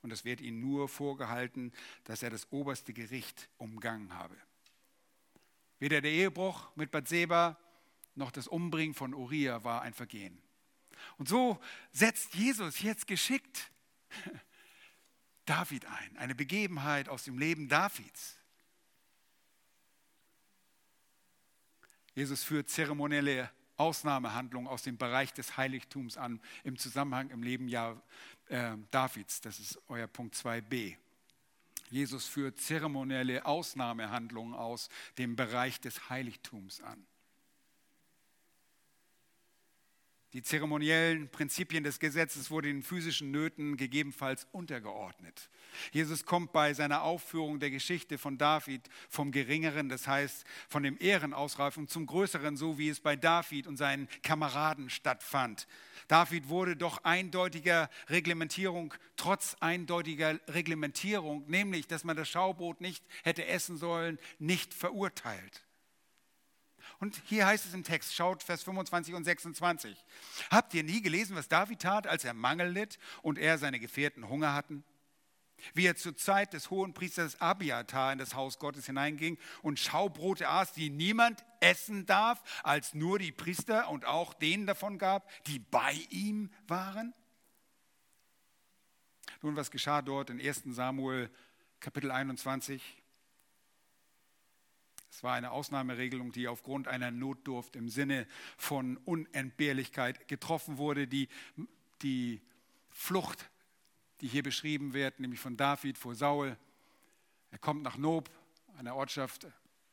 Und 0.00 0.12
es 0.12 0.24
wird 0.24 0.40
ihm 0.40 0.60
nur 0.60 0.88
vorgehalten, 0.88 1.72
dass 2.04 2.22
er 2.22 2.30
das 2.30 2.50
oberste 2.50 2.92
Gericht 2.92 3.48
umgangen 3.58 4.14
habe. 4.14 4.36
Weder 5.78 6.00
der 6.00 6.10
Ehebruch 6.10 6.74
mit 6.74 6.90
Bathseba 6.90 7.58
noch 8.14 8.30
das 8.30 8.48
Umbringen 8.48 8.94
von 8.94 9.14
Uriah 9.14 9.62
war 9.62 9.82
ein 9.82 9.94
Vergehen. 9.94 10.40
Und 11.18 11.28
so 11.28 11.60
setzt 11.92 12.34
Jesus 12.34 12.80
jetzt 12.80 13.06
geschickt 13.06 13.70
David 15.44 15.86
ein, 15.86 16.16
eine 16.16 16.34
Begebenheit 16.34 17.08
aus 17.08 17.24
dem 17.24 17.38
Leben 17.38 17.68
Davids. 17.68 18.38
Jesus 22.14 22.44
führt 22.44 22.68
zeremonielle 22.68 23.50
Ausnahmehandlungen 23.76 24.68
aus 24.68 24.82
dem 24.82 24.96
Bereich 24.96 25.32
des 25.32 25.56
Heiligtums 25.56 26.16
an 26.16 26.40
im 26.62 26.76
Zusammenhang 26.76 27.30
im 27.30 27.42
Leben 27.42 27.68
ja, 27.68 28.00
äh, 28.48 28.76
Davids. 28.90 29.40
Das 29.40 29.58
ist 29.58 29.78
euer 29.88 30.06
Punkt 30.06 30.34
2b. 30.34 30.96
Jesus 31.90 32.26
führt 32.26 32.58
zeremonielle 32.58 33.44
Ausnahmehandlungen 33.44 34.54
aus 34.54 34.88
dem 35.18 35.36
Bereich 35.36 35.80
des 35.80 36.08
Heiligtums 36.08 36.80
an. 36.80 37.04
Die 40.32 40.42
zeremoniellen 40.42 41.28
Prinzipien 41.28 41.84
des 41.84 42.00
Gesetzes 42.00 42.50
wurden 42.50 42.68
den 42.68 42.82
physischen 42.82 43.30
Nöten 43.30 43.76
gegebenenfalls 43.76 44.46
untergeordnet. 44.50 45.50
Jesus 45.92 46.24
kommt 46.24 46.52
bei 46.52 46.72
seiner 46.72 47.02
Aufführung 47.02 47.60
der 47.60 47.70
Geschichte 47.70 48.16
von 48.16 48.38
David 48.38 48.88
vom 49.10 49.30
Geringeren, 49.30 49.90
das 49.90 50.08
heißt 50.08 50.44
von 50.68 50.82
dem 50.82 50.96
Ehrenausreifung 50.98 51.86
zum 51.86 52.06
Größeren, 52.06 52.56
so 52.56 52.78
wie 52.78 52.88
es 52.88 53.00
bei 53.00 53.14
David 53.14 53.66
und 53.66 53.76
seinen 53.76 54.08
Kameraden 54.22 54.88
stattfand. 54.88 55.66
David 56.08 56.48
wurde 56.48 56.76
doch 56.76 57.04
eindeutiger 57.04 57.90
Reglementierung, 58.08 58.94
trotz 59.16 59.56
eindeutiger 59.60 60.40
Reglementierung, 60.48 61.44
nämlich, 61.46 61.88
dass 61.88 62.04
man 62.04 62.16
das 62.16 62.30
Schaubrot 62.30 62.80
nicht 62.80 63.04
hätte 63.22 63.46
essen 63.46 63.76
sollen, 63.76 64.18
nicht 64.38 64.72
verurteilt. 64.72 65.62
Und 67.02 67.20
hier 67.26 67.48
heißt 67.48 67.66
es 67.66 67.74
im 67.74 67.82
Text, 67.82 68.14
schaut 68.14 68.44
Vers 68.44 68.62
25 68.62 69.14
und 69.14 69.24
26. 69.24 69.96
Habt 70.52 70.72
ihr 70.72 70.84
nie 70.84 71.02
gelesen, 71.02 71.34
was 71.34 71.48
David 71.48 71.80
tat, 71.80 72.06
als 72.06 72.24
er 72.24 72.32
Mangel 72.32 72.68
litt 72.68 73.00
und 73.22 73.38
er 73.38 73.58
seine 73.58 73.80
Gefährten 73.80 74.28
Hunger 74.28 74.54
hatten? 74.54 74.84
Wie 75.74 75.84
er 75.84 75.96
zur 75.96 76.16
Zeit 76.16 76.52
des 76.52 76.70
hohen 76.70 76.94
Priesters 76.94 77.40
Abiatar 77.40 78.12
in 78.12 78.20
das 78.20 78.36
Haus 78.36 78.60
Gottes 78.60 78.86
hineinging 78.86 79.36
und 79.62 79.80
Schaubrote 79.80 80.48
aß, 80.48 80.74
die 80.74 80.90
niemand 80.90 81.44
essen 81.58 82.06
darf, 82.06 82.40
als 82.62 82.94
nur 82.94 83.18
die 83.18 83.32
Priester 83.32 83.88
und 83.88 84.04
auch 84.04 84.32
denen 84.32 84.68
davon 84.68 84.96
gab, 84.96 85.28
die 85.46 85.58
bei 85.58 85.94
ihm 86.10 86.52
waren? 86.68 87.12
Nun, 89.40 89.56
was 89.56 89.72
geschah 89.72 90.02
dort 90.02 90.30
in 90.30 90.40
1 90.40 90.62
Samuel 90.66 91.30
Kapitel 91.80 92.12
21? 92.12 93.01
War 95.22 95.34
eine 95.34 95.52
Ausnahmeregelung, 95.52 96.32
die 96.32 96.48
aufgrund 96.48 96.88
einer 96.88 97.10
Notdurft 97.10 97.76
im 97.76 97.88
Sinne 97.88 98.26
von 98.56 98.96
Unentbehrlichkeit 98.98 100.28
getroffen 100.28 100.78
wurde. 100.78 101.06
Die, 101.06 101.28
die 102.02 102.42
Flucht, 102.90 103.48
die 104.20 104.28
hier 104.28 104.42
beschrieben 104.42 104.92
wird, 104.92 105.20
nämlich 105.20 105.40
von 105.40 105.56
David 105.56 105.96
vor 105.96 106.14
Saul. 106.14 106.56
Er 107.50 107.58
kommt 107.58 107.82
nach 107.82 107.96
Nob, 107.96 108.30
einer 108.76 108.96
Ortschaft 108.96 109.46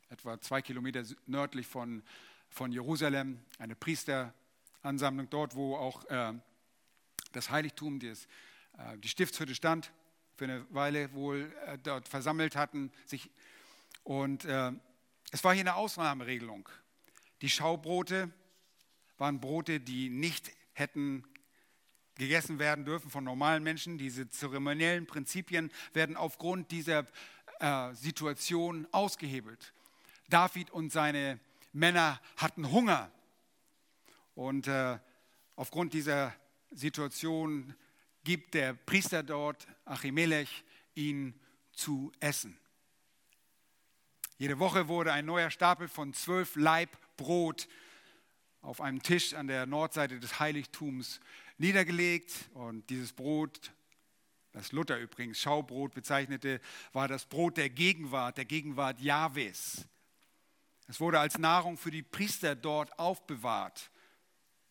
etwa 0.09 0.41
zwei 0.41 0.61
Kilometer 0.61 1.03
nördlich 1.27 1.67
von, 1.67 2.03
von 2.49 2.71
Jerusalem, 2.71 3.39
eine 3.59 3.75
Priesteransammlung 3.75 5.30
dort, 5.30 5.55
wo 5.55 5.75
auch 5.75 6.05
äh, 6.05 6.34
das 7.32 7.49
Heiligtum, 7.49 7.99
das, 7.99 8.25
äh, 8.77 8.97
die 8.97 9.07
Stiftshütte 9.09 9.53
stand, 9.53 9.91
für 10.36 10.45
eine 10.45 10.65
Weile 10.73 11.13
wohl 11.13 11.53
äh, 11.65 11.77
dort 11.77 12.07
versammelt 12.07 12.55
hatten. 12.55 12.91
Sich, 13.05 13.30
und 14.03 14.45
äh, 14.45 14.71
es 15.32 15.43
war 15.43 15.53
hier 15.53 15.61
eine 15.61 15.75
Ausnahmeregelung. 15.75 16.67
Die 17.41 17.49
Schaubrote 17.49 18.32
waren 19.17 19.39
Brote, 19.39 19.80
die 19.80 20.09
nicht 20.09 20.51
hätten 20.73 21.23
gegessen 22.15 22.59
werden 22.59 22.86
dürfen 22.86 23.09
von 23.09 23.23
normalen 23.23 23.63
Menschen. 23.63 23.97
Diese 23.97 24.30
zeremoniellen 24.30 25.05
Prinzipien 25.05 25.71
werden 25.93 26.17
aufgrund 26.17 26.71
dieser 26.71 27.07
äh, 27.59 27.93
Situation 27.93 28.88
ausgehebelt. 28.91 29.73
David 30.30 30.69
und 30.71 30.91
seine 30.91 31.39
Männer 31.73 32.19
hatten 32.38 32.71
Hunger. 32.71 33.11
Und 34.36 34.67
äh, 34.67 34.99
aufgrund 35.55 35.93
dieser 35.93 36.34
Situation 36.71 37.75
gibt 38.23 38.53
der 38.53 38.73
Priester 38.73 39.23
dort, 39.23 39.67
Achimelech, 39.86 40.63
ihnen 40.95 41.39
zu 41.71 42.11
essen. 42.19 42.57
Jede 44.40 44.58
Woche 44.58 44.88
wurde 44.88 45.12
ein 45.12 45.26
neuer 45.26 45.52
Stapel 45.52 45.90
von 45.90 46.14
zwölf 46.14 46.56
Laib 46.56 46.98
Brot 47.18 47.68
auf 48.62 48.80
einem 48.80 49.04
Tisch 49.04 49.34
an 49.34 49.48
der 49.48 49.66
Nordseite 49.66 50.18
des 50.18 50.40
Heiligtums 50.40 51.20
niedergelegt. 51.58 52.50
Und 52.54 52.90
dieses 52.90 53.12
Brot, 53.12 53.74
das 54.54 54.72
Luther 54.72 54.98
übrigens 54.98 55.42
Schaubrot 55.42 55.94
bezeichnete, 55.94 56.62
war 56.94 57.10
das 57.10 57.26
Brot 57.26 57.58
der 57.58 57.70
Gegenwart, 57.70 58.38
der 58.38 58.46
Gegenwart 58.46 59.02
Jahwes. 59.02 59.86
Es 60.88 61.02
wurde 61.02 61.20
als 61.20 61.38
Nahrung 61.38 61.78
für 61.78 61.92
die 61.92 62.02
Priester 62.02 62.56
dort 62.56 62.98
aufbewahrt, 62.98 63.92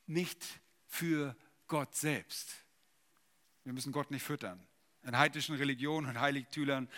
nicht 0.06 0.46
für 0.86 1.36
Gott 1.66 1.94
selbst. 1.94 2.64
Wir 3.64 3.74
müssen 3.74 3.92
Gott 3.92 4.10
nicht 4.10 4.22
füttern 4.22 4.66
in 5.04 5.16
heidnischen 5.16 5.56
Religionen 5.56 6.08
und 6.08 6.20
Heiligtümern, 6.20 6.88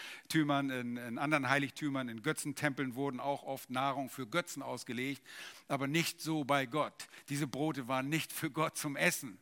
in, 0.71 0.97
in 0.97 1.19
anderen 1.19 1.49
Heiligtümern, 1.49 2.09
in 2.09 2.23
Götzentempeln 2.23 2.95
wurden 2.95 3.21
auch 3.21 3.43
oft 3.45 3.71
Nahrung 3.71 4.09
für 4.09 4.27
Götzen 4.27 4.63
ausgelegt, 4.63 5.23
aber 5.69 5.87
nicht 5.87 6.21
so 6.21 6.45
bei 6.45 6.67
Gott. 6.67 7.09
Diese 7.29 7.47
Brote 7.47 7.89
waren 7.89 8.09
nicht 8.09 8.33
für 8.33 8.51
Gott 8.51 8.77
zum 8.77 8.97
Essen. 8.97 9.39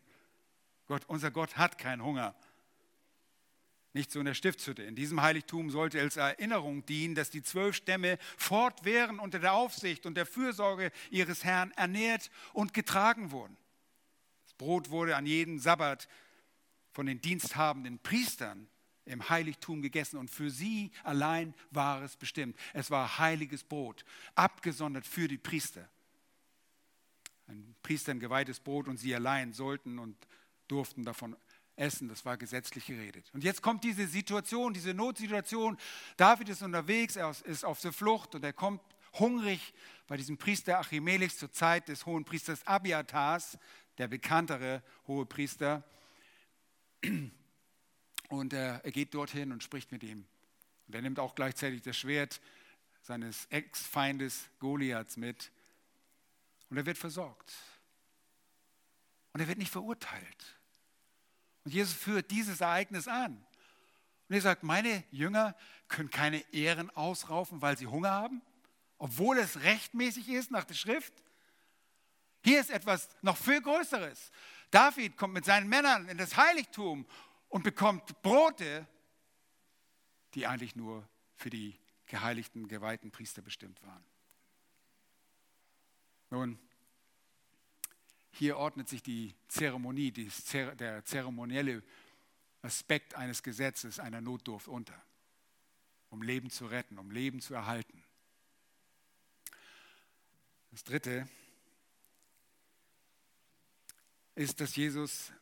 Gott, 0.86 1.02
unser 1.06 1.30
Gott 1.30 1.56
hat 1.56 1.78
keinen 1.78 2.02
Hunger. 2.02 2.34
nicht 3.94 4.12
so 4.12 4.20
in 4.20 4.26
der 4.26 4.34
Stiftshütte. 4.34 4.82
In 4.82 4.94
diesem 4.94 5.22
Heiligtum 5.22 5.70
sollte 5.70 6.00
als 6.00 6.16
Erinnerung 6.16 6.84
dienen, 6.86 7.14
dass 7.14 7.30
die 7.30 7.42
zwölf 7.42 7.74
Stämme 7.74 8.18
fortwährend 8.36 9.18
unter 9.18 9.38
der 9.38 9.54
Aufsicht 9.54 10.06
und 10.06 10.14
der 10.14 10.26
Fürsorge 10.26 10.92
ihres 11.10 11.42
Herrn 11.42 11.72
ernährt 11.72 12.30
und 12.52 12.74
getragen 12.74 13.30
wurden. 13.30 13.56
Das 14.44 14.54
Brot 14.54 14.90
wurde 14.90 15.16
an 15.16 15.26
jedem 15.26 15.58
Sabbat 15.58 16.08
von 16.98 17.06
den 17.06 17.20
diensthabenden 17.20 18.00
Priestern 18.00 18.66
im 19.04 19.28
Heiligtum 19.28 19.82
gegessen 19.82 20.16
und 20.16 20.32
für 20.32 20.50
sie 20.50 20.90
allein 21.04 21.54
war 21.70 22.02
es 22.02 22.16
bestimmt. 22.16 22.58
Es 22.74 22.90
war 22.90 23.18
heiliges 23.18 23.62
Brot, 23.62 24.04
abgesondert 24.34 25.06
für 25.06 25.28
die 25.28 25.38
Priester. 25.38 25.88
Ein 27.46 27.76
Priestern 27.84 28.18
geweihtes 28.18 28.58
Brot 28.58 28.88
und 28.88 28.96
sie 28.96 29.14
allein 29.14 29.52
sollten 29.52 30.00
und 30.00 30.16
durften 30.66 31.04
davon 31.04 31.36
essen. 31.76 32.08
Das 32.08 32.24
war 32.24 32.36
gesetzlich 32.36 32.86
geredet. 32.86 33.30
Und 33.32 33.44
jetzt 33.44 33.62
kommt 33.62 33.84
diese 33.84 34.08
Situation, 34.08 34.74
diese 34.74 34.92
Notsituation. 34.92 35.76
David 36.16 36.48
ist 36.48 36.62
unterwegs, 36.62 37.14
er 37.14 37.32
ist 37.44 37.64
auf 37.64 37.80
der 37.80 37.92
Flucht 37.92 38.34
und 38.34 38.42
er 38.42 38.52
kommt 38.52 38.82
hungrig 39.20 39.72
bei 40.08 40.16
diesem 40.16 40.36
Priester 40.36 40.80
Achimelech 40.80 41.38
zur 41.38 41.52
Zeit 41.52 41.86
des 41.86 42.06
hohen 42.06 42.24
Priesters 42.24 42.66
Abiatars, 42.66 43.56
der 43.98 44.08
bekanntere 44.08 44.82
hohe 45.06 45.26
Priester. 45.26 45.84
Und 48.28 48.52
er, 48.52 48.84
er 48.84 48.92
geht 48.92 49.14
dorthin 49.14 49.52
und 49.52 49.62
spricht 49.62 49.92
mit 49.92 50.02
ihm. 50.02 50.26
Und 50.86 50.94
er 50.94 51.02
nimmt 51.02 51.18
auch 51.18 51.34
gleichzeitig 51.34 51.82
das 51.82 51.96
Schwert 51.96 52.40
seines 53.02 53.46
Ex-Feindes 53.46 54.48
Goliaths 54.58 55.16
mit. 55.16 55.50
Und 56.68 56.76
er 56.76 56.86
wird 56.86 56.98
versorgt. 56.98 57.54
Und 59.32 59.40
er 59.40 59.48
wird 59.48 59.58
nicht 59.58 59.70
verurteilt. 59.70 60.58
Und 61.64 61.72
Jesus 61.72 61.94
führt 61.94 62.30
dieses 62.30 62.60
Ereignis 62.60 63.08
an. 63.08 63.32
Und 64.28 64.34
er 64.34 64.40
sagt, 64.40 64.62
meine 64.62 65.04
Jünger 65.10 65.56
können 65.88 66.10
keine 66.10 66.40
Ehren 66.52 66.90
ausraufen, 66.90 67.62
weil 67.62 67.78
sie 67.78 67.86
Hunger 67.86 68.10
haben, 68.10 68.42
obwohl 68.98 69.38
es 69.38 69.62
rechtmäßig 69.62 70.28
ist 70.28 70.50
nach 70.50 70.64
der 70.64 70.74
Schrift. 70.74 71.14
Hier 72.44 72.60
ist 72.60 72.70
etwas 72.70 73.08
noch 73.22 73.36
viel 73.36 73.60
Größeres. 73.62 74.30
David 74.70 75.16
kommt 75.16 75.34
mit 75.34 75.44
seinen 75.44 75.68
Männern 75.68 76.08
in 76.08 76.18
das 76.18 76.36
Heiligtum 76.36 77.06
und 77.48 77.62
bekommt 77.62 78.20
Brote, 78.22 78.86
die 80.34 80.46
eigentlich 80.46 80.76
nur 80.76 81.08
für 81.36 81.50
die 81.50 81.78
geheiligten, 82.06 82.68
geweihten 82.68 83.10
Priester 83.10 83.42
bestimmt 83.42 83.82
waren. 83.82 84.04
Nun, 86.30 86.58
hier 88.32 88.58
ordnet 88.58 88.88
sich 88.88 89.02
die 89.02 89.34
Zeremonie, 89.48 90.12
der 90.12 91.04
zeremonielle 91.04 91.82
Aspekt 92.62 93.14
eines 93.14 93.42
Gesetzes, 93.42 93.98
einer 93.98 94.20
Notdurft 94.20 94.68
unter, 94.68 95.00
um 96.10 96.22
Leben 96.22 96.50
zu 96.50 96.66
retten, 96.66 96.98
um 96.98 97.10
Leben 97.10 97.40
zu 97.40 97.54
erhalten. 97.54 98.04
Das 100.70 100.84
Dritte 100.84 101.26
ist, 104.38 104.60
dass 104.60 104.76
Jesus 104.76 105.32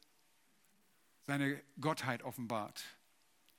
seine 1.27 1.63
Gottheit 1.79 2.23
offenbart 2.23 2.83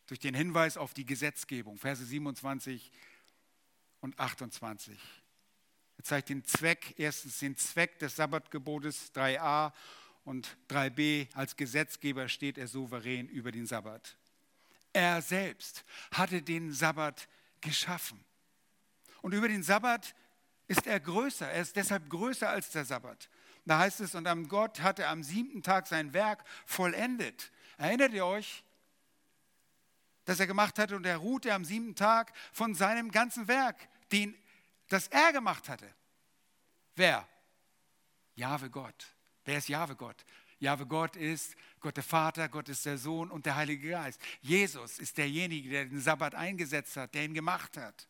durch 0.08 0.20
den 0.20 0.34
Hinweis 0.34 0.78
auf 0.78 0.94
die 0.94 1.06
Gesetzgebung, 1.06 1.78
Verse 1.78 2.04
27 2.04 2.92
und 4.02 4.18
28. 4.18 4.98
Er 5.98 6.04
zeigt 6.04 6.30
den 6.30 6.44
Zweck, 6.44 6.96
erstens 6.98 7.38
den 7.38 7.56
Zweck 7.56 8.00
des 8.00 8.16
Sabbatgebotes 8.16 9.14
3a 9.14 9.74
und 10.24 10.58
3b. 10.70 11.28
Als 11.36 11.56
Gesetzgeber 11.56 12.30
steht 12.30 12.58
er 12.58 12.68
souverän 12.68 13.28
über 13.28 13.52
den 13.52 13.68
Sabbat. 13.68 14.18
Er 14.92 15.22
selbst 15.22 15.86
hatte 16.12 16.42
den 16.42 16.72
Sabbat 16.74 17.28
geschaffen. 17.62 18.24
Und 19.22 19.34
über 19.34 19.48
den 19.48 19.62
Sabbat 19.62 20.16
ist 20.68 20.88
er 20.88 20.99
größer. 20.99 21.49
Er 21.49 21.61
ist 21.61 21.76
deshalb 21.76 22.09
größer 22.09 22.49
als 22.49 22.72
der 22.72 22.86
Sabbat. 22.86 23.30
Da 23.65 23.80
heißt 23.80 23.99
es, 23.99 24.15
und 24.15 24.28
am 24.28 24.47
Gott 24.47 24.82
hatte 24.82 25.07
am 25.07 25.24
siebten 25.24 25.61
Tag 25.61 25.88
sein 25.88 26.13
Werk 26.13 26.43
vollendet. 26.65 27.51
Erinnert 27.78 28.13
ihr 28.13 28.26
euch, 28.26 28.63
dass 30.26 30.39
er 30.39 30.47
gemacht 30.47 30.78
hatte 30.80 30.95
und 30.95 31.05
er 31.05 31.18
ruhte 31.18 31.53
am 31.53 31.63
siebten 31.63 31.95
Tag 31.95 32.34
von 32.51 32.76
seinem 32.76 33.11
ganzen 33.11 33.47
Werk, 33.47 33.76
den 34.11 34.36
das 34.89 35.07
er 35.07 35.34
gemacht 35.34 35.70
hatte. 35.70 35.93
Wer? 36.95 37.28
Jahwe 38.36 38.70
Gott. 38.70 39.15
Wer 39.45 39.57
ist 39.57 39.70
Jahwe 39.70 39.95
Gott? 39.95 40.26
Jahwe 40.59 40.86
Gott 40.86 41.15
ist 41.15 41.55
Gott 41.80 41.97
der 41.97 42.03
Vater, 42.03 42.49
Gott 42.49 42.70
ist 42.70 42.86
der 42.86 42.97
Sohn 42.97 43.30
und 43.30 43.45
der 43.45 43.55
Heilige 43.55 43.89
Geist. 43.89 44.20
Jesus 44.41 44.97
ist 44.99 45.18
derjenige, 45.18 45.70
der 45.70 45.86
den 45.86 46.01
Sabbat 46.01 46.36
eingesetzt 46.36 46.97
hat, 46.97 47.13
der 47.13 47.26
ihn 47.26 47.34
gemacht 47.34 47.78
hat. 47.78 48.07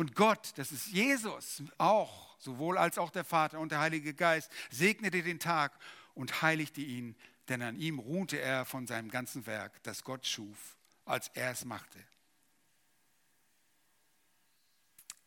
Und 0.00 0.14
Gott, 0.14 0.54
das 0.56 0.72
ist 0.72 0.86
Jesus 0.86 1.62
auch, 1.76 2.34
sowohl 2.38 2.78
als 2.78 2.96
auch 2.96 3.10
der 3.10 3.22
Vater 3.22 3.60
und 3.60 3.70
der 3.70 3.80
Heilige 3.80 4.14
Geist, 4.14 4.50
segnete 4.70 5.22
den 5.22 5.38
Tag 5.38 5.78
und 6.14 6.40
heiligte 6.40 6.80
ihn, 6.80 7.14
denn 7.50 7.60
an 7.60 7.76
ihm 7.76 7.98
ruhte 7.98 8.40
er 8.40 8.64
von 8.64 8.86
seinem 8.86 9.10
ganzen 9.10 9.44
Werk, 9.44 9.82
das 9.82 10.02
Gott 10.02 10.26
schuf, 10.26 10.78
als 11.04 11.28
er 11.34 11.50
es 11.50 11.66
machte. 11.66 12.02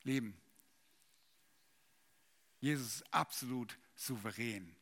Leben, 0.01 0.35
Jesus 2.59 2.95
ist 2.95 3.13
absolut 3.13 3.77
souverän 3.95 4.75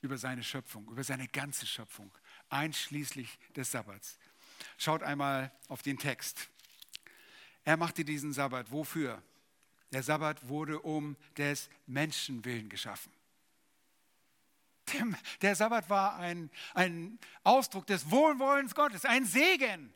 über 0.00 0.16
seine 0.16 0.44
Schöpfung, 0.44 0.88
über 0.92 1.02
seine 1.02 1.26
ganze 1.26 1.66
Schöpfung, 1.66 2.16
einschließlich 2.50 3.36
des 3.56 3.68
Sabbats. 3.68 4.16
Schaut 4.78 5.02
einmal 5.02 5.50
auf 5.66 5.82
den 5.82 5.98
Text. 5.98 6.48
Er 7.66 7.76
machte 7.76 8.04
diesen 8.04 8.32
Sabbat. 8.32 8.72
Wofür? 8.72 9.20
Der 9.92 10.02
Sabbat 10.02 10.48
wurde 10.48 10.80
um 10.80 11.16
des 11.36 11.68
Menschen 11.86 12.42
willen 12.44 12.70
geschaffen. 12.70 13.12
Der 15.42 15.56
Sabbat 15.56 15.90
war 15.90 16.16
ein, 16.16 16.48
ein 16.74 17.18
Ausdruck 17.42 17.86
des 17.86 18.08
Wohlwollens 18.10 18.74
Gottes, 18.74 19.04
ein 19.04 19.24
Segen. 19.24 19.92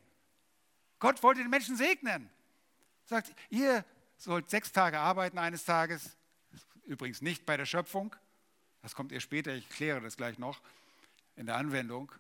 Gott 0.99 1.23
wollte 1.23 1.41
den 1.43 1.51
Menschen 1.51 1.77
segnen. 1.77 2.29
Sagt, 3.05 3.33
ihr 3.51 3.85
sollt 4.19 4.51
sechs 4.51 4.73
Tage 4.73 4.99
arbeiten 4.99 5.39
eines 5.39 5.65
Tages, 5.65 6.17
Übrigens 6.91 7.23
nicht 7.23 7.47
bei 7.47 7.57
der 7.57 7.67
Schöpfung. 7.67 8.17
Das 8.83 8.97
kommt 8.97 9.13
ihr 9.13 9.21
später, 9.21 9.55
ich 9.55 9.69
kläre 9.69 10.01
das 10.01 10.17
gleich 10.17 10.41
noch 10.41 10.61
in 11.37 11.47
der 11.47 11.55
Anwendung. 11.55 12.11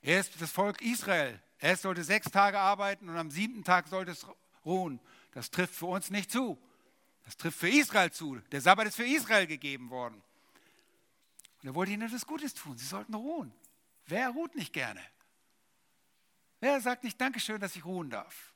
Er 0.00 0.20
ist 0.20 0.40
das 0.40 0.52
Volk 0.52 0.80
Israel. 0.80 1.40
Er 1.62 1.76
sollte 1.76 2.02
sechs 2.02 2.28
Tage 2.28 2.58
arbeiten 2.58 3.08
und 3.08 3.16
am 3.16 3.30
siebten 3.30 3.62
Tag 3.62 3.86
sollte 3.86 4.10
es 4.10 4.26
ruhen. 4.64 4.98
Das 5.30 5.52
trifft 5.52 5.76
für 5.76 5.86
uns 5.86 6.10
nicht 6.10 6.28
zu. 6.28 6.58
Das 7.24 7.36
trifft 7.36 7.56
für 7.56 7.68
Israel 7.68 8.10
zu. 8.10 8.40
Der 8.50 8.60
Sabbat 8.60 8.88
ist 8.88 8.96
für 8.96 9.06
Israel 9.06 9.46
gegeben 9.46 9.88
worden. 9.88 10.20
Und 11.62 11.68
er 11.68 11.74
wollte 11.76 11.92
ihnen 11.92 12.02
etwas 12.02 12.26
Gutes 12.26 12.52
tun. 12.54 12.76
Sie 12.76 12.84
sollten 12.84 13.14
ruhen. 13.14 13.54
Wer 14.06 14.30
ruht 14.30 14.56
nicht 14.56 14.72
gerne? 14.72 15.00
Wer 16.58 16.80
sagt 16.80 17.04
nicht 17.04 17.20
Dankeschön, 17.20 17.60
dass 17.60 17.76
ich 17.76 17.84
ruhen 17.84 18.10
darf? 18.10 18.51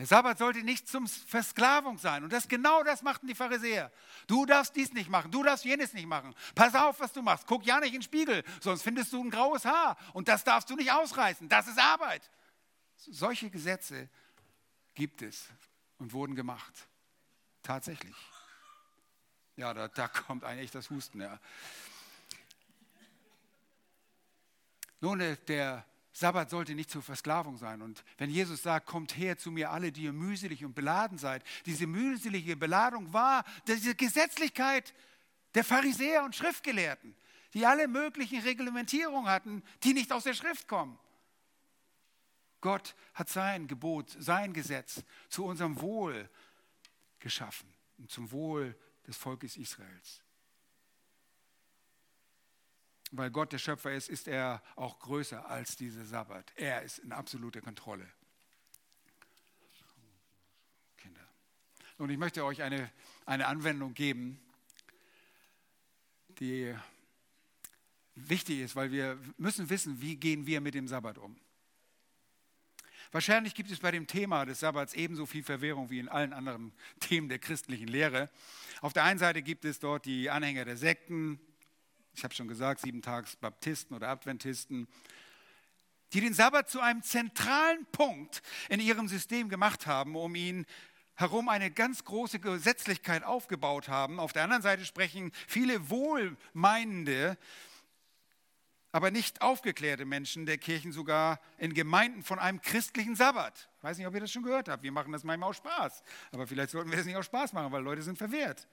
Der 0.00 0.06
Sabbat 0.06 0.38
sollte 0.38 0.62
nicht 0.62 0.88
zum 0.88 1.06
Versklavung 1.06 1.98
sein. 1.98 2.24
Und 2.24 2.32
das 2.32 2.48
genau 2.48 2.82
das 2.82 3.02
machten 3.02 3.26
die 3.26 3.34
Pharisäer. 3.34 3.92
Du 4.26 4.46
darfst 4.46 4.74
dies 4.74 4.94
nicht 4.94 5.10
machen, 5.10 5.30
du 5.30 5.42
darfst 5.42 5.62
jenes 5.66 5.92
nicht 5.92 6.06
machen. 6.06 6.34
Pass 6.54 6.74
auf, 6.74 7.00
was 7.00 7.12
du 7.12 7.20
machst. 7.20 7.46
Guck 7.46 7.66
ja 7.66 7.78
nicht 7.80 7.92
in 7.92 8.00
den 8.00 8.02
Spiegel, 8.02 8.42
sonst 8.62 8.80
findest 8.80 9.12
du 9.12 9.22
ein 9.22 9.28
graues 9.28 9.66
Haar. 9.66 9.98
Und 10.14 10.26
das 10.28 10.42
darfst 10.42 10.70
du 10.70 10.74
nicht 10.74 10.90
ausreißen. 10.90 11.50
Das 11.50 11.68
ist 11.68 11.78
Arbeit. 11.78 12.30
Solche 12.96 13.50
Gesetze 13.50 14.08
gibt 14.94 15.20
es 15.20 15.50
und 15.98 16.14
wurden 16.14 16.34
gemacht. 16.34 16.88
Tatsächlich. 17.62 18.16
Ja, 19.56 19.74
da, 19.74 19.88
da 19.88 20.08
kommt 20.08 20.44
eigentlich 20.44 20.70
das 20.70 20.88
Husten. 20.88 21.20
Ja. 21.20 21.38
Nun, 25.02 25.36
der 25.46 25.84
Sabbat 26.20 26.50
sollte 26.50 26.74
nicht 26.74 26.90
zur 26.90 27.00
Versklavung 27.00 27.56
sein. 27.56 27.80
Und 27.80 28.04
wenn 28.18 28.28
Jesus 28.28 28.62
sagt, 28.62 28.84
kommt 28.84 29.16
her 29.16 29.38
zu 29.38 29.50
mir 29.50 29.70
alle, 29.70 29.90
die 29.90 30.02
ihr 30.02 30.12
mühselig 30.12 30.62
und 30.66 30.74
beladen 30.74 31.16
seid, 31.16 31.42
diese 31.64 31.86
mühselige 31.86 32.56
Beladung 32.56 33.10
war 33.14 33.42
diese 33.66 33.94
Gesetzlichkeit 33.94 34.92
der 35.54 35.64
Pharisäer 35.64 36.22
und 36.22 36.36
Schriftgelehrten, 36.36 37.16
die 37.54 37.64
alle 37.64 37.88
möglichen 37.88 38.42
Reglementierungen 38.42 39.30
hatten, 39.30 39.62
die 39.82 39.94
nicht 39.94 40.12
aus 40.12 40.24
der 40.24 40.34
Schrift 40.34 40.68
kommen. 40.68 40.98
Gott 42.60 42.94
hat 43.14 43.30
sein 43.30 43.66
Gebot, 43.66 44.14
sein 44.18 44.52
Gesetz 44.52 45.02
zu 45.30 45.46
unserem 45.46 45.80
Wohl 45.80 46.28
geschaffen 47.18 47.72
und 47.96 48.10
zum 48.10 48.30
Wohl 48.30 48.78
des 49.06 49.16
Volkes 49.16 49.56
Israels 49.56 50.22
weil 53.10 53.30
Gott 53.30 53.52
der 53.52 53.58
Schöpfer 53.58 53.92
ist, 53.92 54.08
ist 54.08 54.28
er 54.28 54.62
auch 54.76 54.98
größer 54.98 55.48
als 55.48 55.76
dieser 55.76 56.04
Sabbat. 56.04 56.52
Er 56.56 56.82
ist 56.82 56.98
in 56.98 57.12
absoluter 57.12 57.60
Kontrolle. 57.60 58.06
Kinder. 60.96 61.26
Und 61.98 62.10
ich 62.10 62.18
möchte 62.18 62.44
euch 62.44 62.62
eine, 62.62 62.90
eine 63.26 63.46
Anwendung 63.46 63.94
geben, 63.94 64.40
die 66.38 66.74
wichtig 68.14 68.60
ist, 68.60 68.76
weil 68.76 68.92
wir 68.92 69.18
müssen 69.36 69.70
wissen, 69.70 70.00
wie 70.00 70.16
gehen 70.16 70.46
wir 70.46 70.60
mit 70.60 70.74
dem 70.74 70.88
Sabbat 70.88 71.18
um. 71.18 71.36
Wahrscheinlich 73.12 73.54
gibt 73.54 73.72
es 73.72 73.80
bei 73.80 73.90
dem 73.90 74.06
Thema 74.06 74.44
des 74.44 74.60
Sabbats 74.60 74.94
ebenso 74.94 75.26
viel 75.26 75.42
Verwirrung 75.42 75.90
wie 75.90 75.98
in 75.98 76.08
allen 76.08 76.32
anderen 76.32 76.72
Themen 77.00 77.28
der 77.28 77.40
christlichen 77.40 77.88
Lehre. 77.88 78.30
Auf 78.82 78.92
der 78.92 79.02
einen 79.02 79.18
Seite 79.18 79.42
gibt 79.42 79.64
es 79.64 79.80
dort 79.80 80.04
die 80.04 80.30
Anhänger 80.30 80.64
der 80.64 80.76
Sekten, 80.76 81.40
ich 82.20 82.24
habe 82.24 82.34
schon 82.34 82.48
gesagt, 82.48 82.82
siebentags 82.82 83.36
Baptisten 83.36 83.96
oder 83.96 84.08
Adventisten, 84.08 84.86
die 86.12 86.20
den 86.20 86.34
Sabbat 86.34 86.68
zu 86.68 86.78
einem 86.80 87.02
zentralen 87.02 87.86
Punkt 87.92 88.42
in 88.68 88.78
ihrem 88.78 89.08
System 89.08 89.48
gemacht 89.48 89.86
haben, 89.86 90.16
um 90.16 90.34
ihn 90.34 90.66
herum 91.14 91.48
eine 91.48 91.70
ganz 91.70 92.04
große 92.04 92.38
Gesetzlichkeit 92.38 93.24
aufgebaut 93.24 93.88
haben. 93.88 94.20
Auf 94.20 94.34
der 94.34 94.44
anderen 94.44 94.60
Seite 94.60 94.84
sprechen 94.84 95.32
viele 95.48 95.88
wohlmeinende, 95.88 97.38
aber 98.92 99.10
nicht 99.10 99.40
aufgeklärte 99.40 100.04
Menschen 100.04 100.44
der 100.44 100.58
Kirchen 100.58 100.92
sogar 100.92 101.40
in 101.56 101.72
Gemeinden 101.72 102.22
von 102.22 102.38
einem 102.38 102.60
christlichen 102.60 103.16
Sabbat. 103.16 103.70
Ich 103.78 103.82
weiß 103.82 103.96
nicht, 103.96 104.06
ob 104.06 104.12
ihr 104.12 104.20
das 104.20 104.30
schon 104.30 104.42
gehört 104.42 104.68
habt. 104.68 104.82
Wir 104.82 104.92
machen 104.92 105.10
das 105.10 105.24
manchmal 105.24 105.48
auch 105.48 105.54
Spaß. 105.54 106.02
Aber 106.32 106.46
vielleicht 106.46 106.72
sollten 106.72 106.90
wir 106.90 106.98
das 106.98 107.06
nicht 107.06 107.16
auch 107.16 107.22
Spaß 107.22 107.54
machen, 107.54 107.72
weil 107.72 107.82
Leute 107.82 108.02
sind 108.02 108.18
verwehrt. 108.18 108.68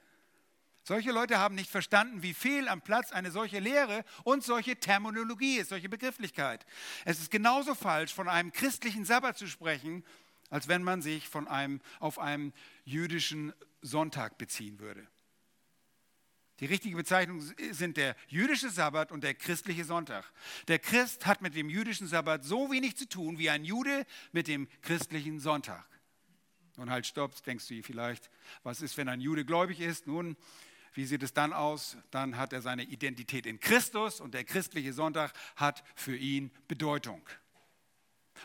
Solche 0.88 1.12
Leute 1.12 1.36
haben 1.38 1.54
nicht 1.54 1.70
verstanden, 1.70 2.22
wie 2.22 2.32
fehl 2.32 2.66
am 2.66 2.80
Platz 2.80 3.12
eine 3.12 3.30
solche 3.30 3.58
Lehre 3.58 4.06
und 4.24 4.42
solche 4.42 4.80
Terminologie 4.80 5.58
ist, 5.58 5.68
solche 5.68 5.90
Begrifflichkeit. 5.90 6.64
Es 7.04 7.20
ist 7.20 7.30
genauso 7.30 7.74
falsch, 7.74 8.14
von 8.14 8.26
einem 8.26 8.52
christlichen 8.52 9.04
Sabbat 9.04 9.36
zu 9.36 9.48
sprechen, 9.48 10.02
als 10.48 10.66
wenn 10.66 10.82
man 10.82 11.02
sich 11.02 11.28
von 11.28 11.46
einem, 11.46 11.82
auf 12.00 12.18
einen 12.18 12.54
jüdischen 12.86 13.52
Sonntag 13.82 14.38
beziehen 14.38 14.78
würde. 14.78 15.06
Die 16.60 16.64
richtige 16.64 16.96
Bezeichnung 16.96 17.42
sind 17.70 17.98
der 17.98 18.16
jüdische 18.28 18.70
Sabbat 18.70 19.12
und 19.12 19.22
der 19.22 19.34
christliche 19.34 19.84
Sonntag. 19.84 20.24
Der 20.68 20.78
Christ 20.78 21.26
hat 21.26 21.42
mit 21.42 21.54
dem 21.54 21.68
jüdischen 21.68 22.06
Sabbat 22.06 22.46
so 22.46 22.72
wenig 22.72 22.96
zu 22.96 23.06
tun 23.06 23.36
wie 23.36 23.50
ein 23.50 23.66
Jude 23.66 24.06
mit 24.32 24.48
dem 24.48 24.66
christlichen 24.80 25.38
Sonntag. 25.38 25.86
Und 26.78 26.88
halt, 26.90 27.06
stopp, 27.06 27.42
denkst 27.44 27.66
du 27.68 27.82
vielleicht, 27.82 28.30
was 28.62 28.80
ist, 28.80 28.96
wenn 28.96 29.10
ein 29.10 29.20
Jude 29.20 29.44
gläubig 29.44 29.80
ist? 29.80 30.06
Nun, 30.06 30.34
wie 30.98 31.06
sieht 31.06 31.22
es 31.22 31.32
dann 31.32 31.52
aus? 31.52 31.96
Dann 32.10 32.36
hat 32.36 32.52
er 32.52 32.60
seine 32.60 32.82
Identität 32.82 33.46
in 33.46 33.60
Christus 33.60 34.20
und 34.20 34.34
der 34.34 34.42
christliche 34.42 34.92
Sonntag 34.92 35.32
hat 35.54 35.84
für 35.94 36.16
ihn 36.16 36.50
Bedeutung. 36.66 37.22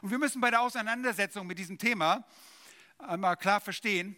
Und 0.03 0.11
wir 0.11 0.19
müssen 0.19 0.39
bei 0.39 0.51
der 0.51 0.61
Auseinandersetzung 0.61 1.47
mit 1.47 1.57
diesem 1.57 1.79
Thema 1.79 2.23
einmal 2.99 3.37
klar 3.37 3.59
verstehen, 3.59 4.15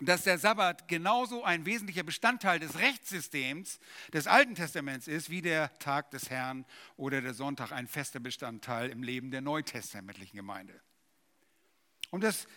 dass 0.00 0.24
der 0.24 0.38
Sabbat 0.38 0.88
genauso 0.88 1.44
ein 1.44 1.64
wesentlicher 1.64 2.02
Bestandteil 2.02 2.58
des 2.58 2.76
Rechtssystems 2.76 3.78
des 4.12 4.26
Alten 4.26 4.56
Testaments 4.56 5.06
ist, 5.06 5.30
wie 5.30 5.40
der 5.40 5.78
Tag 5.78 6.10
des 6.10 6.30
Herrn 6.30 6.66
oder 6.96 7.20
der 7.20 7.34
Sonntag 7.34 7.70
ein 7.70 7.86
fester 7.86 8.18
Bestandteil 8.18 8.90
im 8.90 9.04
Leben 9.04 9.30
der 9.30 9.42
neutestamentlichen 9.42 10.36
Gemeinde. 10.36 10.80
Um 12.10 12.20
das, 12.20 12.48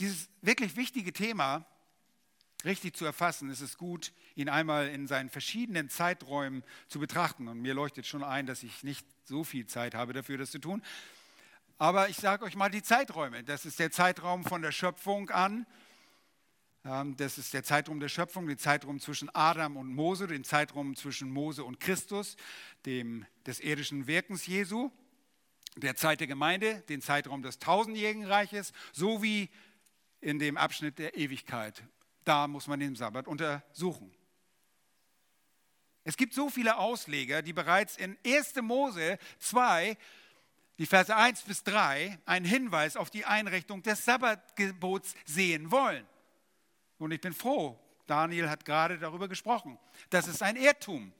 dieses 0.00 0.28
wirklich 0.42 0.74
wichtige 0.74 1.12
Thema 1.12 1.64
richtig 2.64 2.96
zu 2.96 3.04
erfassen, 3.04 3.50
ist 3.50 3.60
es 3.60 3.76
gut, 3.76 4.12
ihn 4.34 4.48
einmal 4.48 4.88
in 4.88 5.06
seinen 5.06 5.30
verschiedenen 5.30 5.88
Zeiträumen 5.88 6.64
zu 6.88 6.98
betrachten. 6.98 7.48
Und 7.48 7.60
mir 7.60 7.74
leuchtet 7.74 8.06
schon 8.06 8.24
ein, 8.24 8.46
dass 8.46 8.62
ich 8.62 8.82
nicht 8.82 9.06
so 9.24 9.44
viel 9.44 9.66
Zeit 9.66 9.94
habe 9.94 10.12
dafür, 10.12 10.38
das 10.38 10.50
zu 10.50 10.58
tun. 10.58 10.82
Aber 11.78 12.08
ich 12.08 12.16
sage 12.16 12.44
euch 12.44 12.56
mal 12.56 12.70
die 12.70 12.82
Zeiträume. 12.82 13.44
Das 13.44 13.66
ist 13.66 13.78
der 13.78 13.90
Zeitraum 13.90 14.44
von 14.44 14.62
der 14.62 14.72
Schöpfung 14.72 15.30
an. 15.30 15.66
Ähm, 16.86 17.16
das 17.16 17.36
ist 17.36 17.52
der 17.52 17.64
Zeitraum 17.64 18.00
der 18.00 18.08
Schöpfung, 18.08 18.46
der 18.46 18.58
Zeitraum 18.58 19.00
zwischen 19.00 19.28
Adam 19.34 19.76
und 19.76 19.94
Mose, 19.94 20.26
den 20.26 20.44
Zeitraum 20.44 20.96
zwischen 20.96 21.30
Mose 21.30 21.64
und 21.64 21.80
Christus, 21.80 22.36
dem, 22.86 23.26
des 23.44 23.60
irdischen 23.60 24.06
Wirkens 24.06 24.46
Jesu, 24.46 24.90
der 25.76 25.96
Zeit 25.96 26.20
der 26.20 26.26
Gemeinde, 26.26 26.82
den 26.88 27.02
Zeitraum 27.02 27.42
des 27.42 27.58
tausendjährigen 27.58 28.24
Reiches, 28.24 28.72
sowie 28.92 29.50
in 30.20 30.38
dem 30.38 30.56
Abschnitt 30.56 30.98
der 30.98 31.16
Ewigkeit, 31.16 31.82
da 32.26 32.48
muss 32.48 32.66
man 32.66 32.80
den 32.80 32.96
Sabbat 32.96 33.28
untersuchen. 33.28 34.12
Es 36.04 36.16
gibt 36.16 36.34
so 36.34 36.50
viele 36.50 36.76
Ausleger, 36.76 37.42
die 37.42 37.52
bereits 37.52 37.96
in 37.96 38.16
1. 38.24 38.56
Mose 38.62 39.18
2, 39.38 39.96
die 40.78 40.86
Verse 40.86 41.14
1 41.14 41.42
bis 41.42 41.64
3, 41.64 42.18
einen 42.26 42.44
Hinweis 42.44 42.96
auf 42.96 43.10
die 43.10 43.24
Einrichtung 43.24 43.82
des 43.82 44.04
Sabbatgebots 44.04 45.14
sehen 45.24 45.70
wollen. 45.70 46.06
Und 46.98 47.12
ich 47.12 47.20
bin 47.20 47.32
froh, 47.32 47.78
Daniel 48.06 48.48
hat 48.48 48.64
gerade 48.64 48.98
darüber 48.98 49.28
gesprochen. 49.28 49.78
Das 50.10 50.28
ist 50.28 50.42
ein 50.42 50.56
Irrtum. 50.56 51.12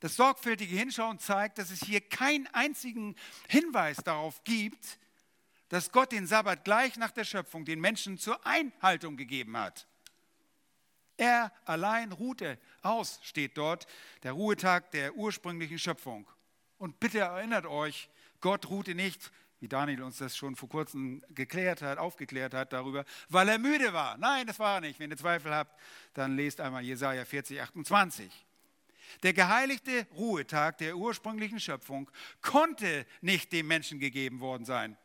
Das 0.00 0.16
sorgfältige 0.16 0.76
Hinschauen 0.76 1.18
zeigt, 1.18 1.58
dass 1.58 1.70
es 1.70 1.80
hier 1.80 2.00
keinen 2.00 2.46
einzigen 2.48 3.16
Hinweis 3.48 3.98
darauf 3.98 4.42
gibt, 4.44 4.98
dass 5.68 5.92
Gott 5.92 6.12
den 6.12 6.26
Sabbat 6.26 6.64
gleich 6.64 6.96
nach 6.96 7.10
der 7.10 7.24
Schöpfung 7.24 7.64
den 7.64 7.80
Menschen 7.80 8.18
zur 8.18 8.44
Einhaltung 8.46 9.16
gegeben 9.16 9.56
hat. 9.56 9.86
Er 11.20 11.52
allein 11.66 12.12
ruhte 12.12 12.58
aus, 12.80 13.20
steht 13.22 13.58
dort, 13.58 13.86
der 14.22 14.32
Ruhetag 14.32 14.90
der 14.92 15.14
ursprünglichen 15.16 15.78
Schöpfung. 15.78 16.26
Und 16.78 16.98
bitte 16.98 17.18
erinnert 17.18 17.66
euch, 17.66 18.08
Gott 18.40 18.70
ruhte 18.70 18.94
nicht, 18.94 19.30
wie 19.58 19.68
Daniel 19.68 20.02
uns 20.02 20.16
das 20.16 20.34
schon 20.34 20.56
vor 20.56 20.70
kurzem 20.70 21.22
geklärt 21.28 21.82
hat, 21.82 21.98
aufgeklärt 21.98 22.54
hat 22.54 22.72
darüber, 22.72 23.04
weil 23.28 23.50
er 23.50 23.58
müde 23.58 23.92
war. 23.92 24.16
Nein, 24.16 24.46
das 24.46 24.58
war 24.58 24.76
er 24.76 24.80
nicht. 24.80 24.98
Wenn 24.98 25.10
ihr 25.10 25.18
Zweifel 25.18 25.54
habt, 25.54 25.78
dann 26.14 26.36
lest 26.36 26.58
einmal 26.58 26.82
Jesaja 26.82 27.26
40, 27.26 27.60
28. 27.60 28.46
Der 29.22 29.34
geheiligte 29.34 30.06
Ruhetag 30.16 30.78
der 30.78 30.96
ursprünglichen 30.96 31.60
Schöpfung 31.60 32.10
konnte 32.40 33.04
nicht 33.20 33.52
dem 33.52 33.66
Menschen 33.66 33.98
gegeben 33.98 34.40
worden 34.40 34.64
sein, 34.64 34.96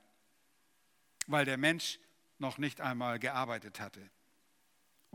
weil 1.27 1.43
der 1.43 1.57
Mensch 1.57 1.99
noch 2.37 2.57
nicht 2.57 2.79
einmal 2.79 3.19
gearbeitet 3.19 3.81
hatte. 3.81 4.09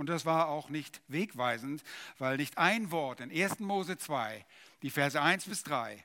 Und 0.01 0.07
das 0.07 0.25
war 0.25 0.49
auch 0.49 0.71
nicht 0.71 1.03
wegweisend, 1.09 1.85
weil 2.17 2.39
nicht 2.39 2.57
ein 2.57 2.91
Wort 2.91 3.21
in 3.21 3.31
1. 3.31 3.59
Mose 3.61 3.99
2, 3.99 4.47
die 4.81 4.89
Verse 4.89 5.21
1 5.21 5.45
bis 5.45 5.63
3, 5.63 6.03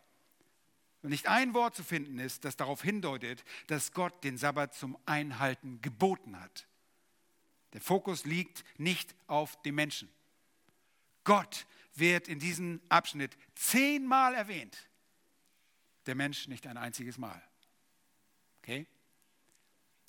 nicht 1.03 1.29
ein 1.29 1.53
Wort 1.53 1.77
zu 1.77 1.83
finden 1.85 2.19
ist, 2.19 2.43
das 2.43 2.57
darauf 2.57 2.83
hindeutet, 2.83 3.45
dass 3.67 3.93
Gott 3.93 4.21
den 4.25 4.37
Sabbat 4.37 4.75
zum 4.75 4.97
Einhalten 5.05 5.81
geboten 5.81 6.37
hat. 6.41 6.67
Der 7.71 7.79
Fokus 7.79 8.25
liegt 8.25 8.65
nicht 8.77 9.15
auf 9.27 9.61
dem 9.61 9.75
Menschen. 9.75 10.11
Gott 11.23 11.65
wird 11.93 12.27
in 12.27 12.39
diesem 12.39 12.81
Abschnitt 12.89 13.37
zehnmal 13.55 14.33
erwähnt, 14.33 14.77
der 16.05 16.15
Mensch 16.15 16.49
nicht 16.49 16.67
ein 16.67 16.75
einziges 16.75 17.17
Mal. 17.17 17.41
Okay? 18.61 18.87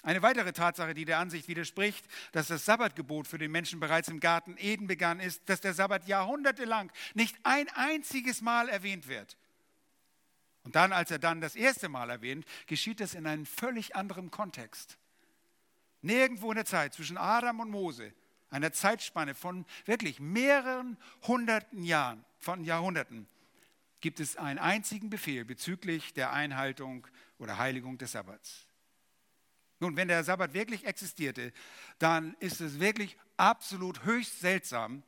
Eine 0.03 0.23
weitere 0.23 0.53
Tatsache, 0.53 0.95
die 0.95 1.05
der 1.05 1.19
Ansicht 1.19 1.49
widerspricht, 1.49 2.07
dass 2.33 2.49
das 2.49 2.65
Sabbatgebot 2.65 3.27
für 3.27 3.39
den 3.39 3.51
Menschen 3.51 3.81
bereits 3.81 4.09
im 4.09 4.21
Garten 4.21 4.57
Eden 4.59 4.87
begann, 4.87 5.21
ist, 5.21 5.49
dass 5.49 5.61
der 5.61 5.75
Sabbat 5.75 6.07
jahrhundertelang 6.07 6.93
nicht 7.15 7.37
ein 7.43 7.69
einziges 7.71 8.41
Mal 8.41 8.69
erwähnt 8.69 9.09
wird. 9.09 9.37
Und 10.63 10.75
dann, 10.77 10.93
als 10.93 11.11
er 11.11 11.19
dann 11.19 11.41
das 11.41 11.57
erste 11.57 11.89
Mal 11.89 12.11
erwähnt, 12.11 12.45
geschieht 12.67 13.01
es 13.01 13.15
in 13.15 13.27
einem 13.27 13.47
völlig 13.47 13.95
anderen 13.95 14.31
Kontext. 14.31 14.99
Nirgendwo 16.03 16.51
in 16.51 16.57
der 16.57 16.65
Zeit 16.65 16.95
zwischen 16.95 17.17
Adam 17.17 17.61
und 17.61 17.71
Mose, 17.71 18.13
einer 18.51 18.73
Zeitspanne 18.73 19.35
von 19.35 19.65
wirklich 19.87 20.21
mehreren 20.21 20.99
hunderten 21.23 21.85
Jahren, 21.85 22.25
von 22.39 22.65
Jahrhunderten, 22.65 23.27
gibt 24.01 24.21
es 24.21 24.37
einen 24.37 24.59
einzigen 24.59 25.11
Befehl 25.11 25.45
bezüglich 25.45 26.15
der 26.15 26.33
Einhaltung 26.33 27.07
oder 27.39 27.59
Heiligung 27.59 27.99
des 27.99 28.13
Sabbats. 28.13 28.66
Nun, 29.79 29.97
wenn 29.97 30.09
der 30.09 30.25
Sabbat 30.25 30.55
wirklich 30.55 30.85
existierte, 30.85 31.53
dann 31.99 32.35
ist 32.41 32.61
es 32.61 32.81
wirklich 32.81 33.17
absolut 33.37 34.05
höchst 34.05 34.41
seltsam, 34.41 35.03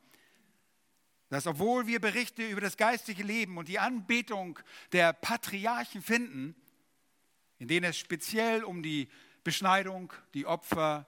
dass 1.29 1.47
obwohl 1.47 1.87
wir 1.87 1.99
Berichte 1.99 2.47
über 2.47 2.61
das 2.61 2.77
geistige 2.77 3.23
Leben 3.23 3.57
und 3.57 3.67
die 3.67 3.79
Anbetung 3.79 4.59
der 4.91 5.13
Patriarchen 5.13 6.01
finden, 6.01 6.55
in 7.59 7.67
denen 7.67 7.89
es 7.89 7.97
speziell 7.97 8.63
um 8.63 8.81
die 8.81 9.09
Beschneidung, 9.43 10.13
die 10.33 10.45
Opfer, 10.45 11.07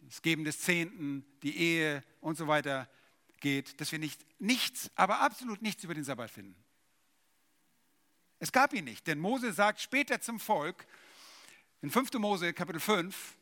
das 0.00 0.22
Geben 0.22 0.44
des 0.44 0.60
Zehnten, 0.60 1.24
die 1.42 1.56
Ehe 1.56 2.04
und 2.20 2.36
so 2.36 2.46
weiter 2.46 2.88
geht, 3.40 3.80
dass 3.80 3.92
wir 3.92 3.98
nicht 3.98 4.24
nichts, 4.38 4.90
aber 4.94 5.20
absolut 5.20 5.62
nichts 5.62 5.84
über 5.84 5.94
den 5.94 6.04
Sabbat 6.04 6.30
finden. 6.30 6.56
Es 8.38 8.52
gab 8.52 8.74
ihn 8.74 8.84
nicht, 8.84 9.06
denn 9.06 9.18
Mose 9.18 9.52
sagt 9.52 9.80
später 9.80 10.20
zum 10.20 10.38
Volk, 10.38 10.86
in 11.84 11.90
5. 11.90 12.14
Mose 12.14 12.54
Kapitel 12.54 12.80
5, 12.80 13.36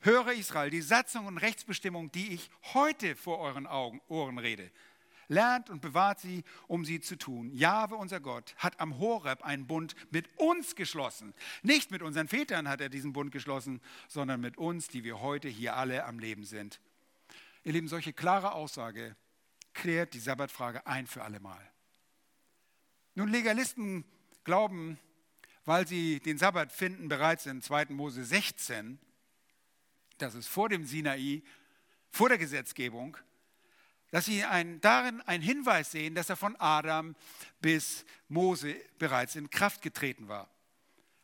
höre 0.00 0.32
Israel, 0.32 0.68
die 0.68 0.80
Satzung 0.80 1.26
und 1.26 1.38
Rechtsbestimmung, 1.38 2.10
die 2.10 2.32
ich 2.32 2.50
heute 2.74 3.14
vor 3.14 3.38
euren 3.38 3.68
Augen, 3.68 4.00
Ohren 4.08 4.38
rede, 4.38 4.72
lernt 5.28 5.70
und 5.70 5.80
bewahrt 5.80 6.18
sie, 6.18 6.42
um 6.66 6.84
sie 6.84 7.00
zu 7.00 7.16
tun. 7.16 7.52
Jahwe, 7.52 7.94
unser 7.94 8.18
Gott, 8.18 8.56
hat 8.56 8.80
am 8.80 8.98
Horeb 8.98 9.44
einen 9.44 9.68
Bund 9.68 9.94
mit 10.10 10.28
uns 10.40 10.74
geschlossen. 10.74 11.34
Nicht 11.62 11.92
mit 11.92 12.02
unseren 12.02 12.26
Vätern 12.26 12.68
hat 12.68 12.80
er 12.80 12.88
diesen 12.88 13.12
Bund 13.12 13.30
geschlossen, 13.30 13.80
sondern 14.08 14.40
mit 14.40 14.58
uns, 14.58 14.88
die 14.88 15.04
wir 15.04 15.20
heute 15.20 15.46
hier 15.46 15.76
alle 15.76 16.04
am 16.04 16.18
Leben 16.18 16.42
sind. 16.42 16.80
Ihr 17.62 17.74
Lieben, 17.74 17.86
solche 17.86 18.12
klare 18.12 18.54
Aussage 18.54 19.14
klärt 19.72 20.14
die 20.14 20.18
Sabbatfrage 20.18 20.84
ein 20.88 21.06
für 21.06 21.22
alle 21.22 21.38
Mal. 21.38 21.70
Nun, 23.14 23.28
Legalisten 23.28 24.04
glauben, 24.42 24.98
weil 25.64 25.86
sie 25.86 26.20
den 26.20 26.38
Sabbat 26.38 26.72
finden, 26.72 27.08
bereits 27.08 27.46
in 27.46 27.62
2. 27.62 27.86
Mose 27.90 28.24
16, 28.24 28.98
das 30.18 30.34
ist 30.34 30.48
vor 30.48 30.68
dem 30.68 30.84
Sinai, 30.84 31.42
vor 32.10 32.28
der 32.28 32.38
Gesetzgebung, 32.38 33.16
dass 34.10 34.26
sie 34.26 34.44
ein, 34.44 34.80
darin 34.80 35.20
einen 35.22 35.42
Hinweis 35.42 35.90
sehen, 35.90 36.14
dass 36.14 36.28
er 36.28 36.36
von 36.36 36.54
Adam 36.56 37.16
bis 37.60 38.04
Mose 38.28 38.76
bereits 38.98 39.36
in 39.36 39.48
Kraft 39.48 39.80
getreten 39.80 40.28
war. 40.28 40.50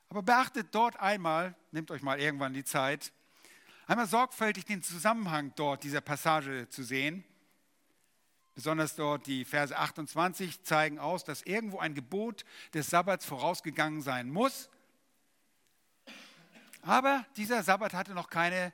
Aber 0.09 0.23
beachtet 0.23 0.69
dort 0.73 0.99
einmal, 0.99 1.55
nehmt 1.71 1.91
euch 1.91 2.01
mal 2.01 2.19
irgendwann 2.19 2.55
die 2.55 2.65
Zeit, 2.65 3.13
einmal 3.87 4.07
sorgfältig 4.07 4.65
den 4.65 4.83
Zusammenhang 4.83 5.53
dort 5.55 5.85
dieser 5.85 6.01
Passage 6.01 6.69
zu 6.71 6.83
sehen. 6.83 7.25
Besonders 8.59 8.97
dort 8.97 9.29
die 9.29 9.45
Verse 9.45 9.79
28 9.79 10.65
zeigen 10.65 10.99
aus, 10.99 11.23
dass 11.23 11.43
irgendwo 11.43 11.79
ein 11.79 11.95
Gebot 11.95 12.45
des 12.75 12.89
Sabbats 12.89 13.25
vorausgegangen 13.25 14.03
sein 14.03 14.29
muss. 14.29 14.69
Aber 16.83 17.25
dieser 17.37 17.63
Sabbat 17.63 17.95
hatte 17.95 18.15
noch 18.15 18.31
keine 18.31 18.73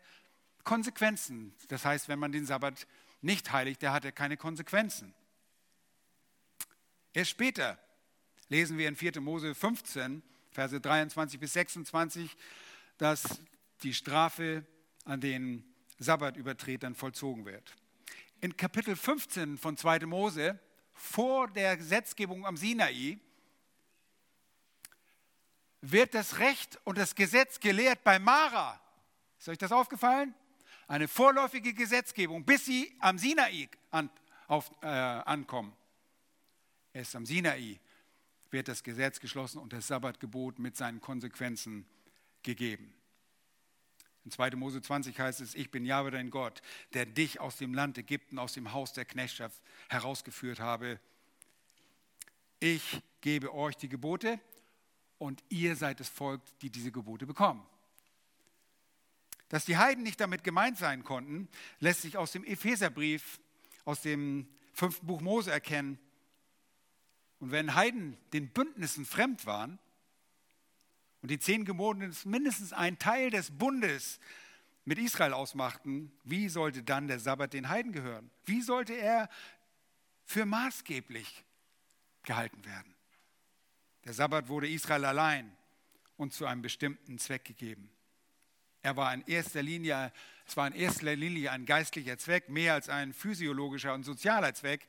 Konsequenzen. 0.62 1.54
Das 1.68 1.84
heißt, 1.84 2.08
wenn 2.08 2.18
man 2.18 2.32
den 2.32 2.46
Sabbat 2.46 2.86
nicht 3.20 3.52
heiligt, 3.52 3.82
der 3.82 3.92
hatte 3.92 4.10
keine 4.10 4.38
Konsequenzen. 4.38 5.12
Erst 7.12 7.32
später 7.32 7.78
lesen 8.48 8.78
wir 8.78 8.88
in 8.88 8.96
4. 8.96 9.20
Mose 9.20 9.54
15, 9.54 10.22
Verse 10.50 10.80
23 10.80 11.38
bis 11.38 11.52
26, 11.52 12.34
dass 12.96 13.42
die 13.82 13.92
Strafe 13.92 14.64
an 15.04 15.20
den 15.20 15.62
Sabbatübertretern 15.98 16.94
vollzogen 16.94 17.44
wird. 17.44 17.76
In 18.44 18.54
Kapitel 18.58 18.94
15 18.94 19.56
von 19.56 19.74
2. 19.74 20.00
Mose, 20.00 20.60
vor 20.92 21.48
der 21.48 21.78
Gesetzgebung 21.78 22.44
am 22.44 22.58
Sinai, 22.58 23.18
wird 25.80 26.12
das 26.12 26.38
Recht 26.40 26.78
und 26.84 26.98
das 26.98 27.14
Gesetz 27.14 27.58
gelehrt 27.58 28.04
bei 28.04 28.18
Mara. 28.18 28.78
Ist 29.38 29.48
euch 29.48 29.56
das 29.56 29.72
aufgefallen? 29.72 30.34
Eine 30.88 31.08
vorläufige 31.08 31.72
Gesetzgebung, 31.72 32.44
bis 32.44 32.66
sie 32.66 32.94
am 33.00 33.16
Sinai 33.16 33.70
an, 33.90 34.10
auf, 34.46 34.70
äh, 34.82 34.88
ankommen. 34.88 35.74
Erst 36.92 37.16
am 37.16 37.24
Sinai 37.24 37.80
wird 38.50 38.68
das 38.68 38.82
Gesetz 38.82 39.20
geschlossen 39.20 39.56
und 39.56 39.72
das 39.72 39.86
Sabbatgebot 39.86 40.58
mit 40.58 40.76
seinen 40.76 41.00
Konsequenzen 41.00 41.86
gegeben. 42.42 42.92
In 44.24 44.30
2. 44.30 44.52
Mose 44.52 44.80
20 44.80 45.18
heißt 45.18 45.40
es, 45.42 45.54
ich 45.54 45.70
bin 45.70 45.84
Jahwe 45.84 46.10
dein 46.10 46.30
Gott, 46.30 46.62
der 46.94 47.04
dich 47.04 47.40
aus 47.40 47.56
dem 47.56 47.74
Land 47.74 47.98
Ägypten, 47.98 48.38
aus 48.38 48.54
dem 48.54 48.72
Haus 48.72 48.94
der 48.94 49.04
Knechtschaft 49.04 49.60
herausgeführt 49.88 50.60
habe. 50.60 50.98
Ich 52.58 53.02
gebe 53.20 53.52
euch 53.52 53.76
die 53.76 53.90
Gebote 53.90 54.40
und 55.18 55.44
ihr 55.50 55.76
seid 55.76 56.00
das 56.00 56.08
Volk, 56.08 56.40
die 56.60 56.70
diese 56.70 56.90
Gebote 56.90 57.26
bekommen. 57.26 57.66
Dass 59.50 59.66
die 59.66 59.76
Heiden 59.76 60.02
nicht 60.02 60.20
damit 60.20 60.42
gemeint 60.42 60.78
sein 60.78 61.04
konnten, 61.04 61.48
lässt 61.78 62.02
sich 62.02 62.16
aus 62.16 62.32
dem 62.32 62.44
Epheserbrief, 62.44 63.40
aus 63.84 64.00
dem 64.00 64.48
fünften 64.72 65.06
Buch 65.06 65.20
Mose 65.20 65.52
erkennen. 65.52 65.98
Und 67.40 67.50
wenn 67.50 67.74
Heiden 67.74 68.16
den 68.32 68.48
Bündnissen 68.48 69.04
fremd 69.04 69.44
waren, 69.44 69.78
und 71.24 71.30
die 71.30 71.38
zehn 71.38 71.64
Gebote 71.64 72.10
mindestens 72.26 72.74
ein 72.74 72.98
Teil 72.98 73.30
des 73.30 73.50
Bundes 73.50 74.20
mit 74.84 74.98
Israel 74.98 75.32
ausmachten, 75.32 76.12
wie 76.22 76.50
sollte 76.50 76.82
dann 76.82 77.08
der 77.08 77.18
Sabbat 77.18 77.54
den 77.54 77.70
Heiden 77.70 77.92
gehören? 77.92 78.30
Wie 78.44 78.60
sollte 78.60 78.92
er 78.92 79.30
für 80.26 80.44
maßgeblich 80.44 81.42
gehalten 82.24 82.62
werden? 82.66 82.94
Der 84.04 84.12
Sabbat 84.12 84.48
wurde 84.48 84.68
Israel 84.68 85.06
allein 85.06 85.50
und 86.18 86.34
zu 86.34 86.44
einem 86.44 86.60
bestimmten 86.60 87.18
Zweck 87.18 87.46
gegeben. 87.46 87.88
Er 88.82 88.98
war 88.98 89.14
in 89.14 89.22
erster 89.22 89.62
Linie, 89.62 90.12
es 90.46 90.58
war 90.58 90.66
in 90.66 90.74
erster 90.74 91.16
Linie 91.16 91.52
ein 91.52 91.64
geistlicher 91.64 92.18
Zweck, 92.18 92.50
mehr 92.50 92.74
als 92.74 92.90
ein 92.90 93.14
physiologischer 93.14 93.94
und 93.94 94.02
sozialer 94.02 94.52
Zweck. 94.52 94.86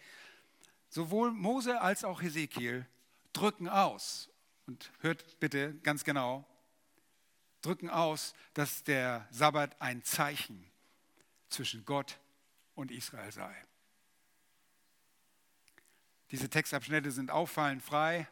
Sowohl 0.90 1.32
Mose 1.32 1.80
als 1.80 2.04
auch 2.04 2.22
Hesekiel 2.22 2.86
drücken 3.32 3.70
aus 3.70 4.30
und 4.68 4.92
hört 5.02 5.40
bitte 5.40 5.76
ganz 5.84 6.04
genau, 6.04 6.48
drücken 7.62 7.90
aus, 7.90 8.34
dass 8.54 8.84
der 8.84 9.28
Sabbat 9.32 9.82
ein 9.82 10.04
Zeichen 10.04 10.70
zwischen 11.50 11.86
Gott 11.86 12.20
und 12.76 12.92
Israel 12.92 13.32
sei. 13.32 13.56
Diese 16.32 16.50
Textabschnitte 16.50 17.12
sind 17.12 17.32
auffallend 17.32 17.82
frei 17.82 18.28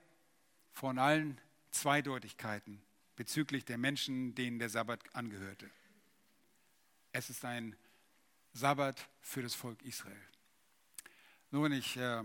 von 0.71 0.97
allen 0.97 1.39
Zweideutigkeiten 1.71 2.81
bezüglich 3.15 3.65
der 3.65 3.77
Menschen, 3.77 4.35
denen 4.35 4.59
der 4.59 4.69
Sabbat 4.69 5.15
angehörte. 5.15 5.69
Es 7.11 7.29
ist 7.29 7.45
ein 7.45 7.75
Sabbat 8.53 9.07
für 9.21 9.41
das 9.41 9.53
Volk 9.53 9.81
Israel. 9.83 10.19
Nun, 11.51 11.71
ich 11.71 11.97
äh, 11.97 12.23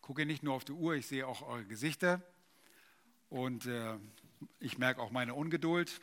gucke 0.00 0.26
nicht 0.26 0.42
nur 0.42 0.54
auf 0.54 0.64
die 0.64 0.72
Uhr, 0.72 0.94
ich 0.94 1.06
sehe 1.06 1.26
auch 1.26 1.42
eure 1.42 1.64
Gesichter. 1.64 2.22
Und 3.30 3.66
äh, 3.66 3.96
ich 4.60 4.78
merke 4.78 5.00
auch 5.00 5.10
meine 5.10 5.34
Ungeduld. 5.34 6.00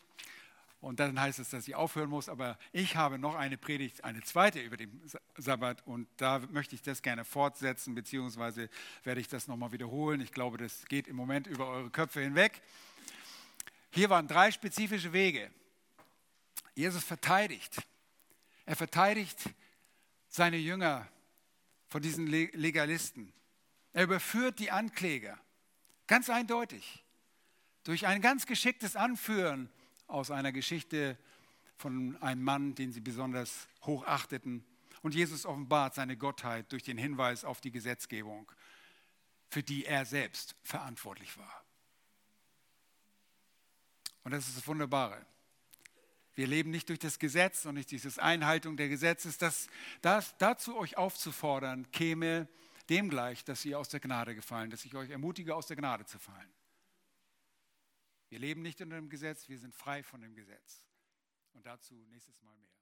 Und 0.82 1.00
dann 1.00 1.20
heißt 1.20 1.38
es, 1.38 1.52
dass 1.52 1.68
ich 1.68 1.76
aufhören 1.76 2.10
muss. 2.10 2.28
Aber 2.28 2.58
ich 2.72 2.96
habe 2.96 3.20
noch 3.20 3.36
eine 3.36 3.58
Predigt, 3.58 4.04
eine 4.04 4.22
zweite 4.24 4.60
über 4.60 4.78
den 4.78 5.02
Sabbat. 5.38 5.86
Und 5.86 6.08
da 6.18 6.40
möchte 6.50 6.74
ich 6.74 6.82
das 6.82 7.04
gerne 7.04 7.24
fortsetzen, 7.24 7.94
beziehungsweise 7.94 8.70
werde 9.04 9.22
ich 9.22 9.28
das 9.28 9.48
nochmal 9.48 9.72
wiederholen. 9.72 10.22
Ich 10.22 10.32
glaube, 10.32 10.58
das 10.58 10.86
geht 10.86 11.08
im 11.08 11.16
Moment 11.16 11.46
über 11.46 11.68
eure 11.68 11.92
Köpfe 11.92 12.22
hinweg. 12.22 12.62
Hier 13.92 14.10
waren 14.10 14.28
drei 14.28 14.52
spezifische 14.52 15.14
Wege. 15.14 15.52
Jesus 16.74 17.04
verteidigt. 17.04 17.84
Er 18.66 18.76
verteidigt 18.76 19.38
seine 20.30 20.58
Jünger 20.58 21.08
von 21.90 22.02
diesen 22.02 22.26
Legalisten. 22.26 23.32
Er 23.94 24.06
überführt 24.06 24.58
die 24.60 24.72
Ankläger. 24.72 25.38
Ganz 26.08 26.30
eindeutig 26.30 27.04
durch 27.84 28.08
ein 28.08 28.22
ganz 28.22 28.46
geschicktes 28.46 28.96
Anführen 28.96 29.70
aus 30.08 30.32
einer 30.32 30.52
Geschichte 30.52 31.18
von 31.78 32.22
einem 32.22 32.44
Mann, 32.44 32.76
den 32.76 32.92
sie 32.92 33.02
besonders 33.02 33.68
hoch 33.84 34.06
achteten. 34.06 34.64
Und 35.02 35.16
Jesus 35.16 35.46
offenbart 35.46 35.96
seine 35.96 36.16
Gottheit 36.16 36.72
durch 36.72 36.84
den 36.84 36.98
Hinweis 36.98 37.44
auf 37.44 37.60
die 37.60 37.72
Gesetzgebung, 37.72 38.52
für 39.50 39.64
die 39.64 39.86
er 39.86 40.06
selbst 40.06 40.56
verantwortlich 40.64 41.38
war. 41.38 41.64
Und 44.24 44.32
das 44.32 44.48
ist 44.48 44.58
das 44.58 44.68
Wunderbare. 44.68 45.26
Wir 46.36 46.48
leben 46.48 46.70
nicht 46.70 46.88
durch 46.90 47.00
das 47.00 47.20
Gesetz 47.20 47.66
und 47.66 47.76
nicht 47.76 47.92
durch 47.92 48.02
die 48.04 48.20
Einhaltung 48.20 48.78
der 48.78 48.88
Gesetzes. 48.88 49.38
Das, 49.38 49.68
das, 50.02 50.38
dazu 50.38 50.78
euch 50.78 50.98
aufzufordern, 50.98 51.92
käme 51.92 52.48
dem 52.90 53.10
gleich, 53.10 53.44
dass 53.44 53.66
ihr 53.66 53.80
aus 53.80 53.90
der 53.90 54.00
Gnade 54.00 54.36
gefallen, 54.36 54.70
dass 54.70 54.86
ich 54.86 54.96
euch 54.96 55.10
ermutige, 55.10 55.56
aus 55.56 55.68
der 55.68 55.78
Gnade 55.78 56.06
zu 56.06 56.20
fallen. 56.20 56.50
Wir 58.32 58.40
leben 58.40 58.62
nicht 58.62 58.80
unter 58.80 58.96
dem 58.96 59.10
Gesetz, 59.10 59.50
wir 59.50 59.60
sind 59.60 59.76
frei 59.76 60.04
von 60.04 60.22
dem 60.22 60.34
Gesetz. 60.34 60.88
Und 61.52 61.66
dazu 61.66 62.06
nächstes 62.08 62.42
Mal 62.42 62.56
mehr. 62.56 62.81